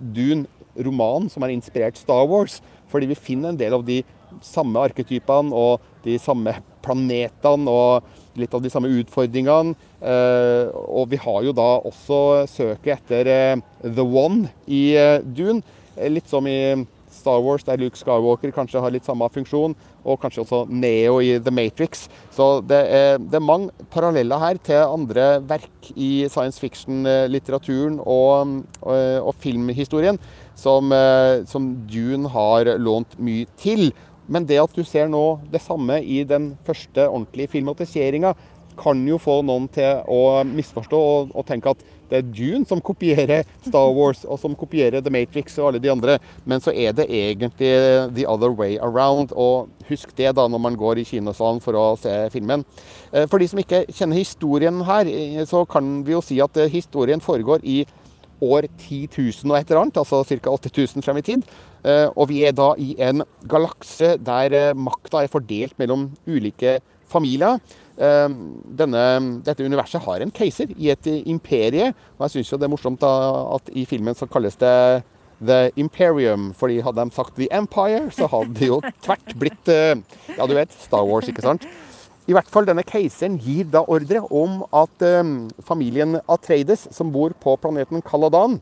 Dune-romanen 0.76 1.30
som 1.32 1.44
er 1.44 1.54
inspirert 1.56 2.00
Star 2.00 2.28
Wars. 2.30 2.60
Fordi 2.92 3.10
vi 3.12 3.20
finner 3.20 3.52
en 3.52 3.60
del 3.60 3.74
av 3.74 3.86
de 3.88 4.02
samme 4.46 4.80
arketypene 4.80 5.56
og 5.56 5.82
de 6.06 6.18
samme 6.20 6.54
planetene 6.82 7.72
og 7.72 8.40
litt 8.40 8.54
av 8.56 8.64
de 8.64 8.72
samme 8.72 8.92
utfordringene. 9.02 9.76
Eh, 10.02 10.72
og 10.72 11.12
vi 11.12 11.20
har 11.22 11.44
jo 11.46 11.54
da 11.56 11.70
også 11.88 12.48
søket 12.50 12.98
etter 12.98 13.30
eh, 13.32 13.68
The 13.84 14.06
One 14.06 14.52
i 14.68 14.96
Dune. 15.24 15.62
Litt 16.12 16.32
som 16.32 16.48
i 16.48 16.80
Star 17.12 17.42
Wars, 17.44 17.64
der 17.64 17.78
Luke 17.78 18.00
Skywalker 18.00 18.54
kanskje 18.56 18.82
har 18.82 18.94
litt 18.94 19.06
samme 19.06 19.28
funksjon, 19.32 19.76
og 20.02 20.20
kanskje 20.22 20.44
også 20.46 20.62
Neo 20.72 21.20
i 21.22 21.36
The 21.44 21.54
Matrix. 21.54 22.08
Så 22.34 22.48
det 22.66 22.80
er, 22.88 23.20
det 23.22 23.38
er 23.38 23.44
mange 23.44 23.86
paralleller 23.94 24.42
her 24.42 24.60
til 24.64 24.80
andre 24.82 25.28
verk 25.48 25.92
i 25.94 26.28
science 26.32 26.62
fiction-litteraturen 26.62 28.00
og, 28.02 28.62
og, 28.82 28.96
og, 29.28 29.34
filmhistorien 29.44 30.20
som, 30.56 30.92
eh, 30.92 31.44
som 31.46 31.74
Dune 31.88 32.30
har 32.30 32.66
lånt 32.78 33.18
mye 33.20 33.46
til. 33.58 33.92
Men 34.28 34.46
det 34.46 34.62
at 34.62 34.74
du 34.76 34.84
ser 34.84 35.10
nå 35.12 35.42
det 35.52 35.62
samme 35.62 36.00
i 36.04 36.24
den 36.24 36.58
første 36.66 37.08
ordentlige 37.10 37.58
filmatiseringa, 37.58 38.36
kan 38.82 39.02
jo 39.08 39.18
få 39.22 39.42
noen 39.46 39.68
til 39.72 40.00
å 40.10 40.44
misforstå 40.48 41.00
og, 41.00 41.34
og 41.36 41.46
tenke 41.46 41.74
at 41.74 41.82
det 42.12 42.20
er 42.20 42.28
Dune 42.28 42.68
som 42.68 42.82
kopierer 42.84 43.46
Star 43.64 43.92
Wars, 43.96 44.26
og 44.28 44.40
som 44.42 44.56
kopierer 44.60 45.04
The 45.04 45.14
Matrix 45.14 45.56
og 45.62 45.70
alle 45.70 45.82
de 45.84 45.92
andre. 45.94 46.18
Men 46.44 46.64
så 46.64 46.74
er 46.76 46.92
det 46.98 47.08
egentlig 47.08 47.72
the 48.18 48.26
other 48.28 48.52
way 48.52 48.76
around. 48.84 49.32
Og 49.32 49.72
husk 49.88 50.12
det 50.18 50.34
da 50.36 50.48
når 50.52 50.60
man 50.60 50.76
går 50.80 51.00
i 51.00 51.08
kinosalen 51.08 51.62
for 51.64 51.80
å 51.80 51.86
se 52.00 52.12
filmen. 52.34 52.66
Eh, 53.14 53.30
for 53.32 53.40
de 53.40 53.48
som 53.48 53.62
ikke 53.64 53.86
kjenner 53.88 54.20
historien 54.20 54.84
her, 54.88 55.08
eh, 55.08 55.40
så 55.48 55.64
kan 55.70 56.02
vi 56.04 56.18
jo 56.18 56.24
si 56.26 56.42
at 56.44 56.60
historien 56.74 57.24
foregår 57.24 57.64
i 57.64 57.86
år 58.42 58.68
10 58.78 59.08
000 59.18 59.52
og 59.52 59.58
et 59.58 59.70
eller 59.70 59.82
annet, 59.84 60.00
altså 60.02 60.24
ca. 60.26 60.54
8000 60.54 61.06
frem 61.06 61.22
i 61.22 61.26
tid. 61.26 61.46
Og 62.16 62.28
vi 62.30 62.44
er 62.46 62.54
da 62.54 62.72
i 62.78 62.92
en 63.02 63.24
galakse 63.50 64.16
der 64.22 64.76
makta 64.78 65.24
er 65.24 65.32
fordelt 65.34 65.78
mellom 65.82 66.10
ulike 66.30 66.80
familier. 67.10 67.58
Ehm, 68.02 68.36
denne, 68.66 69.04
dette 69.46 69.66
universet 69.66 70.02
har 70.06 70.24
en 70.24 70.34
keiser 70.34 70.72
i 70.78 70.90
et 70.94 71.08
imperie. 71.30 71.92
Og 72.18 72.26
jeg 72.26 72.38
syns 72.38 72.54
det 72.56 72.68
er 72.68 72.74
morsomt 72.74 73.04
at 73.06 73.74
i 73.78 73.86
filmen 73.90 74.18
så 74.18 74.30
kalles 74.32 74.58
det 74.62 75.04
The 75.42 75.72
Imperium. 75.76 76.54
fordi 76.54 76.82
hadde 76.82 77.06
de 77.06 77.12
sagt 77.12 77.36
The 77.36 77.48
Empire, 77.52 78.12
så 78.12 78.28
hadde 78.28 78.54
det 78.60 78.68
jo 78.68 78.82
tvert 79.02 79.38
blitt 79.38 79.68
eh, 79.68 79.98
Ja, 80.38 80.46
du 80.46 80.54
vet, 80.54 80.72
Star 80.72 81.06
Wars, 81.06 81.28
ikke 81.28 81.42
sant? 81.42 81.66
I 82.30 82.36
hvert 82.38 82.50
fall 82.54 82.68
denne 82.70 82.86
keiseren 82.86 83.40
gir 83.42 83.70
da 83.74 83.82
ordre 83.90 84.22
om 84.30 84.62
at 84.78 85.06
um, 85.22 85.50
familien 85.66 86.20
Atreides, 86.30 86.86
som 86.94 87.10
bor 87.14 87.34
på 87.42 87.56
planeten 87.62 88.04
Kaladan, 88.06 88.60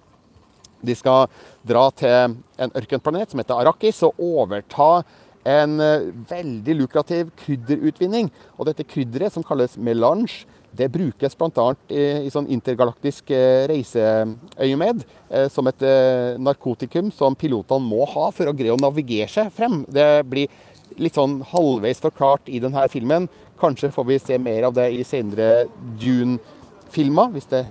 de 0.80 0.95
skal 0.95 1.28
dra 1.67 1.89
til 1.91 2.38
en 2.56 2.78
ørkenplanet 2.80 3.32
som 3.32 3.41
heter 3.41 3.60
Arrakis, 3.60 4.00
og 4.08 4.15
overta 4.15 5.02
en 5.50 5.80
eh, 5.84 6.08
veldig 6.30 6.76
lukrativ 6.82 7.34
krydderutvinning. 7.39 8.30
Og 8.58 8.69
dette 8.69 8.86
krydderet, 8.88 9.34
som 9.34 9.43
kalles 9.43 9.78
melange, 9.80 10.45
det 10.76 10.91
brukes 10.93 11.36
bl.a. 11.36 11.67
I, 11.89 12.04
i 12.28 12.32
sånn 12.32 12.50
intergalaktisk 12.54 13.32
eh, 13.34 13.65
reiseøyemed 13.72 15.04
eh, 15.04 15.48
som 15.52 15.67
et 15.72 15.86
narkotikum 16.39 17.10
som 17.15 17.36
pilotene 17.39 17.84
må 17.84 18.06
ha 18.13 18.30
for 18.36 18.48
å 18.48 18.56
greie 18.56 18.76
å 18.76 18.80
navigere 18.80 19.32
seg 19.32 19.52
frem. 19.56 19.82
Det 19.89 20.10
blir 20.30 20.52
litt 21.00 21.17
sånn 21.17 21.39
halvveis 21.52 22.02
forklart 22.04 22.50
i 22.52 22.62
denne 22.62 22.86
filmen. 22.91 23.28
Kanskje 23.60 23.91
får 23.91 24.06
vi 24.08 24.19
se 24.19 24.38
mer 24.39 24.69
av 24.69 24.76
det 24.78 24.88
i 24.95 25.04
senere 25.08 25.67
Dune-filmer, 26.00 27.34
hvis 27.34 27.50
det 27.52 27.65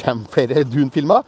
kommer 0.00 0.30
flere 0.32 0.64
Dune-filmer. 0.64 1.26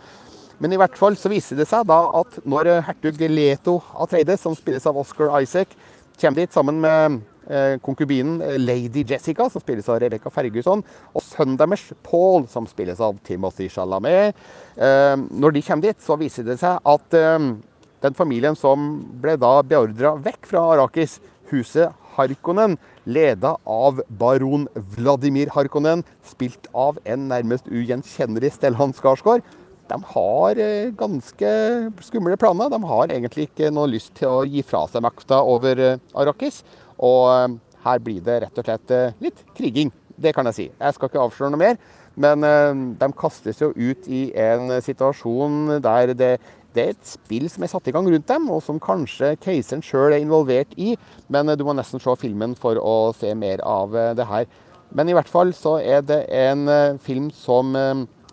Men 0.59 0.72
i 0.72 0.79
hvert 0.81 0.96
fall 0.96 1.18
så 1.20 1.29
viser 1.29 1.59
det 1.59 1.68
seg 1.68 1.85
da 1.88 1.98
at 2.16 2.38
når 2.48 2.79
hertug 2.87 3.20
Leto 3.29 3.76
Atreides, 4.00 4.40
som 4.40 4.57
spilles 4.57 4.87
av 4.88 4.96
Oscar 4.96 5.35
Isaac, 5.42 5.74
kommer 6.16 6.40
dit 6.40 6.57
sammen 6.57 6.81
med 6.81 7.18
eh, 7.50 7.76
konkubinen 7.85 8.40
eh, 8.40 8.57
Lady 8.57 9.05
Jessica, 9.05 9.50
som 9.52 9.61
spilles 9.61 9.88
av 9.92 10.00
Rebekka 10.00 10.33
Ferguson, 10.33 10.81
og 11.12 11.24
sønnen 11.26 11.59
deres 11.61 11.85
Paul, 12.07 12.48
som 12.48 12.64
spilles 12.70 13.02
av 13.05 13.20
Timothy 13.26 13.68
Chalamet. 13.68 14.33
Eh, 14.81 15.14
når 15.29 15.59
de 15.59 15.64
kommer 15.66 15.90
dit, 15.90 16.00
så 16.00 16.16
viser 16.16 16.48
det 16.48 16.57
seg 16.62 16.81
at 16.88 17.20
den 18.07 18.16
familien 18.16 18.57
som 18.57 18.88
ble 19.20 19.37
da 19.40 19.59
beordra 19.61 20.16
vekk 20.24 20.48
fra 20.48 20.64
Arakis, 20.72 21.20
huset 21.52 21.92
Harkonnen, 22.16 22.79
leda 23.05 23.55
av 23.62 24.00
baron 24.09 24.66
Vladimir 24.96 25.52
Harkonnen, 25.55 26.02
spilt 26.24 26.66
av 26.74 26.98
en 27.05 27.29
nærmest 27.31 27.70
ugjenkjennelig 27.70 28.55
Stellan 28.57 28.96
Skarsgård, 28.96 29.44
de 29.87 29.98
har 30.12 30.59
eh, 30.59 30.90
ganske 30.98 31.50
skumle 32.02 32.37
planer. 32.40 32.70
De 32.72 32.81
har 32.90 33.12
egentlig 33.12 33.46
ikke 33.48 33.70
noe 33.74 33.90
lyst 33.90 34.14
til 34.18 34.33
å 34.33 34.46
gi 34.48 34.64
fra 34.66 34.85
seg 34.90 35.05
makta 35.07 35.42
over 35.46 35.83
eh, 35.83 36.00
Arrakis. 36.18 36.62
Og 36.96 37.29
eh, 37.31 37.55
her 37.87 38.02
blir 38.02 38.24
det 38.26 38.40
rett 38.42 38.59
og 38.59 38.66
slett 38.66 39.22
litt 39.22 39.44
kriging. 39.55 39.92
Det 40.16 40.33
kan 40.35 40.48
jeg 40.50 40.57
si. 40.57 40.66
Jeg 40.72 40.96
skal 40.96 41.11
ikke 41.11 41.22
avsløre 41.22 41.55
noe 41.55 41.62
mer. 41.62 41.79
Men 42.16 42.40
de 42.96 43.07
kastes 43.12 43.59
jo 43.61 43.68
ut 43.76 44.07
i 44.09 44.31
en 44.40 44.70
situasjon 44.81 45.74
der 45.85 46.14
det, 46.16 46.31
det 46.76 46.84
er 46.84 46.94
et 46.94 47.08
spill 47.08 47.48
som 47.52 47.64
er 47.64 47.72
satt 47.72 47.88
i 47.88 47.94
gang 47.96 48.08
rundt 48.12 48.28
dem, 48.28 48.50
og 48.52 48.60
som 48.64 48.80
kanskje 48.82 49.34
keiseren 49.42 49.84
sjøl 49.84 50.12
er 50.12 50.20
involvert 50.20 50.76
i. 50.76 50.94
Men 51.32 51.50
du 51.56 51.64
må 51.66 51.74
nesten 51.76 52.02
se 52.02 52.14
filmen 52.20 52.54
for 52.60 52.78
å 52.80 53.14
se 53.16 53.32
mer 53.34 53.64
av 53.66 53.96
det 54.18 54.28
her. 54.28 54.46
Men 54.94 55.08
i 55.10 55.16
hvert 55.16 55.30
fall 55.30 55.50
så 55.56 55.78
er 55.82 56.04
det 56.06 56.20
en 56.30 56.68
film 57.02 57.32
som 57.34 57.72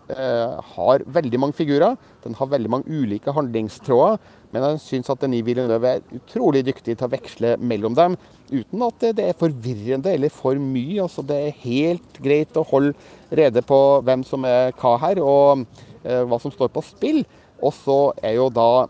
Eh, 0.04 0.60
har 0.76 1.00
veldig 1.08 1.38
mange 1.40 1.56
figurer. 1.56 1.96
Den 2.24 2.34
har 2.36 2.50
veldig 2.52 2.70
mange 2.70 2.92
ulike 2.92 3.32
handlingstråder. 3.32 4.18
Men 4.52 4.66
jeg 4.66 4.80
syns 4.84 5.08
at 5.10 5.22
Denis 5.22 5.44
Villeneuve 5.46 5.94
er 5.96 6.02
utrolig 6.12 6.60
dyktig 6.66 6.98
til 6.98 7.06
å 7.06 7.10
veksle 7.10 7.54
mellom 7.56 7.96
dem, 7.96 8.18
uten 8.52 8.84
at 8.84 9.06
det 9.16 9.24
er 9.24 9.38
forvirrende 9.38 10.12
eller 10.12 10.30
for 10.30 10.60
mye. 10.60 11.00
Altså, 11.06 11.24
det 11.24 11.38
er 11.40 11.62
helt 11.64 12.20
greit 12.22 12.60
å 12.60 12.66
holde 12.68 12.92
rede 13.32 13.64
på 13.64 13.80
hvem 14.04 14.26
som 14.28 14.44
er 14.44 14.76
hva 14.76 14.98
her, 15.06 15.22
og 15.24 15.64
eh, 16.04 16.20
hva 16.28 16.38
som 16.42 16.52
står 16.52 16.68
på 16.74 16.84
spill. 16.84 17.24
Og 17.64 17.72
så 17.72 17.98
er 18.22 18.36
jo 18.36 18.50
da, 18.52 18.86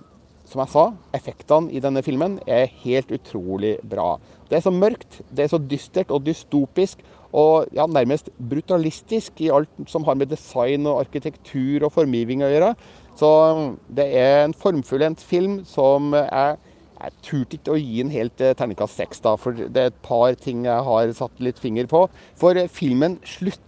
som 0.50 0.64
jeg 0.64 0.72
sa, 0.72 0.84
effektene 1.14 1.70
i 1.70 1.82
denne 1.82 2.02
filmen 2.04 2.40
er 2.50 2.72
helt 2.82 3.12
utrolig 3.14 3.76
bra. 3.87 4.16
Det 4.50 4.58
er 4.58 4.64
så 4.66 4.74
mørkt, 4.74 5.20
det 5.30 5.46
er 5.46 5.52
så 5.54 5.60
dystert 5.62 6.12
og 6.14 6.24
dystopisk 6.26 7.00
og 7.34 7.70
ja, 7.74 7.87
nærmest 7.90 8.28
brutalistisk 8.38 9.40
i 9.42 9.50
alt 9.50 9.70
som 9.90 10.04
har 10.06 10.18
med 10.18 10.30
design 10.30 10.87
og 10.87 11.00
arkitektur 11.02 11.87
og 11.87 11.94
formgivning 11.94 12.44
å 12.46 12.50
gjøre. 12.52 12.74
Så 13.18 13.30
um, 13.56 13.74
det 13.90 14.06
er 14.18 14.44
en 14.44 14.54
formfullendt 14.54 15.22
film 15.22 15.60
som 15.66 16.14
jeg, 16.14 16.58
jeg 16.94 17.14
turte 17.26 17.59
ikke 17.59 17.74
å 17.74 17.80
gi 17.80 18.00
en 18.04 18.12
helt 18.12 18.40
eh, 18.42 18.54
terningkast 18.57 19.00
seks, 19.00 19.20
da, 19.24 19.35
for 19.40 19.57
det 19.57 19.80
er 19.80 19.90
et 19.90 20.02
par 20.04 20.37
ting 20.40 20.64
jeg 20.68 20.87
har 20.87 21.12
satt 21.16 21.42
litt 21.42 21.61
finger 21.61 21.88
på. 21.90 22.07
For 22.38 22.59
eh, 22.59 22.70
filmen 22.70 23.18
slutter 23.26 23.61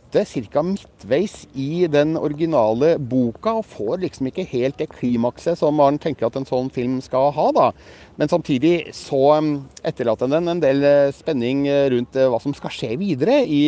ca. 0.52 0.62
midtveis 0.64 1.34
i 1.58 1.84
den 1.92 2.14
originale 2.16 2.94
boka, 2.96 3.58
og 3.58 3.66
får 3.68 4.00
liksom 4.04 4.30
ikke 4.30 4.46
helt 4.52 4.78
det 4.80 4.88
klimakset 4.94 5.58
som 5.60 5.76
man 5.76 5.98
tenker 6.00 6.28
at 6.28 6.38
en 6.38 6.48
sånn 6.48 6.70
film 6.72 7.00
skal 7.04 7.32
ha. 7.36 7.50
da. 7.52 7.66
Men 8.16 8.32
samtidig 8.32 8.94
så 8.96 9.22
um, 9.42 9.50
etterlater 9.84 10.30
den 10.32 10.48
en 10.54 10.62
del 10.62 10.86
eh, 10.86 11.12
spenning 11.16 11.66
rundt 11.92 12.16
hva 12.16 12.40
som 12.40 12.56
skal 12.56 12.72
skje 12.72 12.94
videre 13.02 13.42
i 13.44 13.62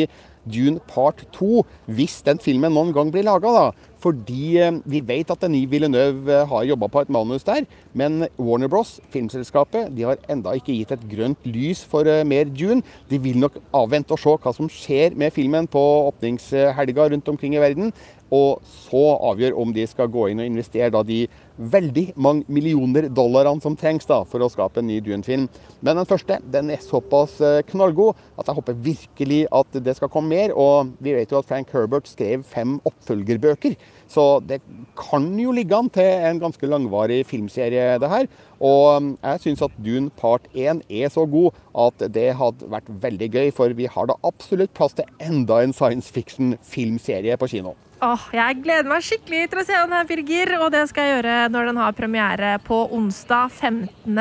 Dune 0.51 0.83
Part 0.89 1.25
2, 1.37 1.63
hvis 1.99 2.21
den 2.27 2.41
filmen 2.43 2.75
noen 2.75 2.95
gang 2.97 3.13
blir 3.15 3.27
laga, 3.27 3.53
da. 3.55 3.89
Fordi 3.99 4.59
eh, 4.63 4.77
vi 4.87 5.01
vet 5.03 5.31
at 5.33 5.43
Denis 5.43 5.67
Villeneuve 5.71 6.31
eh, 6.31 6.47
har 6.47 6.67
jobba 6.69 6.89
på 6.93 7.03
et 7.03 7.11
manus 7.11 7.47
der, 7.47 7.67
men 7.99 8.29
Warner 8.39 8.71
Bros, 8.71 8.99
filmselskapet, 9.11 9.91
de 9.97 10.07
har 10.07 10.21
enda 10.31 10.55
ikke 10.55 10.77
gitt 10.77 10.95
et 10.95 11.09
grønt 11.11 11.49
lys 11.49 11.83
for 11.89 12.07
eh, 12.07 12.25
mer 12.27 12.47
Dune. 12.53 12.85
De 13.11 13.19
vil 13.23 13.41
nok 13.43 13.59
avvente 13.75 14.15
og 14.15 14.23
se 14.23 14.37
hva 14.39 14.55
som 14.55 14.71
skjer 14.71 15.19
med 15.19 15.35
filmen 15.35 15.67
på 15.71 15.83
åpningshelga 16.13 17.11
rundt 17.11 17.35
omkring 17.35 17.59
i 17.59 17.63
verden 17.63 17.93
og 18.35 18.65
så 18.69 19.05
avgjør 19.31 19.57
om 19.63 19.73
de 19.73 19.87
skal 19.89 20.11
gå 20.13 20.29
inn 20.31 20.43
og 20.43 20.49
investere 20.49 20.93
da 20.93 21.03
de 21.07 21.23
veldig 21.59 22.13
mange 22.17 22.47
millioner 22.53 23.09
dollarene 23.13 23.63
som 23.63 23.77
trengs 23.79 24.07
da 24.09 24.23
for 24.29 24.43
å 24.43 24.51
skape 24.53 24.81
en 24.81 24.89
ny 24.89 25.01
Dune-film. 25.05 25.49
Men 25.83 25.99
den 25.99 26.09
første 26.09 26.39
den 26.53 26.73
er 26.75 26.83
såpass 26.85 27.39
eh, 27.45 27.61
knallgod 27.69 28.19
at 28.39 28.49
jeg 28.49 28.59
håper 28.59 28.81
virkelig 28.89 29.41
at 29.61 29.79
det 29.85 29.97
skal 29.99 30.11
komme 30.13 30.33
mer. 30.33 30.55
Og 30.55 30.95
vi 31.03 31.15
vet 31.17 31.33
jo 31.33 31.41
at 31.41 31.49
Frank 31.49 31.73
Herbert 31.75 32.11
skrev 32.11 32.45
fem 32.47 32.79
oppfølgerbøker, 32.89 33.77
så 34.09 34.39
det 34.41 34.61
kan 34.97 35.27
jo 35.37 35.53
ligge 35.53 35.77
an 35.77 35.91
til 35.93 36.07
en 36.09 36.41
ganske 36.41 36.71
langvarig 36.71 37.21
filmserie, 37.29 37.99
det 38.01 38.13
her. 38.13 38.31
Og 38.59 39.03
mm, 39.03 39.11
jeg 39.23 39.43
syns 39.45 39.67
at 39.67 39.77
Dune 39.85 40.13
part 40.19 40.49
1 40.55 40.83
er 40.89 41.13
så 41.13 41.27
god 41.29 41.59
at 41.79 42.09
det 42.15 42.31
hadde 42.39 42.71
vært 42.73 42.89
veldig 43.03 43.29
gøy, 43.35 43.51
for 43.55 43.75
vi 43.77 43.91
har 43.91 44.09
da 44.11 44.19
absolutt 44.27 44.75
plass 44.75 44.97
til 44.99 45.11
enda 45.23 45.61
en 45.63 45.77
science 45.77 46.11
fiction-filmserie 46.15 47.37
på 47.39 47.53
kino. 47.55 47.77
Åh, 47.99 48.25
jeg 48.31 48.61
gleder 48.63 48.87
meg 48.87 49.03
skikkelig 49.03 49.49
til 49.51 49.59
å 49.59 49.63
se 49.67 49.75
den 49.75 49.95
her, 49.97 50.05
Birger. 50.07 50.53
Og 50.63 50.69
det 50.71 50.85
skal 50.87 51.03
jeg 51.03 51.17
gjøre 51.17 51.39
når 51.51 51.71
den 51.71 51.81
har 51.83 51.97
premiere 51.99 52.51
på 52.63 52.77
onsdag 52.95 53.51
15. 53.51 54.21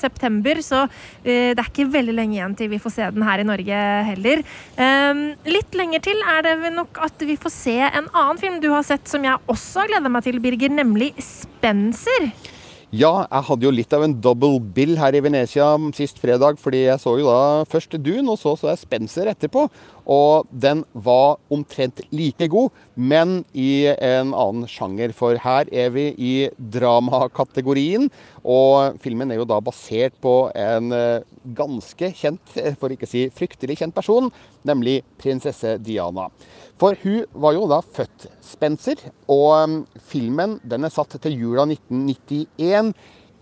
september. 0.00 0.58
Så 0.66 0.80
uh, 0.88 0.90
det 1.22 1.54
er 1.54 1.68
ikke 1.68 1.86
veldig 1.94 2.16
lenge 2.16 2.34
igjen 2.40 2.56
til 2.58 2.72
vi 2.72 2.80
får 2.82 2.96
se 2.96 3.10
den 3.14 3.26
her 3.26 3.42
i 3.42 3.46
Norge 3.46 3.84
heller. 4.10 4.42
Um, 4.74 5.22
litt 5.46 5.78
lenger 5.78 6.02
til 6.08 6.26
er 6.34 6.42
det 6.48 6.74
nok 6.74 6.98
at 7.06 7.22
vi 7.22 7.38
får 7.38 7.54
se 7.54 7.76
en 7.86 8.10
annen 8.10 8.42
film 8.42 8.58
du 8.58 8.72
har 8.72 8.82
sett 8.86 9.06
som 9.10 9.22
jeg 9.22 9.38
også 9.46 9.86
gleda 9.92 10.10
meg 10.10 10.26
til, 10.26 10.42
Birger, 10.42 10.74
nemlig 10.74 11.12
Spencer. 11.22 12.32
Ja, 12.94 13.24
jeg 13.26 13.42
hadde 13.48 13.66
jo 13.66 13.72
litt 13.74 13.94
av 13.96 14.04
en 14.06 14.12
double 14.22 14.60
bill 14.74 14.92
her 15.00 15.16
i 15.18 15.22
Venezia 15.24 15.66
sist 15.96 16.20
fredag, 16.22 16.60
fordi 16.62 16.84
jeg 16.84 17.00
så 17.02 17.16
jo 17.18 17.26
da 17.26 17.64
først 17.66 17.96
Dune, 17.98 18.28
og 18.30 18.38
så 18.38 18.52
så 18.60 18.68
jeg 18.70 18.82
Spencer 18.84 19.30
etterpå. 19.32 19.64
Og 20.04 20.48
den 20.50 20.82
var 20.92 21.38
omtrent 21.52 22.02
like 22.12 22.48
god, 22.52 22.74
men 22.94 23.42
i 23.56 23.86
en 23.94 24.34
annen 24.36 24.68
sjanger. 24.68 25.14
For 25.16 25.38
her 25.40 25.70
er 25.72 25.92
vi 25.94 26.10
i 26.18 26.34
dramakategorien, 26.58 28.10
og 28.44 29.00
filmen 29.02 29.32
er 29.32 29.40
jo 29.40 29.48
da 29.48 29.60
basert 29.64 30.16
på 30.22 30.34
en 30.54 30.92
eh, 30.92 31.24
ganske 31.56 32.12
kjent, 32.16 32.58
for 32.80 32.92
ikke 32.92 33.08
å 33.08 33.14
si 33.14 33.24
fryktelig 33.34 33.78
kjent 33.80 33.96
person, 33.96 34.30
nemlig 34.68 35.00
prinsesse 35.20 35.78
Diana. 35.84 36.28
For 36.80 36.96
hun 37.04 37.24
var 37.32 37.54
jo 37.56 37.66
da 37.70 37.80
født 37.84 38.28
Spencer, 38.44 39.00
og 39.30 39.50
um, 39.64 39.76
filmen 40.10 40.58
den 40.66 40.86
er 40.86 40.92
satt 40.92 41.16
til 41.22 41.36
jula 41.38 41.68
1991. 41.68 42.92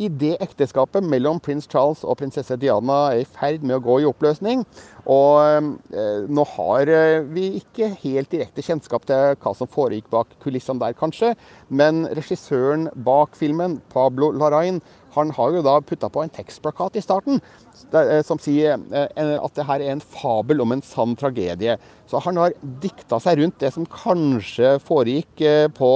I 0.02 0.08
det 0.08 0.32
ekteskapet 0.42 1.04
mellom 1.06 1.38
prins 1.42 1.68
Charles 1.70 2.00
og 2.02 2.16
prinsesse 2.18 2.56
Diana 2.58 3.12
er 3.12 3.22
i 3.22 3.28
ferd 3.28 3.62
med 3.62 3.76
å 3.76 3.82
gå 3.84 4.00
i 4.02 4.06
oppløsning. 4.08 4.64
Og 5.10 5.36
eh, 5.94 6.24
nå 6.26 6.46
har 6.54 6.90
eh, 6.90 7.26
vi 7.30 7.48
ikke 7.60 7.92
helt 8.02 8.32
direkte 8.32 8.64
kjennskap 8.66 9.06
til 9.06 9.36
hva 9.42 9.52
som 9.58 9.70
foregikk 9.70 10.08
bak 10.12 10.32
kulissene 10.42 10.82
der, 10.82 10.96
kanskje. 10.98 11.34
Men 11.68 12.06
regissøren 12.18 12.88
bak 13.06 13.38
filmen, 13.38 13.78
Pablo 13.92 14.32
Larain, 14.34 14.80
han 15.12 15.30
har 15.36 15.52
jo 15.52 15.62
da 15.66 15.76
putta 15.84 16.08
på 16.08 16.22
en 16.24 16.32
tekstplakat 16.32 16.96
i 16.96 17.02
starten 17.04 17.42
eh, 17.92 18.22
som 18.24 18.40
sier 18.40 18.80
eh, 18.96 19.34
at 19.36 19.58
det 19.58 19.68
her 19.68 19.84
er 19.84 19.92
en 19.92 20.02
fabel 20.02 20.64
om 20.64 20.72
en 20.74 20.82
sann 20.86 21.14
tragedie. 21.20 21.76
Så 22.08 22.22
han 22.24 22.40
har 22.40 22.56
dikta 22.82 23.20
seg 23.22 23.42
rundt 23.42 23.60
det 23.62 23.74
som 23.76 23.86
kanskje 23.86 24.78
foregikk 24.82 25.44
på 25.76 25.92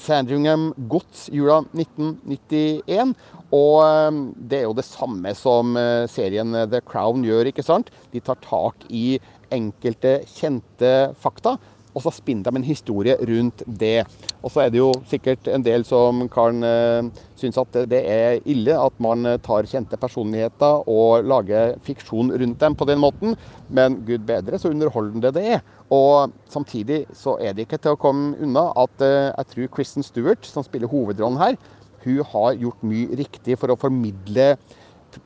Sandringham 0.00 0.70
gods 0.90 1.28
jula 1.34 1.60
1991. 1.76 3.14
Og 3.54 4.20
det 4.50 4.60
er 4.60 4.66
jo 4.68 4.76
det 4.78 4.86
samme 4.86 5.34
som 5.36 5.74
serien 6.10 6.54
The 6.70 6.80
Crown 6.86 7.24
gjør, 7.26 7.50
ikke 7.50 7.64
sant? 7.66 7.90
De 8.12 8.22
tar 8.22 8.38
tak 8.44 8.86
i 8.88 9.18
enkelte 9.50 10.20
kjente 10.30 10.92
fakta 11.20 11.56
og 11.94 12.04
så 12.04 12.12
spinner 12.14 12.46
de 12.46 12.60
en 12.60 12.66
historie 12.66 13.16
rundt 13.30 13.64
det. 13.66 14.04
Og 14.42 14.52
så 14.52 14.64
er 14.64 14.72
det 14.72 14.80
jo 14.80 14.90
sikkert 15.10 15.50
en 15.50 15.64
del 15.64 15.84
som 15.88 16.24
kan 16.32 16.62
uh, 16.64 17.24
synes 17.40 17.58
at 17.60 17.80
det 17.90 18.00
er 18.04 18.38
ille 18.50 18.76
at 18.76 18.96
man 19.02 19.26
tar 19.44 19.68
kjente 19.68 19.98
personligheter 20.00 20.88
og 20.90 21.26
lager 21.26 21.76
fiksjon 21.86 22.32
rundt 22.32 22.60
dem 22.60 22.76
på 22.76 22.88
den 22.88 23.00
måten, 23.02 23.36
men 23.68 24.00
gud 24.06 24.26
bedre 24.28 24.60
så 24.60 24.72
underholdende 24.72 25.32
det 25.34 25.46
er. 25.56 25.66
Og 25.90 26.30
samtidig 26.50 27.02
så 27.18 27.34
er 27.42 27.54
det 27.54 27.66
ikke 27.66 27.80
til 27.82 27.96
å 27.96 28.00
komme 28.00 28.36
unna 28.40 28.68
at 28.78 29.02
uh, 29.02 29.30
jeg 29.32 29.52
tror 29.54 29.74
Kristen 29.78 30.06
Stewart, 30.06 30.46
som 30.46 30.66
spiller 30.66 30.90
hovedrollen 30.90 31.40
her, 31.40 31.58
hun 32.04 32.22
har 32.32 32.54
gjort 32.56 32.84
mye 32.86 33.16
riktig 33.18 33.58
for 33.60 33.72
å 33.72 33.78
formidle 33.80 34.54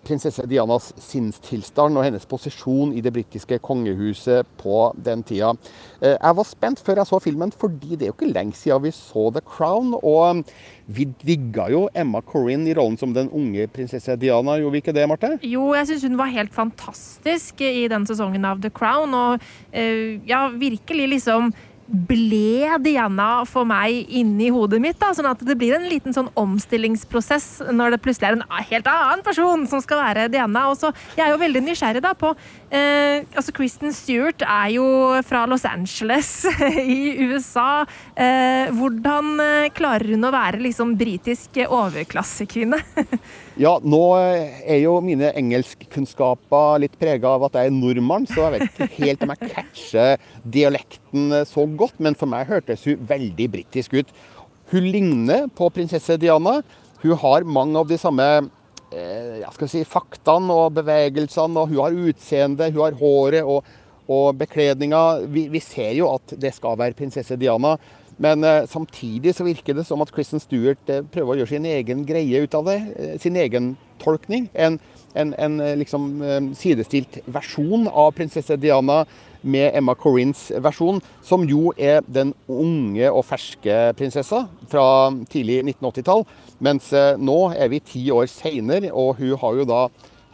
prinsesse 0.07 0.45
Dianas 0.49 0.93
sinnstilstand 1.01 1.99
og 1.99 2.07
hennes 2.07 2.27
posisjon 2.29 2.95
i 2.97 3.03
det 3.05 3.13
britiske 3.15 3.59
kongehuset 3.65 4.49
på 4.61 4.87
den 4.97 5.25
tida. 5.27 5.53
Eh, 6.01 6.15
jeg 6.15 6.39
var 6.39 6.49
spent 6.49 6.83
før 6.85 7.03
jeg 7.03 7.11
så 7.11 7.21
filmen, 7.23 7.53
fordi 7.53 7.97
det 7.97 8.07
er 8.07 8.13
jo 8.13 8.17
ikke 8.17 8.33
lenge 8.33 8.57
siden 8.59 8.87
vi 8.87 8.95
så 8.95 9.29
The 9.35 9.43
Crown. 9.45 9.95
Og 10.01 10.45
vi 10.87 11.07
digga 11.25 11.69
jo 11.73 11.85
Emma 11.97 12.21
Corrin 12.25 12.67
i 12.69 12.75
rollen 12.77 12.99
som 13.01 13.15
den 13.17 13.31
unge 13.33 13.67
prinsesse 13.73 14.17
Diana, 14.21 14.59
gjorde 14.61 14.77
vi 14.77 14.83
ikke 14.85 14.97
det, 14.97 15.07
Marte? 15.09 15.35
Jo, 15.43 15.71
jeg 15.79 15.91
syns 15.91 16.09
hun 16.09 16.19
var 16.21 16.33
helt 16.35 16.55
fantastisk 16.55 17.63
i 17.65 17.87
den 17.93 18.09
sesongen 18.09 18.45
av 18.49 18.61
The 18.65 18.73
Crown. 18.75 19.15
Og 19.15 19.47
eh, 19.73 20.21
ja, 20.29 20.47
virkelig 20.53 21.09
liksom 21.17 21.55
ble 21.87 22.79
Diana 22.85 23.45
for 23.49 23.69
meg 23.69 24.09
inni 24.09 24.51
hodet 24.55 24.81
mitt. 24.83 24.99
Da, 25.01 25.13
sånn 25.17 25.29
at 25.29 25.43
det 25.45 25.57
blir 25.61 25.77
en 25.77 25.89
liten 25.91 26.15
sånn 26.17 26.31
omstillingsprosess 26.41 27.71
når 27.75 27.95
det 27.95 28.03
plutselig 28.05 28.31
er 28.31 28.39
en 28.39 28.47
helt 28.71 28.89
annen 28.91 29.25
person 29.27 29.67
som 29.71 29.83
skal 29.85 30.01
være 30.03 30.29
Diana. 30.33 30.69
Og 30.71 30.79
så, 30.81 30.93
Jeg 31.17 31.27
er 31.27 31.35
jo 31.35 31.43
veldig 31.43 31.65
nysgjerrig 31.65 32.03
da 32.03 32.15
på 32.15 32.35
eh, 32.75 33.25
altså 33.35 33.55
Kristen 33.55 33.93
Stewart 33.95 34.43
er 34.43 34.73
jo 34.75 34.85
fra 35.27 35.45
Los 35.51 35.65
Angeles 35.69 36.31
i 36.99 37.15
USA. 37.31 37.85
Eh, 38.17 38.73
hvordan 38.75 39.33
eh, 39.45 39.71
klarer 39.75 40.15
hun 40.15 40.29
å 40.29 40.33
være 40.35 40.63
liksom 40.65 40.97
britisk 41.01 41.61
overklassekvinne? 41.65 42.81
ja, 43.65 43.77
nå 43.81 44.03
er 44.19 44.83
jo 44.83 44.99
mine 45.05 45.33
engelskkunnskaper 45.39 46.83
litt 46.85 46.99
prega 47.01 47.37
av 47.37 47.49
at 47.49 47.61
jeg 47.61 47.71
er 47.71 47.77
nordmann, 47.79 48.29
så 48.31 48.49
jeg 48.49 48.57
vet 48.57 48.69
ikke 48.69 49.05
helt 49.07 49.25
om 49.27 49.35
jeg 49.35 49.55
catcher 49.55 50.31
dialekten 50.45 51.41
så 51.49 51.67
godt, 51.79 52.01
men 52.03 52.19
for 52.19 52.31
meg 52.31 52.51
hørtes 52.51 52.87
hun 52.89 53.03
veldig 53.09 53.51
britisk 53.57 53.97
ut. 54.01 54.15
Hun 54.73 54.91
ligner 54.91 55.47
på 55.55 55.69
prinsesse 55.71 56.17
Diana. 56.19 56.63
Hun 57.05 57.19
har 57.21 57.45
mange 57.45 57.79
av 57.79 57.89
de 57.89 57.99
samme 58.01 58.25
eh, 58.25 58.47
jeg 58.95 59.53
skal 59.57 59.71
si, 59.71 59.83
faktaene 59.89 60.55
og 60.55 60.77
bevegelsene, 60.79 61.61
og 61.61 61.73
hun 61.73 61.83
har 61.83 61.99
utseende, 62.11 62.71
hun 62.73 62.85
har 62.85 62.97
håret 63.01 63.43
og, 63.43 63.67
og 64.09 64.39
bekledninga. 64.39 65.03
Vi, 65.27 65.49
vi, 65.53 65.63
ser 65.65 65.93
jo 65.99 66.13
at 66.15 66.37
det 66.41 66.55
skal 66.57 66.79
være 66.81 66.99
prinsesse 66.99 67.39
Diana. 67.41 67.77
Men 68.17 68.45
eh, 68.45 68.67
samtidig 68.71 69.35
så 69.35 69.45
virker 69.45 69.75
det 69.75 69.87
som 69.89 70.03
at 70.05 70.13
Kristen 70.15 70.43
Stewart 70.43 70.91
eh, 70.91 71.03
prøver 71.03 71.35
å 71.35 71.39
gjøre 71.41 71.57
sin 71.57 71.67
egen 71.67 72.05
greie 72.07 72.45
ut 72.45 72.55
av 72.55 72.69
det. 72.71 72.77
Eh, 72.95 73.15
sin 73.23 73.37
egen 73.41 73.73
tolkning. 74.03 74.47
En, 74.55 74.79
en, 75.19 75.35
en 75.35 75.61
eh, 75.61 75.75
liksom 75.81 76.23
eh, 76.23 76.41
sidestilt 76.59 77.19
versjon 77.27 77.89
av 77.91 78.13
prinsesse 78.15 78.59
Diana 78.61 79.03
med 79.45 79.75
Emma 79.77 79.97
Corrins 79.99 80.47
versjon, 80.65 81.03
som 81.23 81.43
jo 81.45 81.73
er 81.77 82.01
den 82.07 82.33
unge 82.49 83.11
og 83.11 83.27
ferske 83.29 83.93
prinsessa 83.99 84.47
fra 84.71 84.87
tidlig 85.29 85.61
1980-tall. 85.67 86.25
Mens 86.63 86.93
eh, 86.93 87.17
nå 87.19 87.39
er 87.55 87.71
vi 87.73 87.83
ti 87.83 88.05
år 88.15 88.29
seinere, 88.31 88.93
og 88.93 89.19
hun 89.19 89.37
har 89.41 89.61
jo 89.61 89.69
da 89.69 89.83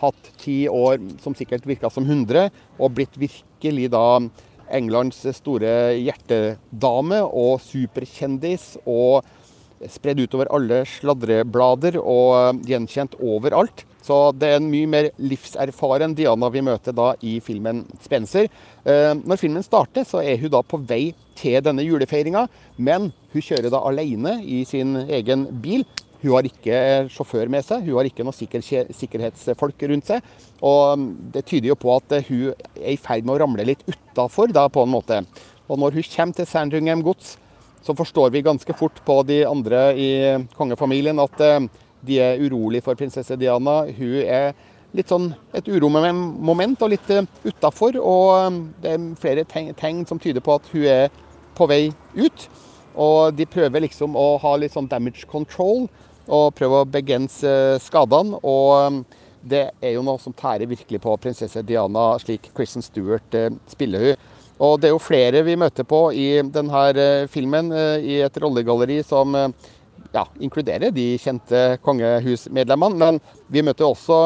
hatt 0.00 0.30
ti 0.40 0.64
år 0.68 1.00
som 1.20 1.36
sikkert 1.36 1.66
virka 1.68 1.90
som 1.92 2.06
100, 2.08 2.50
og 2.80 2.94
blitt 2.96 3.18
virkelig 3.20 3.90
da 3.92 4.20
Englands 4.70 5.24
store 5.36 5.96
hjertedame 5.98 7.20
og 7.26 7.60
superkjendis. 7.64 8.76
og 8.86 9.24
spredd 9.88 10.20
utover 10.20 10.50
alle 10.52 10.82
sladreblader 10.88 11.96
og 12.00 12.60
gjenkjent 12.68 13.16
overalt. 13.16 13.86
Så 14.04 14.16
det 14.36 14.48
er 14.48 14.58
en 14.58 14.68
mye 14.72 14.88
mer 14.88 15.08
livserfaren 15.20 16.14
Diana 16.16 16.48
vi 16.52 16.62
møter 16.64 16.92
da 16.96 17.12
i 17.20 17.38
filmen 17.44 17.84
'Spencer'. 18.00 18.48
Eh, 18.84 19.14
når 19.14 19.40
filmen 19.40 19.62
starter, 19.62 20.04
så 20.04 20.22
er 20.24 20.36
hun 20.40 20.50
da 20.50 20.62
på 20.62 20.80
vei 20.80 21.14
til 21.36 21.60
denne 21.62 21.84
julefeiringa, 21.84 22.46
men 22.78 23.12
hun 23.32 23.42
kjører 23.42 23.70
da 23.70 23.80
alene 23.84 24.40
i 24.44 24.64
sin 24.64 24.96
egen 24.96 25.46
bil. 25.62 25.84
Hun 26.20 26.34
har 26.34 26.46
ikke 26.48 26.78
sjåfør 27.12 27.50
med 27.52 27.64
seg, 27.64 27.86
hun 27.86 27.96
har 27.96 28.08
ikke 28.08 28.24
noen 28.26 28.36
sikker 28.36 28.64
sikkerhetsfolk 28.64 29.86
rundt 29.88 30.10
seg. 30.10 30.32
Og 30.60 31.06
det 31.34 31.46
tyder 31.48 31.70
jo 31.72 31.78
på 31.80 31.94
at 31.96 32.18
hun 32.28 32.50
er 32.52 32.90
i 32.92 32.98
ferd 33.00 33.24
med 33.24 33.38
å 33.38 33.42
ramle 33.44 33.68
litt 33.72 33.86
utafor, 33.88 34.52
på 34.52 34.84
en 34.84 34.92
måte. 34.92 35.22
Og 35.70 35.78
når 35.78 35.96
hun 35.96 36.10
kommer 36.12 36.36
til 36.36 36.48
Sandringham 36.50 37.04
gods, 37.06 37.36
så 37.82 37.94
forstår 37.96 38.34
vi 38.34 38.44
ganske 38.44 38.74
fort 38.76 39.00
på 39.06 39.22
de 39.24 39.44
andre 39.48 39.86
i 39.96 40.10
kongefamilien 40.58 41.22
at 41.22 41.40
eh, 41.40 41.62
de 42.04 42.18
er 42.20 42.42
urolig 42.44 42.82
for 42.84 42.98
prinsesse 42.98 43.36
Diana. 43.40 43.86
Hun 43.96 44.18
er 44.20 44.52
litt 44.96 45.10
sånn 45.10 45.30
et 45.56 45.68
uromoment 45.70 46.82
og 46.82 46.92
litt 46.92 47.10
utafor. 47.44 47.96
Og 48.00 48.60
det 48.82 48.96
er 48.96 49.06
flere 49.20 49.46
tegn 49.48 50.04
som 50.08 50.20
tyder 50.20 50.44
på 50.44 50.58
at 50.58 50.68
hun 50.74 50.84
er 50.90 51.08
på 51.56 51.68
vei 51.70 51.86
ut. 52.18 52.46
Og 53.00 53.36
de 53.36 53.46
prøver 53.48 53.86
liksom 53.86 54.16
å 54.18 54.34
ha 54.42 54.56
litt 54.58 54.74
sånn 54.74 54.90
damage 54.90 55.28
control 55.30 55.86
og 56.30 56.54
prøve 56.56 56.82
å 56.82 56.88
begrense 56.88 57.52
skadene. 57.82 58.38
Og 58.46 59.02
det 59.40 59.70
er 59.80 59.94
jo 59.96 60.04
noe 60.04 60.20
som 60.20 60.34
tærer 60.36 60.68
virkelig 60.68 61.00
på 61.02 61.16
prinsesse 61.22 61.62
Diana, 61.66 62.12
slik 62.20 62.50
Kristen 62.56 62.84
Stewart 62.84 63.36
eh, 63.36 63.50
spiller 63.70 64.10
hun. 64.10 64.28
Og 64.60 64.74
det 64.76 64.90
er 64.90 64.92
jo 64.92 65.00
flere 65.00 65.40
vi 65.46 65.56
møter 65.56 65.86
på 65.88 66.10
i 66.12 66.42
denne 66.52 66.82
eh, 66.92 67.28
filmen, 67.32 67.72
eh, 67.72 68.04
i 68.04 68.18
et 68.26 68.36
rollegalleri 68.42 69.00
som 69.06 69.36
ja, 70.12 70.24
inkluderer 70.42 70.92
de 70.92 71.06
kjente 71.22 71.78
kongehusmedlemmene. 71.86 73.00
Men 73.00 73.20
vi 73.48 73.64
møter 73.64 73.88
også 73.88 74.20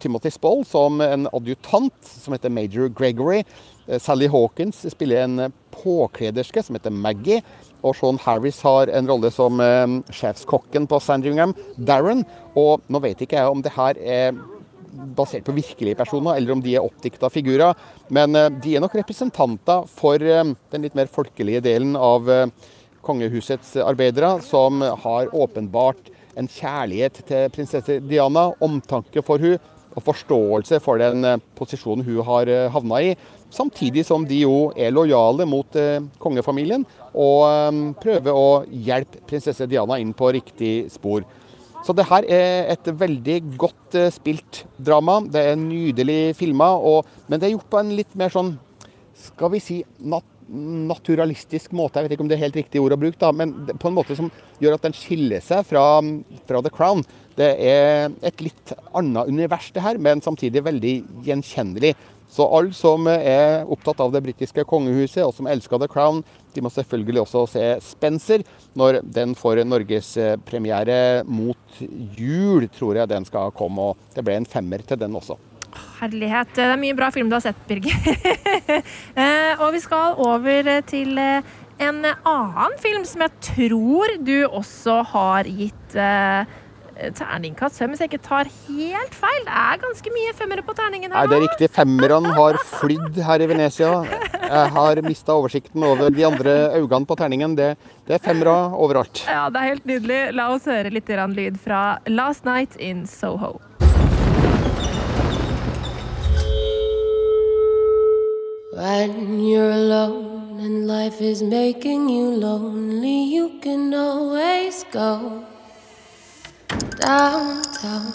Timothy 0.00 0.32
Spall 0.32 0.64
som 0.68 1.02
en 1.04 1.28
adjutant 1.34 1.94
som 2.08 2.36
heter 2.36 2.52
Major 2.52 2.88
Gregory. 2.88 3.42
Sally 4.00 4.30
Hawkins 4.32 4.78
spiller 4.94 5.26
en 5.26 5.52
påklederske 5.74 6.62
som 6.64 6.78
heter 6.78 6.94
Maggie. 6.94 7.42
Og 7.84 7.96
Sean 7.98 8.18
Harris 8.24 8.62
har 8.64 8.88
en 8.88 9.10
rolle 9.10 9.30
som 9.34 9.60
eh, 9.60 10.00
sjefskokken 10.14 10.88
på 10.90 11.00
Sandringham, 11.04 11.54
Darren. 11.76 12.24
Og 12.56 12.84
nå 12.88 13.02
vet 13.04 13.24
ikke 13.24 13.38
jeg 13.40 13.52
om 13.52 13.62
det 13.64 13.74
her 13.76 14.00
er 14.00 14.42
basert 14.94 15.44
på 15.46 15.54
virkelige 15.56 15.98
personer, 15.98 16.36
eller 16.36 16.54
om 16.54 16.62
de 16.62 16.76
er 16.76 16.84
oppdikta 16.84 17.30
figurer. 17.32 17.74
Men 18.14 18.36
eh, 18.38 18.50
de 18.62 18.76
er 18.76 18.84
nok 18.84 18.96
representanter 19.00 19.88
for 19.90 20.22
eh, 20.22 20.54
den 20.72 20.86
litt 20.86 20.96
mer 20.98 21.10
folkelige 21.12 21.62
delen 21.64 21.96
av 21.98 22.30
eh, 22.30 22.48
kongehusets 23.04 23.76
arbeidere, 23.84 24.38
som 24.44 24.80
har 24.80 25.32
åpenbart 25.34 26.10
en 26.38 26.48
kjærlighet 26.50 27.20
til 27.28 27.52
prinsesse 27.54 28.00
Diana, 28.08 28.48
omtanke 28.64 29.22
for 29.22 29.42
hun 29.42 29.58
og 29.94 30.02
forståelse 30.02 30.80
for 30.82 30.98
den 31.02 31.26
eh, 31.28 31.40
posisjonen 31.58 32.06
hun 32.06 32.24
har 32.26 32.50
eh, 32.50 32.70
havna 32.74 33.02
i. 33.02 33.14
Samtidig 33.54 34.06
som 34.08 34.24
de 34.26 34.40
jo 34.42 34.72
er 34.74 34.90
lojale 34.90 35.44
mot 35.46 35.76
kongefamilien 36.18 36.82
og 37.14 37.94
prøve 38.02 38.34
å 38.34 38.48
hjelpe 38.68 39.22
prinsesse 39.28 39.68
Diana 39.70 40.00
inn 40.02 40.12
på 40.16 40.32
riktig 40.34 40.74
spor. 40.92 41.24
Så 41.84 41.92
det 41.92 42.06
her 42.08 42.24
er 42.32 42.70
et 42.72 42.86
veldig 42.88 43.38
godt 43.60 43.96
eh, 44.00 44.12
spilt 44.12 44.62
drama. 44.80 45.18
Det 45.28 45.42
er 45.50 45.58
nydelig 45.60 46.34
filma, 46.38 46.70
men 47.28 47.40
det 47.40 47.48
er 47.48 47.56
gjort 47.58 47.68
på 47.74 47.82
en 47.82 47.92
litt 47.98 48.14
mer 48.16 48.32
sånn, 48.32 48.54
skal 49.26 49.52
vi 49.52 49.60
si, 49.60 49.82
nat 50.00 50.24
naturalistisk 50.48 51.72
måte. 51.72 52.00
Jeg 52.00 52.08
vet 52.08 52.14
ikke 52.16 52.24
om 52.24 52.30
det 52.30 52.36
er 52.36 52.44
helt 52.44 52.58
riktig 52.58 52.80
ord 52.82 52.94
å 52.96 53.00
bruke, 53.00 53.18
da, 53.20 53.30
men 53.32 53.52
på 53.80 53.88
en 53.88 53.96
måte 53.96 54.16
som 54.18 54.30
gjør 54.62 54.76
at 54.76 54.86
den 54.86 54.96
skiller 54.96 55.44
seg 55.44 55.64
fra, 55.68 55.84
fra 56.48 56.60
The 56.64 56.72
Crown. 56.72 57.04
Det 57.34 57.48
er 57.64 58.12
et 58.22 58.44
litt 58.44 58.74
annet 58.94 59.30
univers, 59.30 59.70
det 59.74 59.82
her, 59.82 59.98
men 59.98 60.22
samtidig 60.24 60.62
veldig 60.66 60.94
gjenkjennelig. 61.26 61.94
Så 62.30 62.46
alle 62.50 62.74
som 62.74 63.06
er 63.10 63.62
opptatt 63.70 64.00
av 64.02 64.12
det 64.14 64.22
britiske 64.24 64.64
kongehuset, 64.66 65.22
og 65.22 65.34
som 65.36 65.48
elsker 65.50 65.78
The 65.78 65.88
Crown, 65.90 66.22
de 66.54 66.62
må 66.64 66.70
selvfølgelig 66.72 67.22
også 67.22 67.44
se 67.52 67.64
Spencer 67.84 68.44
når 68.78 69.02
den 69.04 69.34
får 69.38 69.62
norgespremiere 69.68 71.24
mot 71.26 71.80
jul, 72.18 72.68
tror 72.74 73.02
jeg 73.02 73.10
den 73.12 73.26
skal 73.28 73.54
komme. 73.54 73.90
Og 73.92 74.16
det 74.16 74.24
ble 74.26 74.38
en 74.40 74.48
femmer 74.48 74.82
til 74.86 74.98
den 75.00 75.14
også. 75.18 75.38
Herlighet. 76.00 76.54
Det 76.54 76.66
er 76.66 76.78
mye 76.78 76.94
bra 76.96 77.10
film 77.14 77.30
du 77.30 77.36
har 77.38 77.44
sett, 77.44 77.60
Birger. 77.68 77.94
Eh, 79.14 79.60
og 79.62 79.70
vi 79.76 79.78
skal 79.82 80.16
over 80.18 80.68
til 80.88 81.18
eh, 81.20 81.46
en 81.82 82.00
annen 82.02 82.74
film 82.82 83.04
som 83.06 83.22
jeg 83.22 83.34
tror 83.46 84.16
du 84.26 84.36
også 84.48 84.96
har 85.12 85.46
gitt 85.46 85.94
eh, 85.94 86.42
Eh, 86.44 86.63
terningkast 87.18 87.78
fem, 87.80 87.92
hvis 87.92 88.04
jeg 88.04 88.12
ikke 88.12 88.22
tar 88.24 88.50
helt 88.68 89.16
feil. 89.18 89.42
Det 89.46 89.56
er 89.64 89.80
ganske 89.82 90.14
mye 90.14 90.34
femmere 90.38 90.64
på 90.66 90.76
terningen 90.78 91.12
her 91.12 91.16
nå. 91.16 91.20
Nei, 91.20 91.30
det 91.32 91.38
er 91.38 91.44
riktig. 91.48 91.70
Femmerne 91.74 92.34
har 92.38 92.58
flydd 92.70 93.20
her 93.26 93.44
i 93.44 93.48
Venezia. 93.50 93.92
Jeg 94.44 94.72
har 94.76 95.02
mista 95.06 95.34
oversikten 95.34 95.84
over 95.86 96.10
de 96.14 96.26
andre 96.26 96.56
øynene 96.76 97.08
på 97.08 97.18
terningen. 97.18 97.56
Det, 97.58 97.74
det 98.08 98.18
er 98.18 98.24
femmere 98.24 98.56
overalt. 98.76 99.24
Ja, 99.28 99.48
det 99.50 99.60
er 99.60 99.72
helt 99.74 99.88
nydelig. 99.88 100.20
La 100.38 100.50
oss 100.54 100.68
høre 100.70 100.92
litt 100.94 101.08
lyd 101.08 101.58
fra 101.60 101.98
Last 102.06 102.44
Night 102.44 102.76
in 102.76 103.06
Soho. 103.06 103.60
When 108.74 109.40
you're 109.40 109.70
alone 109.70 110.58
and 110.58 110.86
life 110.88 111.20
is 111.20 111.42
making 111.42 112.08
you 112.08 112.30
lonely, 112.30 113.22
you 113.24 113.60
can 113.62 113.94
always 113.94 114.84
go 114.90 115.44
downtown. 117.04 118.12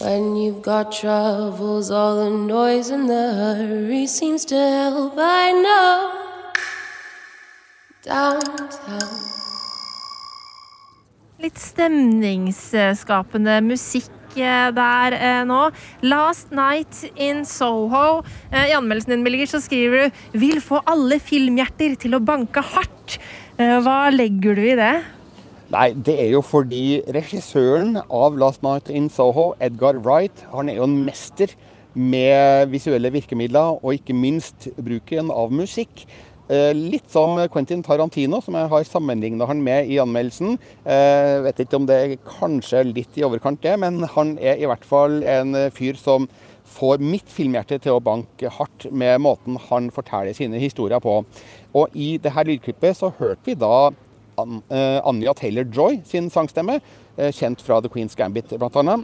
When 0.00 0.36
you've 0.36 0.62
got 0.62 0.92
troubles, 0.92 1.90
all 1.90 2.24
the 2.24 2.30
noise 2.30 2.88
and 2.90 3.08
the 3.08 3.24
hurry 3.40 4.06
seems 4.06 4.44
to 4.46 4.56
help. 4.56 5.14
I 5.18 5.52
know. 5.64 5.92
Downtown. 8.04 9.10
Litt 11.40 11.60
stemningsskapende 11.60 13.60
musikk 13.64 14.36
eh, 14.36 14.68
der 14.76 15.16
eh, 15.16 15.44
nå. 15.48 15.70
'Last 16.02 16.52
Night 16.52 17.04
in 17.16 17.44
Soho'. 17.44 18.24
Eh, 18.52 18.72
I 18.72 18.76
anmeldelsen 18.76 19.16
din 19.16 19.24
Bilger, 19.24 19.48
så 19.48 19.60
skriver 19.60 20.08
du 20.08 20.38
'vil 20.38 20.60
få 20.60 20.80
alle 20.86 21.20
filmhjerter 21.20 21.96
til 21.96 22.16
å 22.16 22.24
banke 22.24 22.60
hardt'. 22.60 23.18
Eh, 23.58 23.80
hva 23.84 24.08
legger 24.12 24.56
du 24.56 24.64
i 24.64 24.76
det? 24.76 25.19
Nei, 25.70 25.92
det 25.94 26.16
er 26.18 26.32
jo 26.32 26.40
fordi 26.42 26.98
regissøren 27.14 27.94
av 28.10 28.34
'Last 28.34 28.64
Night 28.66 28.88
in 28.90 29.04
Soho', 29.08 29.54
Edgar 29.62 30.00
Wright, 30.02 30.42
han 30.50 30.68
er 30.68 30.80
jo 30.80 30.82
en 30.88 31.04
mester 31.04 31.46
med 31.94 32.66
visuelle 32.72 33.12
virkemidler, 33.12 33.78
og 33.78 33.94
ikke 33.94 34.12
minst 34.12 34.66
bruken 34.74 35.30
av 35.30 35.52
musikk. 35.54 36.02
Eh, 36.50 36.72
litt 36.74 37.06
som 37.06 37.38
Quentin 37.54 37.84
Tarantino, 37.86 38.40
som 38.40 38.54
jeg 38.58 38.68
har 38.68 38.82
sammenligna 38.82 39.46
han 39.46 39.62
med 39.62 39.86
i 39.86 40.00
anmeldelsen. 40.02 40.58
Jeg 40.84 41.38
eh, 41.38 41.44
vet 41.44 41.62
ikke 41.62 41.76
om 41.76 41.86
det 41.86 42.00
er 42.02 42.16
kanskje 42.26 42.82
litt 42.90 43.14
i 43.14 43.22
overkant, 43.22 43.62
det, 43.62 43.78
men 43.78 44.02
han 44.02 44.38
er 44.42 44.58
i 44.58 44.66
hvert 44.66 44.84
fall 44.84 45.22
en 45.22 45.54
fyr 45.70 45.94
som 45.94 46.26
får 46.66 46.98
mitt 46.98 47.30
filmhjerte 47.30 47.78
til 47.78 47.94
å 47.94 48.02
banke 48.02 48.50
hardt 48.50 48.90
med 48.90 49.22
måten 49.22 49.54
han 49.70 49.90
forteller 49.94 50.34
sine 50.34 50.58
historier 50.58 50.98
på. 50.98 51.20
Og 51.74 51.94
i 51.94 52.16
dette 52.18 52.42
lydklippet 52.42 52.96
så 52.96 53.14
hørte 53.20 53.46
vi 53.46 53.54
da 53.54 53.92
Anja 55.04 55.34
Taylor-Joy 55.36 56.00
sin 56.08 56.30
sangstemme, 56.30 56.80
eh, 57.16 57.32
kjent 57.34 57.62
fra 57.64 57.80
The 57.80 57.90
Queen's 57.92 58.16
Gambit 58.18 58.52
bl.a. 58.56 58.96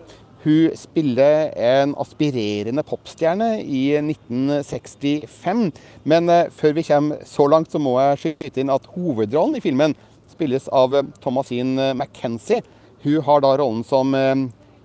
Hun 0.47 0.77
spiller 0.79 1.51
en 1.59 1.95
aspirerende 1.99 2.85
popstjerne 2.87 3.57
i 3.63 3.97
1965. 3.99 5.71
Men 6.05 6.31
eh, 6.31 6.51
før 6.55 6.77
vi 6.77 6.87
kommer 6.87 7.25
så 7.27 7.49
langt, 7.51 7.73
så 7.73 7.83
må 7.83 7.97
jeg 8.01 8.21
skyte 8.23 8.63
inn 8.63 8.75
at 8.75 8.87
hovedrollen 8.95 9.59
i 9.59 9.65
filmen 9.65 9.97
spilles 10.31 10.69
av 10.69 10.95
Thomasine 11.25 11.95
McKenzie. 11.95 12.63
Hun 13.03 13.23
har 13.25 13.43
da 13.43 13.57
rollen 13.59 13.85
som 13.87 14.15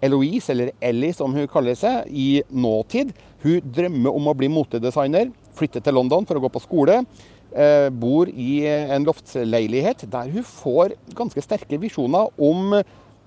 Eloise, 0.01 0.51
eller 0.51 0.71
Ellie 0.81 1.13
som 1.13 1.33
hun 1.33 1.47
kaller 1.49 1.77
seg, 1.77 2.09
i 2.09 2.41
nåtid. 2.49 3.13
Hun 3.43 3.61
drømmer 3.73 4.17
om 4.17 4.29
å 4.29 4.35
bli 4.37 4.49
motedesigner, 4.51 5.31
flytte 5.57 5.81
til 5.83 5.97
London 5.97 6.25
for 6.27 6.37
å 6.37 6.43
gå 6.43 6.51
på 6.53 6.61
skole. 6.63 7.01
Eh, 7.51 7.89
bor 7.91 8.29
i 8.31 8.63
en 8.63 9.03
loftsleilighet 9.03 10.05
der 10.07 10.29
hun 10.31 10.45
får 10.47 10.93
ganske 11.17 11.41
sterke 11.43 11.75
visjoner 11.81 12.29
om 12.39 12.77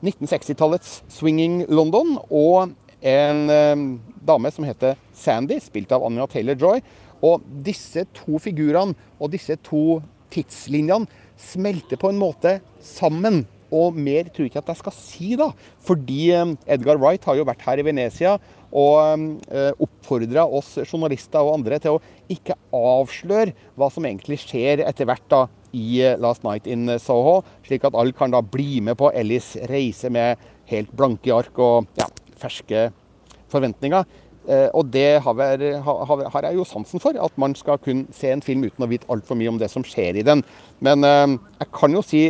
1960-tallets 0.01 1.03
swinging 1.12 1.66
London 1.68 2.14
og 2.31 2.72
en 3.05 3.43
eh, 3.53 3.83
dame 4.25 4.53
som 4.55 4.64
heter 4.64 4.97
Sandy, 5.12 5.59
spilt 5.61 5.93
av 5.93 6.07
Anja 6.09 6.25
Taylor-Joy. 6.33 6.81
Og 7.25 7.45
disse 7.64 8.07
to 8.16 8.41
figurene 8.41 8.97
og 9.20 9.33
disse 9.33 9.59
to 9.64 10.01
tidslinjene 10.33 11.09
smelter 11.41 12.01
på 12.01 12.09
en 12.09 12.20
måte 12.20 12.59
sammen. 12.81 13.43
Og 13.75 13.97
mer 13.97 14.29
tror 14.33 14.47
jeg 14.47 14.55
ikke 14.55 14.62
at 14.62 14.72
jeg 14.72 14.81
skal 14.81 14.97
si, 14.97 15.31
da. 15.37 15.51
Fordi 15.85 16.31
eh, 16.33 16.57
Edgar 16.79 16.97
Wright 16.97 17.29
har 17.29 17.37
jo 17.37 17.49
vært 17.49 17.68
her 17.68 17.81
i 17.81 17.87
Venezia 17.93 18.39
og 18.75 19.39
eh, 19.55 19.70
oppfordra 19.79 20.47
oss 20.51 20.75
journalister 20.83 21.45
og 21.45 21.61
andre 21.61 21.79
til 21.83 21.97
å 21.97 22.03
ikke 22.33 22.57
avsløre 22.75 23.55
hva 23.79 23.91
som 23.93 24.07
egentlig 24.09 24.41
skjer 24.43 24.83
etter 24.85 25.09
hvert 25.09 25.29
da 25.31 25.45
i 25.75 26.01
eh, 26.03 26.18
Last 26.20 26.45
Night 26.47 26.66
in 26.70 26.91
Soho, 27.03 27.41
slik 27.66 27.87
at 27.87 27.95
alle 27.95 28.14
kan 28.16 28.35
da 28.35 28.43
bli 28.43 28.81
med 28.85 28.99
på 28.99 29.12
Ellis 29.14 29.55
reise 29.70 30.11
med 30.12 30.43
helt 30.70 30.93
blanke 30.97 31.33
ark 31.35 31.59
og 31.62 31.91
ja, 32.01 32.09
ferske 32.41 32.89
forventninger. 33.53 34.07
Eh, 34.45 34.68
og 34.76 34.90
det 34.92 35.22
har, 35.24 36.42
jeg 36.45 36.59
jo 36.59 36.66
sansen 36.68 37.01
for, 37.01 37.16
at 37.16 37.40
man 37.40 37.55
skal 37.57 37.80
kunne 37.80 38.12
se 38.12 38.28
en 38.32 38.45
film 38.45 38.66
uten 38.66 38.84
å 38.84 38.90
vite 38.90 39.09
altfor 39.12 39.38
mye 39.40 39.55
om 39.55 39.61
det 39.61 39.70
som 39.72 39.84
skjer 39.86 40.20
i 40.20 40.26
den. 40.26 40.45
Men 40.84 41.07
eh, 41.09 41.36
jeg 41.62 41.70
kan 41.78 41.97
jo 41.97 42.05
si 42.05 42.24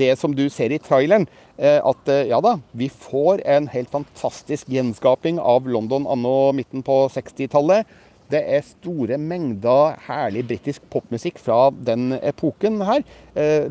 det 0.00 0.16
som 0.18 0.34
du 0.34 0.48
ser 0.50 0.74
i 0.74 0.82
traileren, 0.82 1.28
eh, 1.56 1.78
at 1.78 2.12
ja 2.26 2.42
da, 2.42 2.56
vi 2.74 2.90
får 2.90 3.44
en 3.46 3.70
helt 3.70 3.92
fantastisk 3.92 4.70
gjenskaping 4.70 5.38
av 5.38 5.68
London 5.70 6.08
anno 6.10 6.52
midten 6.56 6.82
på 6.86 7.04
60-tallet. 7.14 7.86
Det 8.30 8.40
er 8.46 8.62
store 8.62 9.16
mengder 9.18 9.96
herlig 10.06 10.44
britisk 10.46 10.84
popmusikk 10.92 11.40
fra 11.42 11.64
den 11.74 12.12
epoken 12.20 12.76
her. 12.86 13.02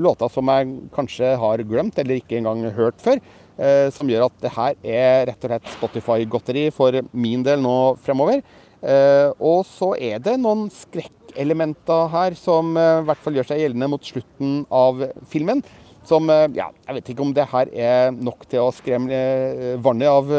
Låter 0.04 0.28
som 0.34 0.52
jeg 0.52 0.74
kanskje 0.92 1.30
har 1.40 1.64
glemt 1.64 1.96
eller 1.96 2.20
ikke 2.20 2.42
engang 2.42 2.66
hørt 2.76 3.00
før. 3.00 3.24
Eh, 3.60 3.90
som 3.94 4.10
gjør 4.10 4.28
at 4.30 4.40
det 4.44 4.54
her 4.56 4.80
er 4.84 5.28
rett 5.30 5.44
og 5.44 5.52
slett 5.52 5.76
Spotify-godteri 5.76 6.66
for 6.76 6.96
min 7.12 7.44
del 7.46 7.62
nå 7.64 7.76
fremover. 8.04 8.42
Eh, 8.80 9.28
og 9.44 9.66
så 9.68 9.94
er 10.00 10.24
det 10.24 10.38
noen 10.40 10.70
skrekkelementer 10.72 12.08
her 12.14 12.40
som 12.40 12.72
eh, 12.80 13.02
i 13.04 13.06
hvert 13.10 13.24
fall 13.24 13.38
gjør 13.40 13.52
seg 13.52 13.64
gjeldende 13.66 13.92
mot 13.92 14.12
slutten 14.12 14.64
av 14.72 15.06
filmen. 15.32 15.64
Som 16.10 16.32
Ja, 16.32 16.72
jeg 16.88 16.96
vet 16.96 17.10
ikke 17.12 17.22
om 17.22 17.34
det 17.38 17.44
her 17.52 17.70
er 17.70 18.14
nok 18.16 18.48
til 18.50 18.64
å 18.64 18.72
skremme 18.74 19.14
vannet 19.84 20.10
av 20.10 20.32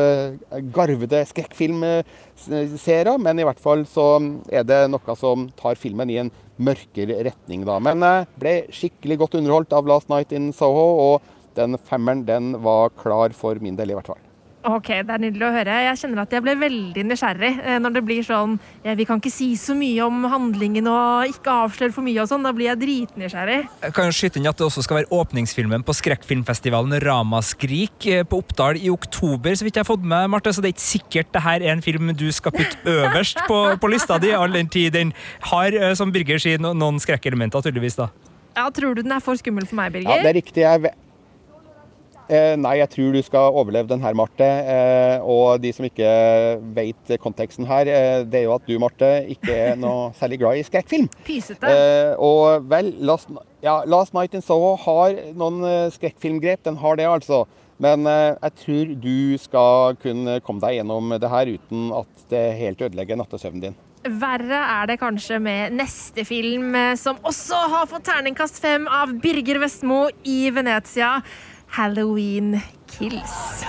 garvede 0.74 1.20
skrekkfilmseere, 1.30 3.12
men 3.22 3.38
i 3.38 3.46
hvert 3.46 3.60
fall 3.62 3.84
så 3.86 4.16
er 4.50 4.64
det 4.66 4.80
noe 4.90 5.14
som 5.20 5.44
tar 5.60 5.78
filmen 5.78 6.10
i 6.10 6.16
en 6.24 6.32
mørkere 6.58 7.20
retning, 7.28 7.62
da. 7.68 7.76
Men 7.86 8.02
jeg 8.02 8.26
ble 8.42 8.54
skikkelig 8.74 9.20
godt 9.20 9.36
underholdt 9.38 9.76
av 9.76 9.86
'Last 9.86 10.10
Night 10.10 10.34
in 10.34 10.50
Soho', 10.50 10.90
og 11.06 11.22
den 11.56 11.78
femmeren 11.78 12.24
den 12.26 12.52
var 12.62 12.90
klar 13.00 13.32
for 13.36 13.54
min 13.60 13.76
del, 13.76 13.90
i 13.90 13.94
hvert 13.98 14.06
fall. 14.12 14.18
Ok, 14.60 14.90
Det 14.92 15.08
er 15.08 15.22
nydelig 15.22 15.44
å 15.46 15.52
høre. 15.54 15.72
Jeg 15.86 15.96
kjenner 15.96 16.18
at 16.20 16.34
jeg 16.36 16.42
ble 16.44 16.52
veldig 16.60 17.02
nysgjerrig 17.08 17.48
eh, 17.64 17.78
når 17.80 17.94
det 17.94 18.02
blir 18.04 18.20
sånn 18.26 18.58
ja, 18.84 18.92
Vi 18.92 19.06
kan 19.08 19.16
ikke 19.16 19.30
si 19.32 19.46
så 19.56 19.72
mye 19.72 20.04
om 20.04 20.18
handlingen 20.28 20.84
og 20.92 21.30
ikke 21.32 21.54
avsløre 21.62 21.94
for 21.96 22.04
mye 22.04 22.20
og 22.20 22.28
sånn. 22.28 22.44
Da 22.44 22.52
blir 22.52 22.68
jeg 22.68 22.80
dritnysgjerrig. 22.82 23.56
Jeg 23.86 23.94
kan 23.96 24.10
jo 24.10 24.12
skyte 24.18 24.36
inn 24.36 24.50
at 24.52 24.60
det 24.60 24.66
også 24.66 24.84
skal 24.84 24.98
være 25.00 25.08
åpningsfilmen 25.16 25.80
på 25.88 25.96
skrekkfilmfestivalen 25.96 27.00
Ramaskrik 27.06 28.06
eh, 28.12 28.22
på 28.28 28.42
Oppdal 28.44 28.76
i 28.84 28.92
oktober, 28.92 29.56
så 29.56 29.64
vidt 29.64 29.80
jeg 29.80 29.86
har 29.86 29.88
fått 29.94 30.04
med, 30.04 30.28
Marte. 30.36 30.52
Så 30.52 30.60
det 30.60 30.74
er 30.74 30.76
ikke 30.76 30.88
sikkert 30.90 31.32
det 31.32 31.42
her 31.48 31.64
er 31.64 31.72
en 31.78 31.80
film 31.88 32.12
du 32.12 32.28
skal 32.28 32.52
putte 32.52 32.84
øverst 33.00 33.40
på, 33.48 33.62
på 33.80 33.94
lista 33.96 34.20
di, 34.20 34.34
all 34.36 34.52
den 34.52 34.68
tid 34.68 34.92
den 34.92 35.16
har, 35.54 35.72
eh, 35.72 35.94
som 35.96 36.12
Birger 36.12 36.36
sier, 36.36 36.60
no- 36.60 36.76
noen 36.76 37.00
skrekkelementer, 37.00 37.64
tydeligvis, 37.64 37.96
da. 37.96 38.10
Ja, 38.60 38.68
Tror 38.74 38.92
du 38.98 39.06
den 39.06 39.16
er 39.16 39.24
for 39.24 39.40
skummel 39.40 39.64
for 39.64 39.80
meg, 39.80 39.94
Birger? 39.96 40.18
Ja, 40.18 40.20
det 40.20 40.34
er 40.36 40.42
riktig. 40.44 40.68
Jeg 40.68 40.84
ve- 40.84 40.92
Eh, 40.92 41.06
nei, 42.60 42.76
jeg 42.80 42.90
tror 42.92 43.14
du 43.14 43.20
skal 43.26 43.56
overleve 43.58 43.90
den 43.90 44.02
her, 44.04 44.14
Marte. 44.18 44.46
Eh, 44.46 45.24
og 45.24 45.60
de 45.62 45.72
som 45.74 45.86
ikke 45.86 46.10
vet 46.76 47.14
konteksten 47.22 47.68
her, 47.68 47.90
eh, 47.90 48.22
det 48.24 48.42
er 48.42 48.46
jo 48.46 48.54
at 48.56 48.66
du, 48.68 48.76
Marte, 48.82 49.10
ikke 49.34 49.56
er 49.70 49.80
noe 49.80 50.10
særlig 50.20 50.40
glad 50.42 50.60
i 50.60 50.66
skrekkfilm. 50.66 51.08
Pysete. 51.26 51.70
Eh, 51.70 52.12
og 52.16 52.68
vel, 52.70 52.92
Last, 53.02 53.32
ja, 53.64 53.80
Last 53.88 54.14
Night 54.16 54.36
in 54.38 54.44
Soho 54.44 54.76
har 54.84 55.18
noen 55.34 55.64
eh, 55.66 55.90
skrekkfilmgrep. 55.96 56.64
Den 56.68 56.80
har 56.82 57.00
det, 57.00 57.08
altså. 57.10 57.44
Men 57.80 58.06
eh, 58.06 58.36
jeg 58.36 58.56
tror 58.64 58.96
du 59.02 59.20
skal 59.40 60.00
kunne 60.02 60.40
komme 60.44 60.62
deg 60.64 60.80
gjennom 60.80 61.14
det 61.16 61.30
her 61.32 61.54
uten 61.54 61.94
at 61.96 62.26
det 62.32 62.44
helt 62.60 62.82
ødelegger 62.90 63.18
nattesøvnen 63.20 63.70
din. 63.70 63.78
Verre 64.00 64.56
er 64.56 64.86
det 64.88 64.96
kanskje 65.00 65.36
med 65.44 65.74
neste 65.76 66.24
film, 66.24 66.72
eh, 66.76 66.94
som 66.96 67.18
også 67.20 67.58
har 67.72 67.88
fått 67.88 68.06
terningkast 68.08 68.60
fem 68.62 68.86
av 68.88 69.12
Birger 69.20 69.60
Vestmo 69.60 70.06
i 70.24 70.46
Venezia. 70.56 71.18
Halloween 71.70 72.62
Kills. 72.88 73.64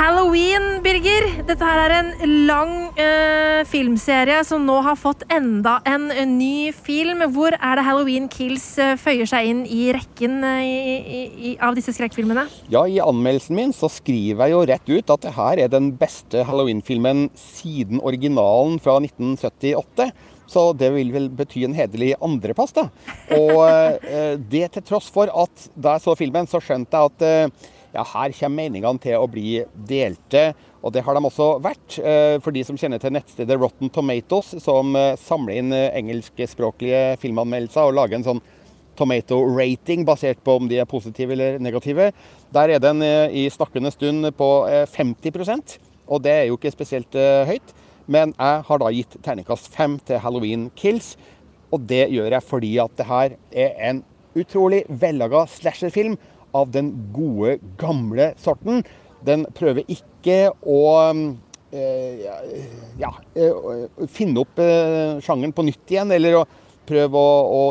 Halloween, 0.00 0.78
Birger. 0.80 1.26
Dette 1.44 1.66
her 1.66 1.78
er 1.82 1.92
en 1.98 2.30
lang 2.48 2.70
uh, 2.96 3.60
filmserie 3.68 4.38
som 4.48 4.62
nå 4.64 4.78
har 4.86 4.96
fått 4.96 5.26
enda 5.28 5.74
en, 5.84 6.06
en 6.08 6.30
ny 6.38 6.70
film. 6.72 7.20
Hvor 7.34 7.52
er 7.52 7.76
det 7.76 7.84
Halloween 7.84 8.30
Kills 8.32 8.64
uh, 8.80 8.94
føyer 8.96 9.28
seg 9.28 9.50
inn 9.50 9.60
i 9.68 9.90
rekken 9.92 10.38
uh, 10.40 10.62
i, 10.64 11.20
i, 11.50 11.52
av 11.60 11.76
disse 11.76 11.92
skrekkfilmene? 11.92 12.46
Ja, 12.72 12.86
i 12.88 12.96
anmeldelsen 13.04 13.58
min 13.58 13.74
så 13.76 13.90
skriver 13.92 14.48
jeg 14.48 14.54
jo 14.54 14.62
rett 14.70 14.88
ut 14.88 15.12
at 15.12 15.26
det 15.26 15.34
her 15.36 15.60
er 15.66 15.74
den 15.74 15.90
beste 16.00 16.46
Halloween-filmen 16.48 17.26
siden 17.36 18.00
originalen 18.00 18.80
fra 18.80 18.96
1978. 19.04 20.08
Så 20.50 20.62
det 20.80 20.88
vil 20.94 21.12
vel 21.14 21.28
bety 21.28 21.66
en 21.66 21.76
hederlig 21.76 22.14
andreplass, 22.24 22.72
da. 22.74 22.88
Og 23.36 23.60
eh, 24.02 24.32
det 24.50 24.64
til 24.74 24.82
tross 24.88 25.06
for 25.12 25.30
at 25.30 25.68
da 25.76 25.94
jeg 25.94 26.04
så 26.08 26.16
filmen, 26.18 26.48
så 26.50 26.58
skjønte 26.64 26.98
jeg 26.98 27.12
at 27.12 27.26
eh, 27.28 27.68
ja, 27.94 28.04
her 28.06 28.34
kommer 28.36 28.62
meningene 28.62 29.02
til 29.02 29.18
å 29.18 29.28
bli 29.30 29.60
delte. 29.88 30.50
Og 30.80 30.94
det 30.94 31.02
har 31.04 31.16
de 31.16 31.24
også 31.26 31.48
vært. 31.62 31.98
Eh, 31.98 32.36
for 32.44 32.54
de 32.54 32.62
som 32.66 32.78
kjenner 32.78 33.02
til 33.02 33.12
nettstedet 33.14 33.58
Rotten 33.60 33.90
Tomatoes, 33.92 34.54
som 34.64 34.94
eh, 34.96 35.16
samler 35.20 35.60
inn 35.60 35.74
eh, 35.76 35.90
engelskspråklige 35.98 37.18
filmanmeldelser 37.20 37.90
og 37.90 37.98
lager 37.98 38.20
en 38.20 38.26
sånn 38.28 38.42
tomato 38.98 39.38
rating 39.48 40.04
basert 40.04 40.42
på 40.44 40.58
om 40.58 40.68
de 40.68 40.80
er 40.80 40.88
positive 40.88 41.34
eller 41.34 41.60
negative. 41.62 42.10
Der 42.52 42.74
er 42.74 42.82
den 42.82 43.00
i 43.02 43.46
snakkende 43.52 43.92
stund 43.94 44.28
på 44.36 44.50
eh, 44.68 44.84
50% 44.90 45.78
og 46.10 46.24
det 46.24 46.32
er 46.34 46.46
jo 46.48 46.56
ikke 46.58 46.72
spesielt 46.74 47.14
høyt. 47.46 47.68
Men 48.10 48.32
jeg 48.34 48.62
har 48.66 48.80
da 48.82 48.88
gitt 48.90 49.12
terningkast 49.22 49.68
fem 49.70 49.92
til 50.02 50.18
Halloween 50.18 50.64
Kills, 50.74 51.12
og 51.70 51.84
det 51.86 52.08
gjør 52.10 52.34
jeg 52.34 52.42
fordi 52.48 52.70
at 52.82 52.96
det 52.98 53.06
her 53.06 53.36
er 53.54 53.76
en 53.86 54.00
utrolig 54.34 54.82
vellaga 54.88 55.44
slasherfilm 55.50 56.16
av 56.56 56.72
den 56.74 56.92
gode, 57.14 57.58
gamle 57.80 58.32
sorten. 58.40 58.82
Den 59.26 59.44
prøver 59.56 59.84
ikke 59.90 60.50
å 60.64 60.80
eh, 61.72 62.26
ja, 63.00 63.12
eh, 63.36 63.86
finne 64.10 64.44
opp 64.44 64.60
eh, 64.62 65.20
sjangeren 65.24 65.54
på 65.56 65.66
nytt 65.68 65.94
igjen, 65.94 66.12
eller 66.16 66.40
å 66.40 66.44
prøve 66.88 67.20
å, 67.20 67.32
å, 67.54 67.64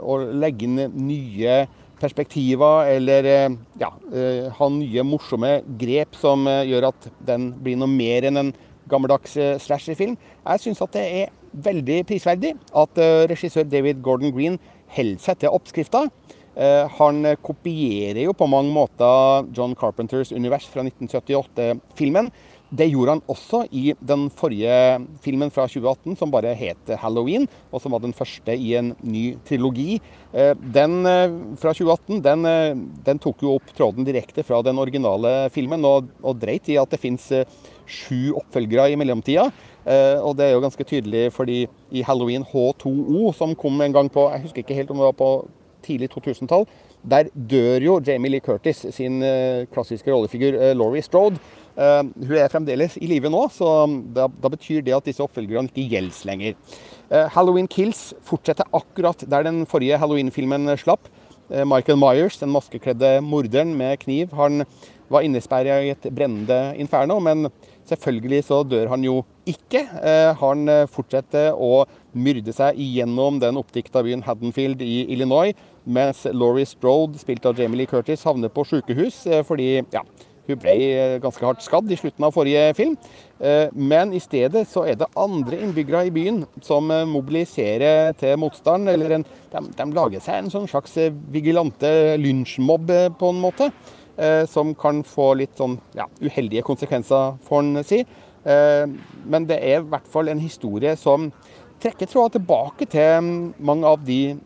å 0.00 0.20
legge 0.34 0.66
inn 0.66 0.80
nye 1.06 1.64
perspektiver, 2.00 2.90
eller 2.96 3.28
eh, 3.30 3.48
ja, 3.80 3.92
eh, 4.12 4.50
ha 4.56 4.70
nye 4.72 5.04
morsomme 5.06 5.56
grep 5.80 6.16
som 6.18 6.48
eh, 6.50 6.64
gjør 6.70 6.90
at 6.90 7.08
den 7.24 7.52
blir 7.64 7.78
noe 7.80 7.90
mer 7.90 8.26
enn 8.28 8.40
en 8.40 8.54
gammeldags 8.90 9.36
eh, 9.40 9.56
slasherfilm. 9.62 10.16
Jeg 10.44 10.64
syns 10.64 10.82
at 10.84 10.96
det 10.96 11.04
er 11.22 11.34
veldig 11.64 12.02
prisverdig 12.08 12.54
at 12.74 13.00
eh, 13.00 13.24
regissør 13.30 13.68
David 13.68 14.02
Gordon 14.04 14.34
Green 14.34 14.58
holder 14.94 15.22
seg 15.22 15.40
til 15.42 15.54
oppskrifta. 15.54 16.06
Eh, 16.54 16.86
han 16.98 17.26
kopierer 17.42 18.24
jo 18.28 18.34
på 18.36 18.46
mange 18.46 18.70
måter 18.74 19.46
John 19.54 19.74
Carpenters 19.74 20.32
univers 20.32 20.68
fra 20.70 20.84
1978-filmen. 20.86 22.30
Det 22.74 22.86
gjorde 22.90 23.12
han 23.12 23.22
også 23.30 23.60
i 23.76 23.92
den 24.02 24.24
forrige 24.34 24.76
filmen 25.22 25.50
fra 25.54 25.66
2018, 25.70 26.16
som 26.18 26.30
bare 26.32 26.54
het 26.58 26.90
Halloween, 26.98 27.44
og 27.70 27.82
som 27.82 27.94
var 27.94 28.02
den 28.02 28.14
første 28.16 28.54
i 28.54 28.72
en 28.78 28.92
ny 29.02 29.36
trilogi. 29.46 30.00
Eh, 30.32 30.54
Den 30.54 31.02
eh, 31.06 31.34
fra 31.60 31.74
2018 31.74 32.22
den, 32.22 32.48
den 33.06 33.22
tok 33.22 33.42
jo 33.42 33.56
opp 33.58 33.74
tråden 33.74 34.06
direkte 34.06 34.46
fra 34.46 34.62
den 34.62 34.78
originale 34.78 35.50
filmen, 35.54 35.84
og, 35.86 36.10
og 36.22 36.38
dreit 36.38 36.70
i 36.70 36.78
at 36.80 36.90
det 36.90 37.02
fins 37.02 37.30
sju 37.84 38.32
oppfølgere 38.38 38.92
i 38.92 38.96
mellomtida. 38.98 39.50
Og 40.24 40.30
det 40.38 40.46
er 40.46 40.54
jo 40.54 40.62
ganske 40.64 40.84
tydelig 40.88 41.26
fordi 41.36 41.66
i 41.92 42.00
Halloween 42.08 42.46
H2O, 42.48 43.34
som 43.36 43.52
kom 43.52 43.82
en 43.84 43.92
gang 43.92 44.08
på 44.08 44.22
Jeg 44.32 44.46
husker 44.46 44.62
ikke 44.62 44.78
helt 44.78 44.94
om 44.94 45.02
det 45.02 45.10
var 45.10 45.18
på 45.18 45.28
tidlig 45.84 46.10
2000-tall. 46.14 46.66
Der 47.04 47.28
dør 47.34 47.84
jo 47.84 47.98
Jamie 48.06 48.32
Lee 48.32 48.44
Curtis, 48.44 48.86
sin 48.96 49.20
eh, 49.22 49.66
klassiske 49.72 50.08
rollefigur 50.08 50.56
eh, 50.56 50.72
Laurie 50.76 51.04
Strode. 51.04 51.40
Eh, 51.76 52.00
hun 52.00 52.38
er 52.38 52.52
fremdeles 52.52 52.96
i 52.96 53.10
live 53.10 53.28
nå, 53.32 53.42
så 53.52 53.84
da, 54.16 54.28
da 54.28 54.52
betyr 54.52 54.80
det 54.86 54.96
at 54.96 55.10
disse 55.10 55.24
oppfølgerne 55.24 55.68
ikke 55.72 55.88
gjelder 55.92 56.30
lenger. 56.30 56.56
Halloween 57.34 57.68
Kills 57.70 58.14
fortsetter 58.24 58.66
akkurat 58.74 59.20
der 59.30 59.44
den 59.46 59.62
forrige 59.70 59.98
Halloween-filmen 60.00 60.72
slapp. 60.80 61.10
Michael 61.68 61.98
Myers, 62.00 62.38
den 62.40 62.50
maskekledde 62.50 63.18
morderen 63.22 63.74
med 63.76 64.00
kniv, 64.00 64.32
han 64.34 64.64
var 65.12 65.22
innesperra 65.22 65.76
i 65.84 65.90
et 65.92 66.08
brennende 66.08 66.72
inferno, 66.80 67.18
men 67.22 67.50
selvfølgelig 67.86 68.40
så 68.48 68.62
dør 68.64 68.88
han 68.94 69.04
jo 69.04 69.18
ikke. 69.46 69.84
Han 70.40 70.64
fortsetter 70.90 71.52
å 71.52 71.84
myrde 72.16 72.56
seg 72.56 72.80
gjennom 72.80 73.38
den 73.42 73.60
oppdikta 73.60 74.02
byen 74.02 74.24
Haddonfield 74.24 74.82
i 74.82 75.04
Illinois, 75.12 75.52
mens 75.84 76.24
Laurie 76.32 76.66
Strode, 76.66 77.18
spilt 77.20 77.44
av 77.46 77.58
Jamie 77.58 77.82
Lee 77.82 77.90
Curtis, 77.90 78.24
havner 78.24 78.52
på 78.52 78.64
sykehus 78.68 79.24
eh, 79.28 79.42
fordi 79.46 79.68
ja, 79.92 80.02
hun 80.48 80.60
ble 80.60 80.74
eh, 80.90 81.16
ganske 81.22 81.44
hardt 81.44 81.64
skadd 81.64 81.90
i 81.92 81.98
slutten 82.00 82.26
av 82.26 82.34
forrige 82.36 82.70
film. 82.78 82.96
Eh, 83.38 83.68
Men 83.72 84.14
i 84.16 84.20
stedet 84.22 84.66
så 84.70 84.86
er 84.88 84.98
det 85.00 85.10
andre 85.20 85.60
innbyggere 85.60 86.06
i 86.08 86.14
byen 86.14 86.44
som 86.64 86.88
mobiliserer 87.10 88.14
til 88.20 88.38
motstand. 88.40 88.88
eller 88.88 89.18
en, 89.18 89.26
de, 89.52 89.64
de 89.76 89.88
lager 89.92 90.24
seg 90.24 90.40
en 90.40 90.52
sånn 90.52 90.70
slags 90.70 90.96
vigilante 91.32 92.16
lynsjmobb 92.20 92.92
på 93.18 93.34
en 93.34 93.44
måte. 93.44 93.70
Som 94.46 94.76
kan 94.78 95.00
få 95.02 95.32
litt 95.34 95.56
sånn 95.58 95.72
ja, 95.98 96.04
uheldige 96.22 96.62
konsekvenser, 96.62 97.32
får 97.42 97.64
en 97.64 97.80
si. 97.82 97.96
Men 99.26 99.48
det 99.48 99.56
er 99.58 99.80
i 99.80 99.88
hvert 99.90 100.06
fall 100.06 100.30
en 100.30 100.38
historie 100.38 100.92
som 100.94 101.32
trekker 101.82 102.08
tråder 102.08 102.38
tilbake 102.38 102.86
til 102.88 103.18
mm, 103.20 103.54
mange 103.58 103.88
av 103.88 104.04
de 104.06 104.36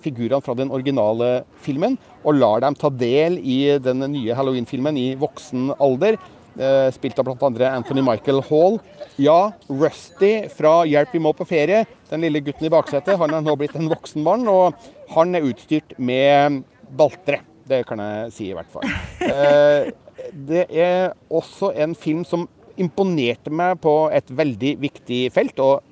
figurene 0.00 0.40
fra 0.40 0.54
den 0.56 0.70
originale 0.72 1.42
filmen, 1.64 1.98
og 2.24 2.38
lar 2.38 2.62
dem 2.64 2.76
ta 2.78 2.88
del 2.88 3.36
i 3.38 3.58
den 3.82 4.00
nye 4.14 4.36
Halloween-filmen 4.36 4.96
i 4.96 5.10
voksen 5.20 5.74
alder. 5.76 6.16
Eh, 6.58 6.88
spilt 6.90 7.18
av 7.20 7.28
bl.a. 7.28 7.68
Anthony 7.70 8.02
Michael 8.02 8.40
Hall. 8.48 8.80
Ja, 9.16 9.52
Rusty 9.68 10.48
fra 10.50 10.82
'Hjelp, 10.86 11.12
vi 11.14 11.20
må 11.22 11.30
på 11.32 11.46
ferie', 11.46 11.86
den 12.10 12.24
lille 12.26 12.42
gutten 12.42 12.66
i 12.66 12.72
baksetet, 12.72 13.18
han 13.18 13.34
er 13.34 13.44
nå 13.46 13.54
blitt 13.54 13.76
en 13.78 13.90
voksen 13.90 14.24
mann, 14.26 14.48
og 14.50 14.74
han 15.14 15.38
er 15.38 15.46
utstyrt 15.46 15.94
med 15.98 16.64
baltre. 16.90 17.44
Det 17.68 17.84
kan 17.86 18.02
jeg 18.02 18.32
si, 18.34 18.50
i 18.50 18.56
hvert 18.58 18.72
fall. 18.72 18.90
Eh, 19.22 19.92
det 20.34 20.66
er 20.74 21.12
også 21.30 21.70
en 21.78 21.94
film 21.94 22.24
som 22.26 22.48
imponerte 22.80 23.52
meg 23.54 23.78
på 23.82 24.08
et 24.14 24.26
veldig 24.26 24.74
viktig 24.82 25.20
felt. 25.34 25.60
Og 25.62 25.82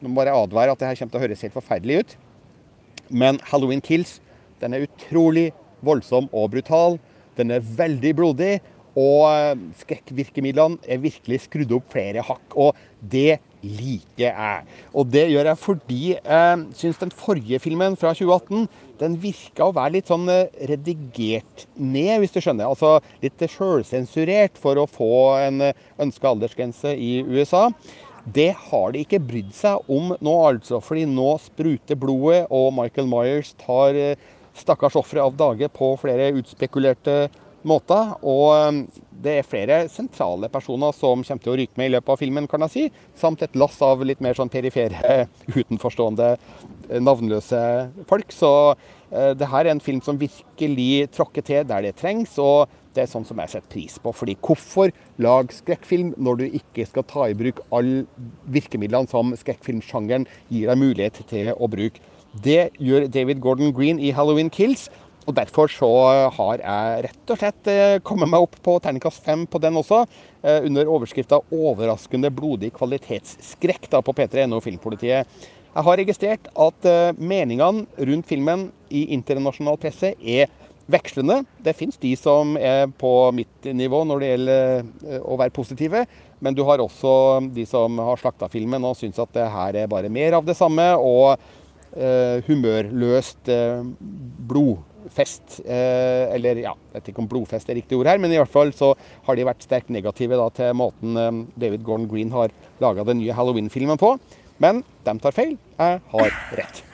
nå 0.00 0.08
må 0.08 0.22
bare 0.22 0.36
advare 0.36 0.72
at 0.72 0.80
det 0.80 0.88
her 0.88 1.00
kommer 1.00 1.12
til 1.12 1.20
å 1.20 1.24
høres 1.26 1.44
helt 1.44 1.56
forferdelig 1.56 1.98
ut. 2.00 2.16
Men 3.10 3.40
Halloween 3.50 3.82
Kills 3.84 4.18
den 4.62 4.76
er 4.76 4.86
utrolig 4.86 5.50
voldsom 5.84 6.30
og 6.32 6.52
brutal. 6.54 6.98
Den 7.36 7.52
er 7.54 7.64
veldig 7.64 8.14
blodig. 8.16 8.54
Og 8.94 9.26
eh, 9.26 9.58
skrekkvirkemidlene 9.80 10.78
er 10.86 11.02
virkelig 11.02 11.40
skrudd 11.48 11.72
opp 11.74 11.88
flere 11.90 12.22
hakk. 12.22 12.54
Og 12.54 12.78
det 13.00 13.40
liker 13.64 14.28
jeg. 14.28 14.76
Og 14.94 15.08
det 15.10 15.24
gjør 15.32 15.50
jeg 15.50 15.60
fordi 15.60 16.02
jeg 16.14 16.62
syns 16.78 17.00
den 17.00 17.14
forrige 17.14 17.58
filmen 17.64 17.98
fra 17.98 18.12
2018 18.14 18.68
den 19.00 19.16
virka 19.18 19.66
å 19.66 19.74
være 19.74 19.96
litt 19.96 20.10
sånn 20.12 20.28
eh, 20.30 20.46
redigert 20.70 21.66
ned, 21.74 22.20
hvis 22.22 22.36
du 22.36 22.40
skjønner. 22.44 22.70
Altså 22.70 23.00
litt 23.24 23.42
sjølsensurert 23.50 24.62
for 24.62 24.78
å 24.78 24.86
få 24.86 25.12
en 25.42 25.72
ønska 25.98 26.30
aldersgrense 26.30 26.94
i 26.94 27.16
USA. 27.26 27.66
Det 28.24 28.54
har 28.56 28.92
de 28.94 29.02
ikke 29.04 29.20
brydd 29.20 29.52
seg 29.56 29.90
om 29.92 30.14
nå, 30.16 30.34
altså. 30.48 30.80
Fordi 30.84 31.04
nå 31.08 31.34
spruter 31.44 31.98
blodet, 32.00 32.44
og 32.48 32.72
Michael 32.76 33.08
Myers 33.10 33.52
tar 33.60 33.96
eh, 33.98 34.20
stakkars 34.56 34.96
ofre 34.96 35.22
av 35.24 35.36
dage 35.36 35.68
på 35.74 35.92
flere 36.00 36.30
utspekulerte 36.38 37.26
måter. 37.68 38.14
Og 38.24 38.80
det 39.24 39.38
er 39.38 39.48
flere 39.48 39.78
sentrale 39.92 40.48
personer 40.52 40.96
som 40.96 41.24
kommer 41.24 41.44
til 41.44 41.52
å 41.52 41.58
ryke 41.60 41.80
med 41.80 41.90
i 41.90 41.94
løpet 41.96 42.14
av 42.14 42.20
filmen, 42.20 42.48
kan 42.48 42.64
jeg 42.66 42.74
si. 42.74 42.84
Samt 43.20 43.44
et 43.44 43.58
lass 43.60 43.76
av 43.84 44.04
litt 44.06 44.22
mer 44.24 44.36
sånn 44.38 44.52
perifere, 44.52 45.26
utenforstående, 45.60 46.34
navnløse 47.04 47.60
folk. 48.08 48.32
Så 48.32 48.54
eh, 48.72 49.34
det 49.36 49.50
her 49.52 49.66
er 49.66 49.74
en 49.74 49.84
film 49.84 50.00
som 50.04 50.20
virkelig 50.20 51.10
tråkker 51.16 51.44
til 51.44 51.68
der 51.68 51.90
det 51.90 51.98
trengs. 52.00 52.38
og 52.40 52.72
det 52.94 53.04
er 53.04 53.10
sånn 53.10 53.26
som 53.26 53.40
jeg 53.42 53.52
setter 53.52 53.70
pris 53.72 53.98
på. 53.98 54.12
fordi 54.14 54.36
hvorfor 54.40 54.92
lage 55.18 55.58
skrekkfilm 55.58 56.14
når 56.16 56.40
du 56.40 56.44
ikke 56.60 56.86
skal 56.86 57.06
ta 57.10 57.28
i 57.28 57.36
bruk 57.38 57.62
alle 57.70 58.04
virkemidlene 58.46 59.10
som 59.10 59.34
skrekkfilmsjangeren 59.38 60.26
gir 60.48 60.70
deg 60.70 60.78
mulighet 60.78 61.24
til 61.30 61.52
å 61.54 61.70
bruke? 61.70 62.02
Det 62.34 62.74
gjør 62.82 63.06
David 63.06 63.40
Gordon 63.40 63.72
Green 63.72 64.00
i 64.00 64.12
'Halloween 64.12 64.50
Kills'. 64.50 64.88
Og 65.26 65.34
Derfor 65.34 65.70
så 65.72 65.88
har 66.36 66.60
jeg 66.60 67.04
rett 67.06 67.30
og 67.32 67.38
slett 67.40 67.68
eh, 67.72 67.98
kommet 68.04 68.28
meg 68.28 68.44
opp 68.44 68.58
på 68.60 68.76
terningkast 68.82 69.24
fem 69.24 69.46
på 69.46 69.60
den 69.62 69.78
også, 69.80 70.02
eh, 70.42 70.60
under 70.66 70.84
overskrifta 70.84 71.40
'Overraskende 71.50 72.28
blodig 72.30 72.72
kvalitetsskrekk' 72.76 73.88
da 73.90 74.02
på 74.04 74.12
P3NO 74.12 74.60
Filmpolitiet. 74.60 75.24
Jeg 75.74 75.82
har 75.82 75.96
registrert 75.96 76.50
at 76.54 76.84
eh, 76.86 77.16
meningene 77.16 77.86
rundt 77.98 78.28
filmen 78.28 78.68
i 78.90 79.06
internasjonal 79.16 79.78
presse 79.80 80.12
er 80.20 80.52
vekslende. 80.90 81.40
Det 81.64 81.76
fins 81.76 81.98
de 82.00 82.12
som 82.18 82.56
er 82.60 82.86
på 83.00 83.10
mitt 83.36 83.68
nivå 83.72 84.02
når 84.04 84.20
det 84.20 84.30
gjelder 84.30 85.20
å 85.24 85.38
være 85.40 85.54
positive. 85.54 86.04
Men 86.44 86.56
du 86.56 86.64
har 86.68 86.82
også 86.82 87.40
de 87.54 87.64
som 87.68 87.98
har 88.04 88.20
slakta 88.20 88.50
filmen 88.52 88.84
og 88.84 88.98
syns 88.98 89.20
at 89.22 89.32
det 89.36 89.46
her 89.54 89.84
er 89.84 89.90
bare 89.90 90.12
mer 90.12 90.36
av 90.40 90.44
det 90.44 90.56
samme. 90.58 90.84
Og 91.00 91.38
eh, 91.96 92.42
humørløst 92.48 93.50
eh, 93.52 93.80
blodfest. 94.50 95.60
Eh, 95.64 96.34
eller 96.36 96.64
ja, 96.64 96.74
jeg 96.74 96.98
vet 96.98 97.12
ikke 97.12 97.24
om 97.24 97.30
blodfest 97.30 97.70
er 97.70 97.80
riktig 97.80 97.98
ord 97.98 98.10
her, 98.10 98.20
men 98.22 98.34
i 98.34 98.40
hvert 98.40 98.52
fall 98.52 98.74
så 98.76 98.92
har 99.26 99.38
de 99.38 99.48
vært 99.48 99.64
sterkt 99.66 99.92
negative 99.94 100.40
da, 100.40 100.50
til 100.54 100.76
måten 100.78 101.20
eh, 101.20 101.42
David 101.66 101.86
Gordon 101.86 102.10
Green 102.10 102.34
har 102.34 102.54
laga 102.82 103.06
den 103.08 103.22
nye 103.22 103.36
Halloween-filmen 103.36 104.00
på. 104.00 104.16
Men 104.62 104.84
de 105.06 105.18
tar 105.18 105.34
feil. 105.34 105.56
Jeg 105.80 106.02
har 106.12 106.38
rett. 106.60 106.84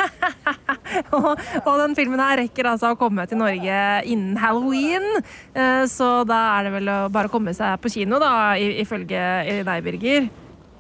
og, 1.17 1.73
den 1.81 1.97
filmen 1.99 2.23
her 2.23 2.41
rekker 2.43 2.71
altså 2.73 2.93
å 2.95 2.99
komme 3.01 3.27
til 3.31 3.41
Norge 3.41 3.81
innen 4.11 4.39
halloween. 4.41 5.07
Eh, 5.55 5.85
så 5.91 6.21
da 6.29 6.43
er 6.59 6.69
det 6.69 6.75
vel 6.79 6.93
å 6.93 7.01
bare 7.13 7.33
komme 7.33 7.55
seg 7.57 7.81
på 7.83 7.93
kino, 7.93 8.21
da, 8.23 8.55
ifølge 8.59 9.25
deg, 9.67 9.85
Birger. 9.87 10.31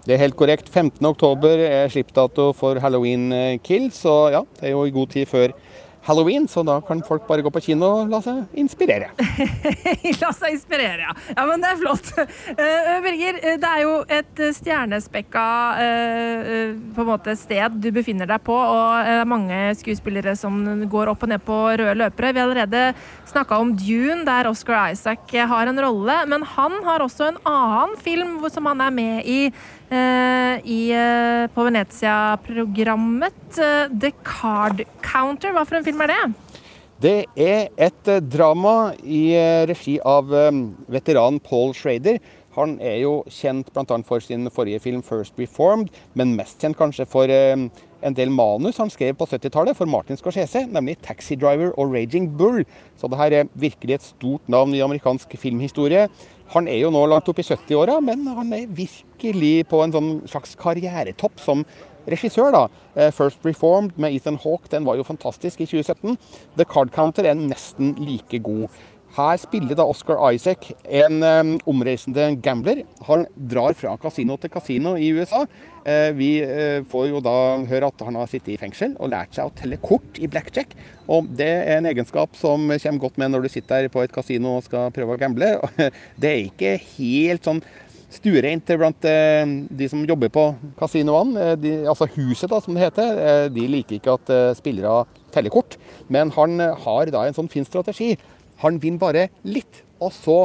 Det 0.07 0.16
er 0.16 0.22
helt 0.22 0.38
korrekt. 0.38 0.70
15.10 0.72 1.66
er 1.66 1.91
slippdato 1.93 2.51
for 2.57 2.80
Halloween 2.80 3.28
Kills 3.66 4.01
og 4.09 4.32
ja, 4.32 4.41
det 4.61 4.70
er 4.70 4.74
jo 4.74 4.86
i 4.88 4.95
god 4.95 5.12
tid 5.12 5.28
før 5.28 5.53
halloween, 6.07 6.49
så 6.49 6.63
da 6.67 6.81
kan 6.81 7.03
folk 7.07 7.27
bare 7.29 7.45
gå 7.45 7.51
på 7.53 7.63
kino 7.65 7.91
og 8.01 8.13
la 8.13 8.21
seg 8.25 8.59
inspirere. 8.61 9.11
la 10.23 10.31
seg 10.37 10.57
inspirere, 10.57 11.09
ja. 11.09 11.15
Ja, 11.37 11.47
Men 11.49 11.63
det 11.63 11.73
er 11.73 11.81
flott. 11.81 12.13
Uh, 12.17 12.95
Birger, 13.05 13.41
eh, 13.43 13.59
det 13.61 13.71
er 13.71 13.83
jo 13.85 13.95
et 14.09 14.43
stjernespekka 14.57 15.47
uh, 15.77 16.79
på 16.97 17.05
en 17.05 17.11
måte 17.11 17.37
sted 17.39 17.77
du 17.81 17.91
befinner 17.95 18.29
deg 18.31 18.43
på, 18.47 18.57
og 18.57 19.01
det 19.07 19.17
er 19.21 19.29
mange 19.29 19.61
skuespillere 19.81 20.37
som 20.39 20.61
går 20.91 21.13
opp 21.13 21.27
og 21.27 21.33
ned 21.33 21.45
på 21.47 21.59
røde 21.69 21.99
løpere. 22.01 22.33
Vi 22.33 22.43
har 22.43 22.49
allerede 22.49 22.85
snakka 23.31 23.61
om 23.61 23.75
Dune, 23.79 24.25
der 24.27 24.49
Oscar 24.51 24.91
Isaac 24.95 25.31
har 25.31 25.71
en 25.71 25.83
rolle, 25.85 26.23
men 26.31 26.47
han 26.57 26.81
har 26.87 27.05
også 27.05 27.31
en 27.31 27.43
annen 27.49 27.97
film 28.01 28.39
som 28.51 28.67
han 28.71 28.83
er 28.85 28.95
med 28.95 29.29
i 29.29 29.41
i, 29.91 30.93
eh, 30.93 31.47
på 31.55 31.64
Venezia-programmet. 31.66 33.59
Eh, 33.59 33.88
The 34.01 34.12
Card 34.24 34.84
Counter, 35.03 35.53
hva 35.53 35.66
for 35.66 35.76
en 35.76 35.84
film 35.84 36.01
er 36.01 36.12
det? 36.12 36.22
Det 37.01 37.26
er 37.36 37.68
et 37.78 38.11
drama 38.28 38.93
i 39.03 39.32
regi 39.66 39.99
av 40.05 40.28
veteranen 40.86 41.41
Paul 41.41 41.72
Schrader. 41.72 42.18
Han 42.59 42.76
er 42.82 42.99
jo 43.01 43.22
kjent 43.30 43.72
bl.a. 43.72 44.03
for 44.05 44.20
sin 44.20 44.51
forrige 44.51 44.82
film 44.84 45.03
'First 45.03 45.38
Reformed', 45.38 45.88
men 46.14 46.36
mest 46.36 46.61
kjent 46.61 46.76
kanskje 46.76 47.07
for 47.09 47.24
en 48.03 48.16
del 48.16 48.30
manus 48.32 48.78
han 48.80 48.91
skrev 48.91 49.16
på 49.16 49.26
70-tallet 49.28 49.76
for 49.76 49.86
Martin 49.86 50.16
Scorsese, 50.16 50.66
nemlig 50.68 50.99
'Taxi 51.01 51.36
Driver' 51.36 51.72
og 51.78 51.93
'Raging 51.93 52.36
Bull'. 52.36 52.64
Så 52.97 53.09
det 53.09 53.16
her 53.16 53.32
er 53.32 53.49
virkelig 53.55 53.95
et 53.95 54.03
stort 54.03 54.49
navn 54.49 54.74
i 54.74 54.80
amerikansk 54.80 55.36
filmhistorie. 55.38 56.09
Han 56.51 56.67
er 56.67 56.81
jo 56.83 56.91
nå 56.91 57.05
langt 57.07 57.29
opp 57.31 57.39
i 57.39 57.47
70-åra, 57.47 58.01
men 58.03 58.25
han 58.27 58.53
er 58.57 58.71
virkelig 58.75 59.69
på 59.71 59.85
en 59.85 59.93
sånn 59.95 60.11
slags 60.31 60.57
karrieretopp 60.59 61.39
som 61.39 61.65
regissør. 62.11 62.51
da. 62.53 62.69
Eh, 62.97 63.11
'First 63.11 63.39
Reformed' 63.45 63.97
med 63.97 64.15
Ethan 64.15 64.37
Hawke 64.37 64.69
den 64.71 64.85
var 64.85 64.97
jo 64.97 65.03
fantastisk 65.03 65.61
i 65.61 65.67
2017. 65.67 66.19
'The 66.57 66.65
Card 66.65 66.91
Counter' 66.91 67.27
er 67.27 67.35
nesten 67.35 67.95
like 67.99 68.39
god. 68.43 68.69
Her 69.17 69.39
spiller 69.43 69.75
da 69.75 69.87
Oscar 69.91 70.21
Isaac 70.31 70.69
en 70.87 71.25
um, 71.25 71.57
omreisende 71.73 72.29
gambler. 72.45 72.85
Han 73.09 73.25
drar 73.35 73.75
fra 73.75 73.97
kasino 73.99 74.37
til 74.39 74.53
kasino 74.55 74.95
i 74.95 75.11
USA. 75.17 75.43
Uh, 75.83 76.11
vi 76.15 76.31
uh, 76.47 76.87
får 76.87 77.09
jo 77.09 77.23
da 77.25 77.35
høre 77.67 77.91
at 77.91 78.07
han 78.07 78.21
har 78.21 78.31
sittet 78.31 78.55
i 78.55 78.61
fengsel 78.61 78.95
og 79.01 79.11
lært 79.11 79.35
seg 79.35 79.51
å 79.51 79.55
telle 79.59 79.81
kort 79.83 80.23
i 80.23 80.31
blackjack. 80.31 80.79
Og 81.11 81.27
det 81.27 81.51
er 81.51 81.81
en 81.81 81.91
egenskap 81.91 82.39
som 82.39 82.71
kommer 82.71 83.03
godt 83.03 83.19
med 83.19 83.35
når 83.35 83.47
du 83.47 83.53
sitter 83.57 83.83
her 83.83 83.93
på 83.93 84.05
et 84.05 84.15
kasino 84.15 84.61
og 84.61 84.67
skal 84.69 84.95
prøve 84.95 85.19
å 85.19 85.21
gamble. 85.21 85.57
Det 86.21 86.31
er 86.31 86.43
ikke 86.47 86.77
helt 86.95 87.47
sånn 87.47 87.65
stuereint 88.11 88.71
blant 88.79 89.07
uh, 89.11 89.55
de 89.75 89.91
som 89.91 90.07
jobber 90.07 90.31
på 90.31 90.51
kasinoene. 90.79 91.57
De, 91.59 91.81
altså 91.83 92.07
huset, 92.15 92.51
da, 92.53 92.63
som 92.63 92.79
det 92.79 92.87
heter. 92.87 93.49
De 93.51 93.71
liker 93.75 93.99
ikke 93.99 94.21
at 94.21 94.37
spillere 94.59 95.03
teller 95.35 95.51
kort. 95.51 95.81
Men 96.07 96.31
han 96.39 96.61
har 96.85 97.11
da 97.11 97.27
en 97.27 97.35
sånn 97.35 97.51
fin 97.51 97.67
strategi 97.67 98.15
han 98.63 98.81
vinner 98.81 99.01
bare 99.01 99.29
litt, 99.49 99.83
og 100.01 100.13
så 100.15 100.39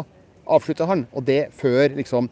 avslutter 0.46 0.90
han. 0.90 1.06
Og 1.16 1.26
det 1.28 1.50
før 1.56 1.96
liksom 1.98 2.30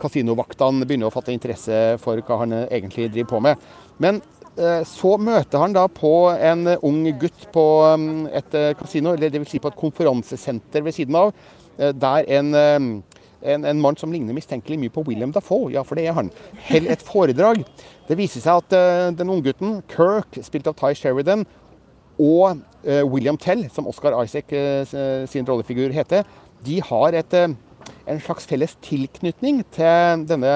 kasinovaktene 0.00 0.86
begynner 0.86 1.10
å 1.10 1.14
fatte 1.14 1.34
interesse 1.34 1.96
for 2.02 2.20
hva 2.26 2.42
han 2.44 2.54
egentlig 2.62 3.10
driver 3.10 3.30
på 3.34 3.42
med. 3.48 3.68
Men 4.02 4.20
eh, 4.56 4.82
så 4.86 5.16
møter 5.20 5.62
han 5.62 5.74
da 5.76 5.86
på 5.90 6.30
en 6.34 6.76
ung 6.76 7.02
gutt 7.20 7.48
på 7.54 7.66
um, 7.90 8.26
et 8.30 8.58
eh, 8.58 8.72
kasino, 8.78 9.16
eller 9.16 9.32
dvs. 9.34 9.54
Si 9.54 9.62
på 9.62 9.72
et 9.72 9.80
konferansesenter 9.80 10.86
ved 10.86 10.96
siden 10.96 11.18
av, 11.18 11.32
eh, 11.78 11.90
der 11.90 12.30
en, 12.38 12.54
en, 12.54 13.64
en, 13.72 13.82
mann 13.82 13.98
som 13.98 14.14
ligner 14.14 14.36
mistenkelig 14.36 14.78
mye 14.78 14.94
på 14.94 15.04
William 15.08 15.34
Dafoe, 15.34 15.72
ja, 15.74 15.82
for 15.86 15.98
det 15.98 16.06
er 16.06 16.18
han, 16.18 16.30
holder 16.68 16.94
et 16.94 17.06
foredrag. 17.06 17.64
Det 18.06 18.18
viser 18.18 18.42
seg 18.44 18.62
at 18.62 19.18
den 19.18 19.30
unggutten, 19.30 19.80
Kirk, 19.90 20.38
spilt 20.46 20.70
av 20.70 20.78
Ty 20.78 20.94
Sheridan, 20.98 21.46
og 22.20 22.50
eh, 22.50 22.58
William 22.84 23.36
Tell, 23.36 23.66
som 23.70 23.88
Oscar 23.90 24.16
Isaac 24.22 24.52
eh, 24.52 25.26
sin 25.28 25.46
rollefigur 25.48 25.92
heter, 25.92 26.24
de 26.64 26.80
har 26.84 27.16
et, 27.16 27.34
eh, 27.34 27.48
en 28.06 28.20
slags 28.20 28.46
felles 28.48 28.76
tilknytning 28.84 29.62
til 29.74 30.24
denne 30.28 30.54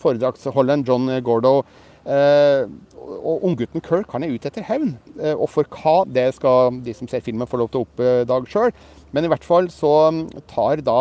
foredragsholderen 0.00 0.86
John 0.86 1.10
Gordo. 1.24 1.62
Og 2.06 3.42
unggutten 3.42 3.82
Kirk 3.82 4.12
han 4.14 4.22
er 4.22 4.30
ute 4.30 4.46
etter 4.46 4.62
hevn. 4.62 4.92
Og 5.34 5.48
for 5.50 5.66
hva, 5.66 6.04
det 6.06 6.28
skal 6.36 6.78
de 6.86 6.94
som 6.94 7.08
ser 7.10 7.24
filmen 7.24 7.48
få 7.50 7.58
lov 7.58 7.72
til 7.72 7.82
å 7.82 7.86
oppdage 7.86 8.52
sjøl. 8.52 8.74
Men 9.14 9.26
i 9.26 9.30
hvert 9.32 9.46
fall 9.46 9.66
så 9.74 9.92
mm, 10.14 10.22
tar 10.50 10.82
da 10.86 11.00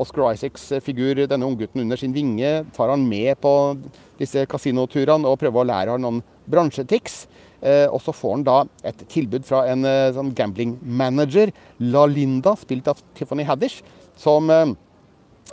Oscar 0.00 0.30
Isaacs 0.32 0.70
figur 0.84 1.18
denne 1.28 1.44
unggutten 1.44 1.82
under 1.84 2.00
sin 2.00 2.14
vinge. 2.16 2.64
Tar 2.76 2.92
han 2.92 3.04
med 3.08 3.36
på 3.44 3.52
disse 4.20 4.46
kasinoturene 4.48 5.28
og 5.28 5.40
prøver 5.42 5.60
å 5.60 5.68
lære 5.68 5.96
han 5.96 6.04
noen 6.06 6.22
bransjetics. 6.50 7.26
Eh, 7.60 7.86
og 7.92 8.00
så 8.00 8.12
får 8.16 8.38
han 8.38 8.44
da 8.46 8.58
et 8.88 9.02
tilbud 9.12 9.44
fra 9.48 9.66
en 9.68 9.84
eh, 9.84 10.12
sånn 10.16 10.32
gambling-manager, 10.36 11.52
La 11.92 12.06
Linda, 12.08 12.54
spilt 12.56 12.88
av 12.88 13.02
Tiffany 13.16 13.44
Haddish, 13.48 13.82
som 14.20 14.48
eh, 14.52 14.72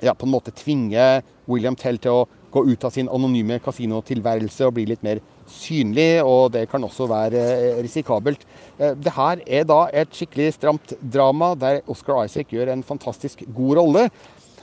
ja, 0.05 0.13
på 0.13 0.27
en 0.27 0.31
måte 0.31 0.55
tvinger 0.55 1.19
William 1.51 1.75
Tell 1.79 1.99
til 1.99 2.21
å 2.21 2.27
gå 2.53 2.63
ut 2.69 2.85
av 2.87 2.93
sin 2.95 3.09
anonyme 3.11 3.59
kasinotilværelse 3.63 4.69
og 4.69 4.77
bli 4.77 4.87
litt 4.87 5.03
mer 5.03 5.19
synlig, 5.51 6.23
og 6.23 6.53
det 6.55 6.65
kan 6.71 6.83
også 6.83 7.09
være 7.11 7.41
risikabelt. 7.83 8.41
Det 8.77 9.13
her 9.15 9.41
er 9.43 9.67
da 9.67 9.81
et 9.95 10.15
skikkelig 10.15 10.53
stramt 10.55 10.93
drama 10.99 11.53
der 11.59 11.81
Oscar 11.91 12.23
Isaac 12.27 12.51
gjør 12.55 12.71
en 12.71 12.85
fantastisk 12.87 13.43
god 13.55 13.79
rolle. 13.79 14.05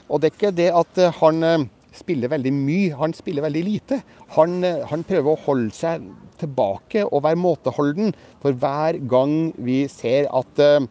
Og 0.09 0.21
det 0.21 0.29
er 0.29 0.35
ikke 0.35 0.53
det 0.57 0.67
at 0.77 1.01
han 1.21 1.69
spiller 1.95 2.33
veldig 2.33 2.53
mye, 2.53 2.93
han 2.99 3.15
spiller 3.17 3.45
veldig 3.45 3.63
lite. 3.65 4.01
Han, 4.37 4.59
han 4.89 5.05
prøver 5.07 5.31
å 5.33 5.43
holde 5.45 5.73
seg 5.77 6.05
tilbake 6.41 7.05
og 7.05 7.23
være 7.25 7.39
måteholden. 7.39 8.13
For 8.43 8.55
hver 8.55 8.99
gang 9.09 9.53
vi 9.57 9.83
ser 9.91 10.29
at 10.33 10.61
eh, 10.63 10.87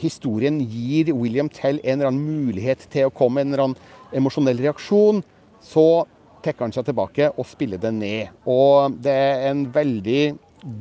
historien 0.00 0.60
gir 0.60 1.12
William 1.14 1.50
Tell 1.52 1.80
en 1.82 1.98
eller 1.98 2.12
annen 2.12 2.44
mulighet 2.46 2.86
til 2.92 3.08
å 3.08 3.14
komme 3.14 3.40
med 3.40 3.46
en 3.46 3.52
eller 3.52 3.66
annen 3.68 4.20
emosjonell 4.20 4.60
reaksjon, 4.64 5.22
så 5.62 6.04
trekker 6.44 6.66
han 6.66 6.74
seg 6.74 6.86
tilbake 6.88 7.32
og 7.36 7.48
spiller 7.48 7.80
det 7.80 7.92
ned. 7.94 8.30
Og 8.48 8.96
det 9.02 9.12
er 9.12 9.50
en 9.50 9.66
veldig 9.72 10.22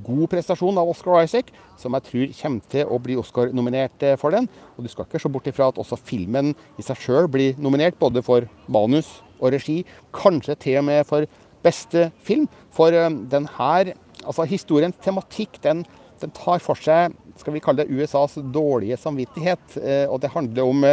god 0.04 0.28
prestasjon 0.34 0.80
av 0.80 0.90
Oscar 0.92 1.24
Isaac, 1.24 1.52
som 1.80 1.96
jeg 1.96 2.08
tror 2.08 2.34
kommer 2.42 2.72
til 2.74 2.92
å 2.92 3.00
bli 3.04 3.16
Oscar-nominert 3.20 4.04
eh, 4.04 4.18
for 4.20 4.36
den. 4.36 4.50
Og 4.76 4.86
du 4.86 4.92
skal 4.92 5.08
ikke 5.08 5.22
se 5.24 5.32
bort 5.32 5.48
ifra 5.52 5.70
at 5.72 5.80
også 5.80 6.00
filmen 6.00 6.54
i 6.80 6.86
seg 6.86 7.00
sjøl 7.00 7.30
blir 7.32 7.60
nominert, 7.62 8.00
både 8.00 8.24
for 8.26 8.48
manus 8.72 9.20
og 9.40 9.54
regi. 9.56 9.82
Kanskje 10.16 10.58
til 10.60 10.82
og 10.82 10.90
med 10.90 11.06
for 11.08 11.28
beste 11.66 12.10
film. 12.26 12.47
For 12.76 12.95
eh, 12.95 13.10
den 13.32 13.49
her, 13.57 13.93
altså 14.26 14.47
historiens 14.49 14.97
tematikk, 15.03 15.62
den, 15.66 15.86
den 16.22 16.36
tar 16.38 16.64
for 16.64 16.80
seg 16.80 17.16
skal 17.39 17.55
vi 17.55 17.62
kalle 17.64 17.86
det 17.86 17.95
USAs 17.95 18.36
dårlige 18.51 18.97
samvittighet. 18.99 19.78
Eh, 19.80 20.05
og 20.10 20.20
det 20.24 20.34
handler 20.34 20.68
om 20.68 20.89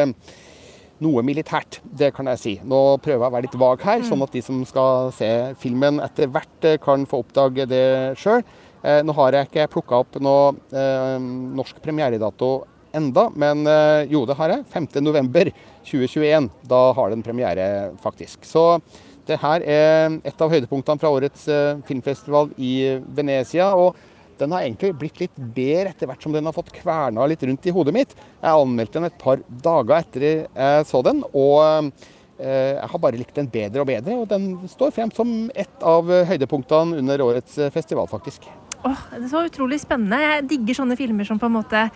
noe 1.03 1.23
militært, 1.27 1.81
det 1.85 2.13
kan 2.17 2.29
jeg 2.31 2.41
si. 2.41 2.53
Nå 2.65 2.79
prøver 3.05 3.27
jeg 3.27 3.29
å 3.29 3.35
være 3.35 3.47
litt 3.49 3.59
vag 3.61 3.83
her, 3.85 4.05
sånn 4.07 4.23
at 4.25 4.33
de 4.33 4.41
som 4.45 4.63
skal 4.69 5.11
se 5.13 5.29
filmen 5.61 6.01
etter 6.01 6.31
hvert 6.33 6.71
kan 6.81 7.05
få 7.09 7.21
oppdage 7.25 7.67
det 7.69 7.89
sjøl. 8.21 8.41
Eh, 8.87 9.03
nå 9.03 9.15
har 9.17 9.35
jeg 9.35 9.49
ikke 9.49 9.71
plukka 9.73 10.01
opp 10.05 10.19
noe 10.23 10.55
eh, 10.71 11.17
norsk 11.19 11.81
premieredato 11.83 12.51
enda, 12.97 13.27
men 13.35 13.67
eh, 13.67 14.07
jo, 14.13 14.23
det 14.29 14.37
har 14.39 14.53
jeg. 14.55 14.67
5.11.2021. 14.75 16.49
Da 16.71 16.83
har 16.97 17.11
den 17.13 17.25
premiere, 17.27 17.67
faktisk. 18.03 18.47
Så 18.47 18.79
det 19.27 19.39
her 19.43 19.63
er 19.63 20.19
et 20.27 20.43
av 20.43 20.53
høydepunktene 20.53 21.03
fra 21.03 21.13
årets 21.15 21.47
eh, 21.53 21.81
filmfestival 21.89 22.53
i 22.59 22.99
Venezia. 23.17 23.73
og 23.75 23.97
den 24.37 24.53
har 24.53 24.67
egentlig 24.67 24.91
blitt 25.01 25.21
litt 25.23 25.37
bedre 25.57 25.95
etter 25.95 26.11
hvert 26.11 26.21
som 26.21 26.35
den 26.35 26.45
har 26.45 26.53
fått 26.53 26.69
kverna 26.75 27.25
litt 27.25 27.41
rundt 27.49 27.67
i 27.67 27.73
hodet 27.73 27.95
mitt. 27.97 28.11
Jeg 28.43 28.53
anmeldte 28.53 28.99
den 28.99 29.09
et 29.09 29.17
par 29.23 29.41
dager 29.49 29.97
etter 29.97 30.27
jeg 30.29 30.85
så 30.91 31.01
den, 31.07 31.23
og 31.33 31.89
eh, 32.37 32.75
jeg 32.77 32.91
har 32.93 33.01
bare 33.01 33.17
likt 33.17 33.39
den 33.41 33.49
bedre 33.49 33.81
og 33.81 33.89
bedre. 33.89 34.19
Og 34.21 34.29
den 34.29 34.69
står 34.69 34.93
frem 34.93 35.15
som 35.17 35.33
et 35.57 35.81
av 35.81 36.13
høydepunktene 36.29 37.01
under 37.01 37.25
årets 37.25 37.57
festival, 37.73 38.11
faktisk. 38.13 38.45
Åh, 38.85 39.07
det 39.17 39.33
var 39.33 39.49
utrolig 39.49 39.81
spennende. 39.81 40.21
Jeg 40.21 40.45
digger 40.53 40.83
sånne 40.83 41.01
filmer 41.01 41.27
som 41.27 41.41
på 41.41 41.49
en 41.49 41.57
måte 41.57 41.87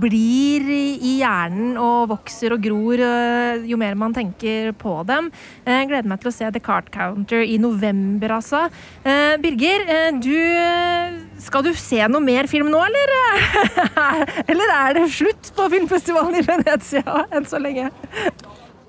blir 0.00 0.66
i 0.70 1.16
hjernen 1.20 1.76
og 1.80 2.10
vokser 2.12 2.54
og 2.54 2.62
gror 2.64 3.00
eh, 3.04 3.66
jo 3.68 3.78
mer 3.80 3.96
man 3.98 4.14
tenker 4.16 4.72
på 4.78 4.94
dem. 5.08 5.30
Eh, 5.64 5.80
jeg 5.80 5.90
gleder 5.90 6.10
meg 6.10 6.22
til 6.22 6.30
å 6.30 6.34
se 6.34 6.50
The 6.54 6.62
Card 6.64 6.90
Counter 6.94 7.44
i 7.44 7.58
november, 7.60 8.36
altså. 8.38 8.66
Eh, 9.04 9.36
Birger, 9.42 9.86
eh, 9.88 10.10
du 10.20 10.36
Skal 11.40 11.64
du 11.64 11.72
se 11.74 12.00
noe 12.08 12.20
mer 12.20 12.48
film 12.50 12.70
nå, 12.72 12.80
eller? 12.84 13.14
eller 14.50 14.74
er 14.76 14.98
det 14.98 15.06
slutt 15.14 15.52
på 15.56 15.68
filmfestivalen 15.72 16.40
i 16.40 16.44
Venezia 16.46 17.24
enn 17.30 17.48
så 17.48 17.60
lenge? 17.62 17.90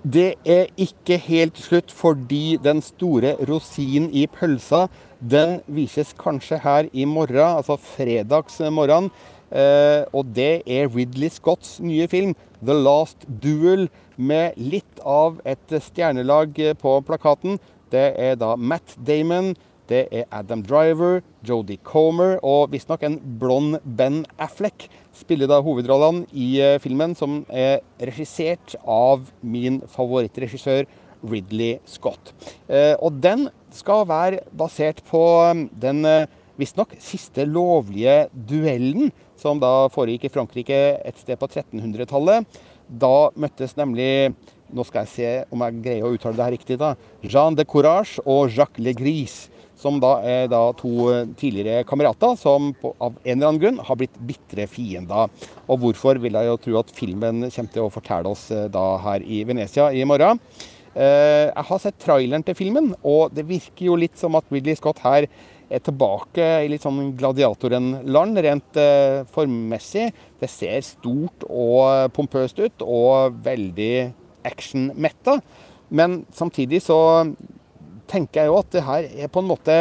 Det 0.01 0.33
er 0.49 0.71
ikke 0.81 1.19
helt 1.27 1.59
slutt, 1.61 1.91
fordi 1.93 2.57
den 2.63 2.81
store 2.81 3.35
rosinen 3.47 4.09
i 4.09 4.25
pølsa 4.25 4.87
den 5.21 5.59
vises 5.69 6.15
kanskje 6.17 6.57
her 6.63 6.89
i 6.91 7.05
morgen, 7.05 7.59
altså 7.61 7.77
fredagsmorgen. 7.77 9.11
Eh, 9.11 9.40
og 9.51 10.29
det 10.35 10.63
er 10.63 10.87
Ridley 10.87 11.29
Scotts 11.29 11.79
nye 11.83 12.07
film, 12.07 12.35
'The 12.61 12.77
Last 12.77 13.25
Duel', 13.27 13.89
med 14.17 14.55
litt 14.55 15.01
av 15.03 15.41
et 15.45 15.73
stjernelag 15.81 16.55
på 16.79 16.93
plakaten. 17.07 17.59
Det 17.91 18.13
er 18.15 18.37
da 18.39 18.55
Matt 18.55 18.95
Damon, 19.01 19.55
det 19.91 20.05
er 20.13 20.27
Adam 20.31 20.61
Driver, 20.63 21.19
Jodie 21.43 21.81
Comer 21.83 22.37
og 22.47 22.71
visstnok 22.71 23.03
en 23.03 23.17
blond 23.41 23.79
Ben 23.83 24.21
Affleck 24.39 24.87
spiller 25.15 25.49
da 25.51 25.59
hovedrollene 25.63 26.27
i 26.31 26.53
eh, 26.63 26.77
filmen, 26.79 27.15
som 27.17 27.41
er 27.49 27.81
regissert 27.99 28.77
av 28.87 29.25
min 29.41 29.81
favorittregissør 29.91 30.85
Ridley 31.27 31.81
Scott. 31.85 32.31
Eh, 32.71 32.95
og 33.03 33.19
den 33.23 33.49
skal 33.75 34.05
være 34.07 34.45
basert 34.55 35.03
på 35.09 35.23
den 35.81 36.05
visstnok 36.59 36.95
siste 37.01 37.45
lovlige 37.47 38.29
duellen, 38.31 39.11
som 39.41 39.59
da 39.61 39.89
foregikk 39.93 40.27
i 40.27 40.33
Frankrike 40.33 40.81
et 41.01 41.21
sted 41.21 41.39
på 41.41 41.49
1300-tallet. 41.49 42.59
Da 42.87 43.31
møttes 43.39 43.77
nemlig 43.79 44.31
nå 44.71 44.85
skal 44.87 45.03
jeg 45.03 45.11
se 45.11 45.31
om 45.51 45.63
jeg 45.65 45.79
greier 45.83 46.07
å 46.07 46.13
uttale 46.15 46.37
det 46.37 46.45
her 46.45 46.55
riktig. 46.55 46.77
da, 46.79 46.93
Jean 47.21 47.57
de 47.57 47.65
Courage 47.67 48.23
og 48.25 48.51
Jacques 48.51 48.83
Le 48.83 48.93
Gris, 48.97 49.47
Som 49.81 49.95
da 49.97 50.19
er 50.21 50.43
da 50.45 50.59
to 50.77 51.07
uh, 51.09 51.23
tidligere 51.33 51.81
kamerater 51.89 52.35
som 52.37 52.67
på, 52.77 52.91
av 53.01 53.15
en 53.23 53.31
eller 53.31 53.47
annen 53.47 53.61
grunn 53.63 53.79
har 53.81 53.97
blitt 53.97 54.19
bitre 54.29 54.67
fiender. 54.69 55.31
Og 55.65 55.79
hvorfor 55.81 56.19
vil 56.21 56.37
jeg 56.37 56.45
jo 56.45 56.59
tro 56.61 56.75
at 56.83 56.93
filmen 56.93 57.47
kommer 57.47 57.73
til 57.73 57.87
å 57.87 57.89
fortelle 57.89 58.29
oss 58.29 58.43
uh, 58.53 58.67
da 58.69 58.83
her 59.01 59.25
i 59.25 59.41
Venezia 59.49 59.87
i 59.89 60.05
morgen. 60.05 60.37
Eh, 60.91 61.47
jeg 61.47 61.67
har 61.69 61.79
sett 61.79 61.99
traileren 62.03 62.43
til 62.43 62.55
filmen, 62.57 62.91
og 63.07 63.31
det 63.35 63.45
virker 63.47 63.85
jo 63.87 63.95
litt 63.99 64.17
som 64.19 64.35
at 64.35 64.49
Ridley 64.51 64.75
Scott 64.75 64.99
her 65.05 65.27
er 65.71 65.83
tilbake 65.83 66.47
i 66.65 66.69
litt 66.71 66.83
sånn 66.83 67.13
gladiatoren-land 67.19 68.41
rent 68.45 68.79
uh, 68.79 69.23
formmessig. 69.31 70.09
Det 70.41 70.49
ser 70.51 70.81
stort 70.85 71.45
og 71.47 72.11
pompøst 72.15 72.59
ut, 72.61 72.83
og 72.85 73.37
veldig 73.45 73.93
action-metta. 74.47 75.39
Men 75.91 76.21
samtidig 76.35 76.81
så 76.85 76.99
tenker 78.11 78.43
jeg 78.43 78.51
jo 78.51 78.59
at 78.59 78.73
det 78.75 78.83
her 78.87 79.07
er 79.25 79.31
på 79.31 79.43
en 79.43 79.51
måte 79.51 79.77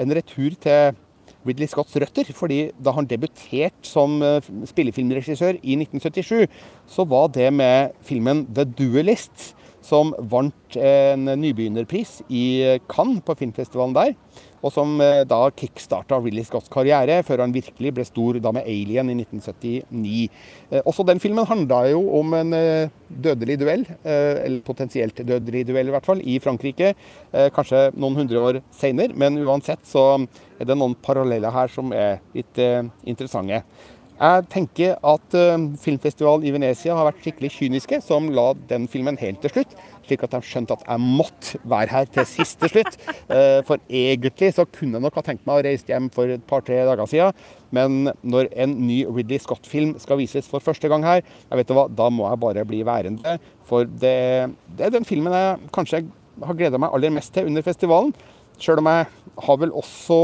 en 0.00 0.14
retur 0.16 0.56
til 0.60 0.98
Ridley 1.42 1.66
Scotts 1.66 1.96
røtter. 1.98 2.28
fordi 2.32 2.70
da 2.78 2.92
han 2.94 3.08
debuterte 3.08 3.88
som 3.88 4.20
uh, 4.22 4.38
spillefilmregissør 4.68 5.58
i 5.62 5.78
1977, 5.80 6.46
så 6.86 7.04
var 7.08 7.32
det 7.34 7.50
med 7.52 7.96
filmen 8.02 8.46
The 8.54 8.64
Duelist 8.64 9.52
som 9.82 10.12
vant 10.30 10.76
en 10.78 11.26
nybegynnerpris 11.40 12.20
i 12.30 12.78
Cannes 12.90 13.22
på 13.26 13.34
filmfestivalen 13.40 13.96
der. 13.96 14.14
Og 14.62 14.70
som 14.74 14.94
eh, 15.02 15.22
da 15.28 15.40
kickstarta 15.58 16.18
Ridley 16.20 16.46
Scotts 16.46 16.70
karriere, 16.72 17.20
før 17.26 17.42
han 17.44 17.54
virkelig 17.54 17.92
ble 17.96 18.06
stor 18.06 18.38
da 18.42 18.52
med 18.54 18.66
'Alien' 18.66 19.10
i 19.10 19.16
1979. 19.18 20.28
Eh, 20.70 20.82
også 20.86 21.06
den 21.06 21.20
filmen 21.22 21.48
handla 21.48 21.82
jo 21.90 22.04
om 22.20 22.34
en 22.38 22.54
eh, 22.54 22.92
dødelig 23.12 23.58
duell, 23.60 23.82
eller 24.04 24.60
potensielt 24.64 25.18
dødelig 25.26 25.66
duell 25.68 25.90
i 25.90 25.92
hvert 25.92 26.06
fall, 26.06 26.22
i 26.24 26.38
Frankrike. 26.40 26.94
Kanskje 27.52 27.90
noen 27.92 28.16
hundre 28.16 28.40
år 28.40 28.60
seinere, 28.72 29.12
men 29.12 29.36
uansett 29.44 29.84
så 29.84 30.24
er 30.56 30.68
det 30.70 30.78
noen 30.78 30.94
paralleller 30.96 31.52
her 31.52 31.68
som 31.68 31.92
er 31.92 32.22
litt 32.32 32.56
interessante. 33.04 33.60
Jeg 34.22 34.44
tenker 34.52 34.92
at 35.02 35.34
uh, 35.34 35.64
filmfestivalen 35.82 36.44
i 36.46 36.52
Venezia 36.54 36.94
har 36.94 37.08
vært 37.08 37.24
skikkelig 37.24 37.48
kyniske, 37.56 37.98
som 38.06 38.28
la 38.30 38.52
den 38.70 38.84
filmen 38.90 39.18
helt 39.18 39.40
til 39.42 39.50
slutt. 39.50 39.72
Slik 40.06 40.22
at 40.22 40.36
de 40.36 40.40
skjønte 40.46 40.76
at 40.76 40.84
jeg 40.86 41.02
måtte 41.02 41.58
være 41.66 41.90
her 41.90 42.06
til 42.14 42.28
siste 42.30 42.70
slutt. 42.70 43.00
Uh, 43.26 43.58
for 43.68 43.82
egentlig 43.90 44.52
så 44.54 44.68
kunne 44.70 45.00
jeg 45.00 45.06
nok 45.08 45.18
ha 45.18 45.26
tenkt 45.26 45.42
meg 45.48 45.58
å 45.58 45.66
reise 45.66 45.90
hjem 45.90 46.06
for 46.14 46.30
et 46.30 46.46
par-tre 46.46 46.78
dager 46.86 47.10
siden. 47.10 47.42
Men 47.74 48.12
når 48.22 48.52
en 48.62 48.78
ny 48.84 49.02
Ridley 49.10 49.42
Scott-film 49.42 49.96
skal 49.98 50.22
vises 50.22 50.46
for 50.46 50.62
første 50.62 50.90
gang 50.92 51.02
her, 51.08 51.26
jeg 51.48 51.62
vet 51.64 51.74
hva, 51.74 51.88
da 51.90 52.06
må 52.14 52.30
jeg 52.30 52.42
bare 52.46 52.68
bli 52.68 52.84
værende. 52.86 53.38
For 53.66 53.90
det, 53.90 54.16
det 54.78 54.86
er 54.86 54.94
den 54.94 55.08
filmen 55.08 55.34
jeg 55.34 55.72
kanskje 55.74 56.04
har 56.46 56.58
gleda 56.58 56.78
meg 56.78 56.94
aller 56.94 57.10
mest 57.10 57.34
til 57.34 57.50
under 57.50 57.66
festivalen. 57.66 58.14
Sjøl 58.62 58.78
om 58.78 58.92
jeg 58.92 59.08
har 59.48 59.58
vel 59.58 59.74
også 59.82 60.18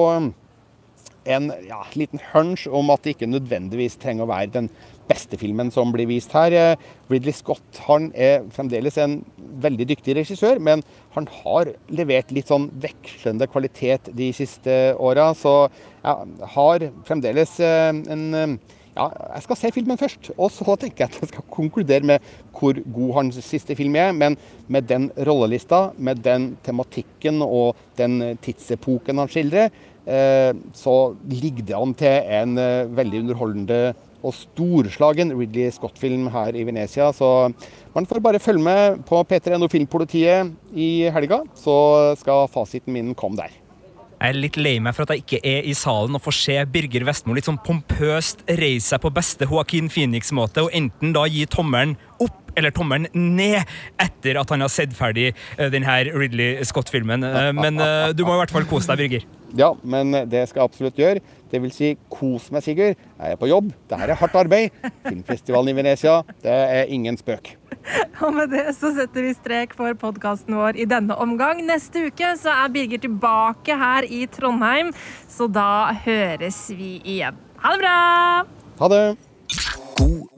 en 1.28 1.50
ja, 1.66 1.82
liten 1.98 2.22
hunch 2.32 2.66
om 2.70 2.92
at 2.94 3.04
det 3.04 3.16
ikke 3.16 3.28
nødvendigvis 3.30 3.98
trenger 4.00 4.26
å 4.26 4.30
være 4.32 4.54
den 4.54 4.70
beste 5.08 5.38
filmen 5.40 5.70
som 5.72 5.92
blir 5.94 6.08
vist 6.08 6.32
her. 6.36 6.54
Eh, 6.54 6.88
Ridley 7.10 7.34
Scott 7.36 7.82
han 7.86 8.10
er 8.14 8.46
fremdeles 8.54 8.98
en 9.00 9.20
veldig 9.62 9.88
dyktig 9.92 10.16
regissør, 10.18 10.60
men 10.62 10.84
han 11.16 11.28
har 11.40 11.72
levert 11.92 12.32
litt 12.34 12.50
sånn 12.50 12.68
vekslende 12.82 13.48
kvalitet 13.50 14.12
de 14.16 14.32
siste 14.36 14.78
åra. 14.96 15.30
Så 15.36 15.54
jeg 16.02 16.50
har 16.56 16.90
fremdeles 17.08 17.56
eh, 17.64 17.92
en 17.92 18.26
eh, 18.34 18.58
ja, 18.98 19.04
jeg 19.36 19.44
skal 19.44 19.58
se 19.60 19.68
filmen 19.76 19.98
først, 20.00 20.32
og 20.34 20.48
så 20.50 20.74
tenker 20.74 21.04
jeg 21.04 21.12
at 21.12 21.18
jeg 21.20 21.30
skal 21.30 21.44
konkludere 21.54 22.08
med 22.08 22.30
hvor 22.56 22.74
god 22.82 23.12
hans 23.14 23.36
siste 23.46 23.76
film 23.78 23.94
er. 23.94 24.10
Men 24.10 24.34
med 24.66 24.88
den 24.90 25.06
rollelista, 25.28 25.92
med 25.94 26.24
den 26.24 26.56
tematikken 26.66 27.38
og 27.46 27.78
den 28.00 28.34
tidsepoken 28.42 29.22
han 29.22 29.30
skildrer, 29.30 29.70
så 30.76 30.96
ligger 31.28 31.66
det 31.68 31.76
an 31.76 31.94
til 31.98 32.30
en 32.40 32.58
eh, 32.60 32.90
veldig 32.96 33.24
underholdende 33.26 33.80
og 34.18 34.34
storslagen 34.34 35.30
Ridley 35.36 35.70
Scott-film 35.70 36.26
her 36.34 36.56
i 36.56 36.64
Venezia. 36.66 37.12
Så 37.14 37.52
man 37.94 38.08
får 38.08 38.22
bare 38.24 38.42
følge 38.42 38.64
med 38.64 39.04
på 39.06 39.22
P3NO 39.28 39.68
Filmpolitiet 39.70 40.52
i 40.74 41.08
helga, 41.14 41.44
så 41.54 42.16
skal 42.18 42.48
fasiten 42.50 42.96
min 42.96 43.14
komme 43.14 43.38
der. 43.38 43.54
Jeg 44.18 44.34
er 44.34 44.40
litt 44.42 44.56
lei 44.58 44.72
meg 44.82 44.96
for 44.96 45.06
at 45.06 45.14
jeg 45.14 45.22
ikke 45.22 45.38
er 45.46 45.66
i 45.70 45.72
salen 45.78 46.18
og 46.18 46.24
får 46.24 46.34
se 46.34 46.54
Birger 46.74 47.04
Vestmo 47.06 47.36
litt 47.36 47.46
sånn 47.46 47.60
pompøst 47.62 48.42
reise 48.50 48.90
seg 48.90 49.02
på 49.04 49.12
beste 49.14 49.46
Joaquin 49.46 49.86
Phoenix-måte 49.94 50.64
og 50.66 50.74
enten 50.74 51.12
da 51.14 51.22
gi 51.30 51.44
tommelen 51.46 51.94
opp 52.24 52.52
eller 52.58 52.72
tommelen 52.74 53.06
ned 53.14 53.62
etter 54.02 54.40
at 54.40 54.50
han 54.50 54.64
har 54.64 54.70
sett 54.72 54.94
ferdig 54.98 55.28
denne 55.56 55.98
Ridley 56.10 56.64
Scott-filmen. 56.66 57.22
Eh, 57.22 57.52
Men 57.54 57.78
eh, 57.78 58.10
du 58.16 58.24
må 58.26 58.34
i 58.34 58.40
hvert 58.42 58.54
fall 58.54 58.66
kose 58.66 58.90
deg, 58.90 59.04
Birger. 59.04 59.26
Ja, 59.56 59.70
men 59.86 60.10
det 60.28 60.42
skal 60.50 60.64
jeg 60.64 60.68
absolutt 60.72 60.98
gjøre. 61.00 61.22
Det 61.48 61.60
vil 61.62 61.70
si, 61.72 61.92
kos 62.12 62.50
meg, 62.52 62.60
Sigurd. 62.66 62.98
Jeg 62.98 63.32
er 63.36 63.38
på 63.40 63.48
jobb. 63.48 63.70
Det 63.88 63.96
her 64.00 64.10
er 64.12 64.18
hardt 64.20 64.34
arbeid. 64.36 64.74
Filmfestivalen 65.06 65.70
i 65.72 65.76
Venezia, 65.78 66.18
det 66.44 66.52
er 66.52 66.90
ingen 66.92 67.16
spøk. 67.16 67.54
Og 68.20 68.34
med 68.34 68.50
det 68.52 68.66
så 68.76 68.90
setter 68.96 69.24
vi 69.24 69.32
strek 69.38 69.72
for 69.78 69.94
podkasten 69.96 70.58
vår 70.58 70.76
i 70.82 70.84
denne 70.90 71.16
omgang. 71.16 71.62
Neste 71.64 72.08
uke 72.10 72.34
så 72.36 72.52
er 72.52 72.74
Birger 72.74 73.00
tilbake 73.06 73.78
her 73.80 74.04
i 74.04 74.26
Trondheim, 74.34 74.92
så 75.30 75.48
da 75.48 75.94
høres 76.04 76.60
vi 76.74 76.98
igjen. 77.06 77.38
Ha 77.62 77.72
det 77.76 77.80
bra! 77.86 77.98
Ha 78.82 78.92
det! 78.92 79.04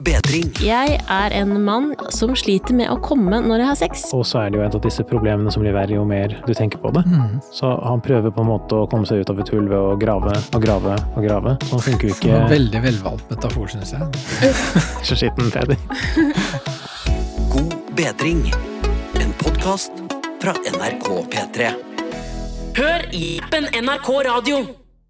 Bedring. 0.05 0.49
Jeg 0.63 0.97
er 0.99 1.35
en 1.35 1.53
mann 1.65 1.91
som 2.13 2.33
sliter 2.37 2.75
med 2.77 2.91
å 2.91 2.97
komme 3.03 3.41
når 3.43 3.63
jeg 3.63 3.69
har 3.69 3.79
sex. 3.79 4.05
Og 4.17 4.25
så 4.27 4.43
er 4.43 4.51
det 4.51 4.59
jo 4.59 4.65
et 4.65 4.77
av 4.77 4.83
disse 4.85 5.05
problemene 5.07 5.53
som 5.53 5.63
blir 5.63 5.75
verre 5.75 5.97
jo 5.97 6.05
mer 6.07 6.35
du 6.47 6.53
tenker 6.57 6.81
på 6.81 6.93
det. 6.95 7.03
Mm. 7.07 7.39
Så 7.53 7.69
han 7.85 8.03
prøver 8.03 8.33
på 8.33 8.43
en 8.43 8.51
måte 8.51 8.81
å 8.81 8.89
komme 8.91 9.09
seg 9.09 9.23
ut 9.23 9.33
av 9.33 9.41
et 9.43 9.53
hull 9.53 9.69
ved 9.69 9.77
å 9.77 9.95
grave 10.01 10.35
og 10.39 10.65
grave 10.65 10.97
og 11.15 11.27
grave. 11.27 11.55
Sånn 11.69 11.85
funker 11.87 12.09
jo 12.09 12.17
ikke. 12.17 12.41
Veldig 12.51 12.83
velvalgt 12.87 13.33
metafor, 13.33 13.71
syns 13.71 13.95
jeg. 13.95 14.53
Så 15.07 15.19
skitten, 15.19 15.51
Peder. 15.53 15.79
God 17.53 17.77
bedring. 17.97 18.45
En 19.21 19.33
podkast 19.41 20.05
fra 20.41 20.55
NRK 20.73 21.09
P3. 21.33 21.73
Hør 22.77 23.09
i 23.11 23.25
appen 23.43 23.67
NRK 23.83 24.13
Radio. 24.31 24.80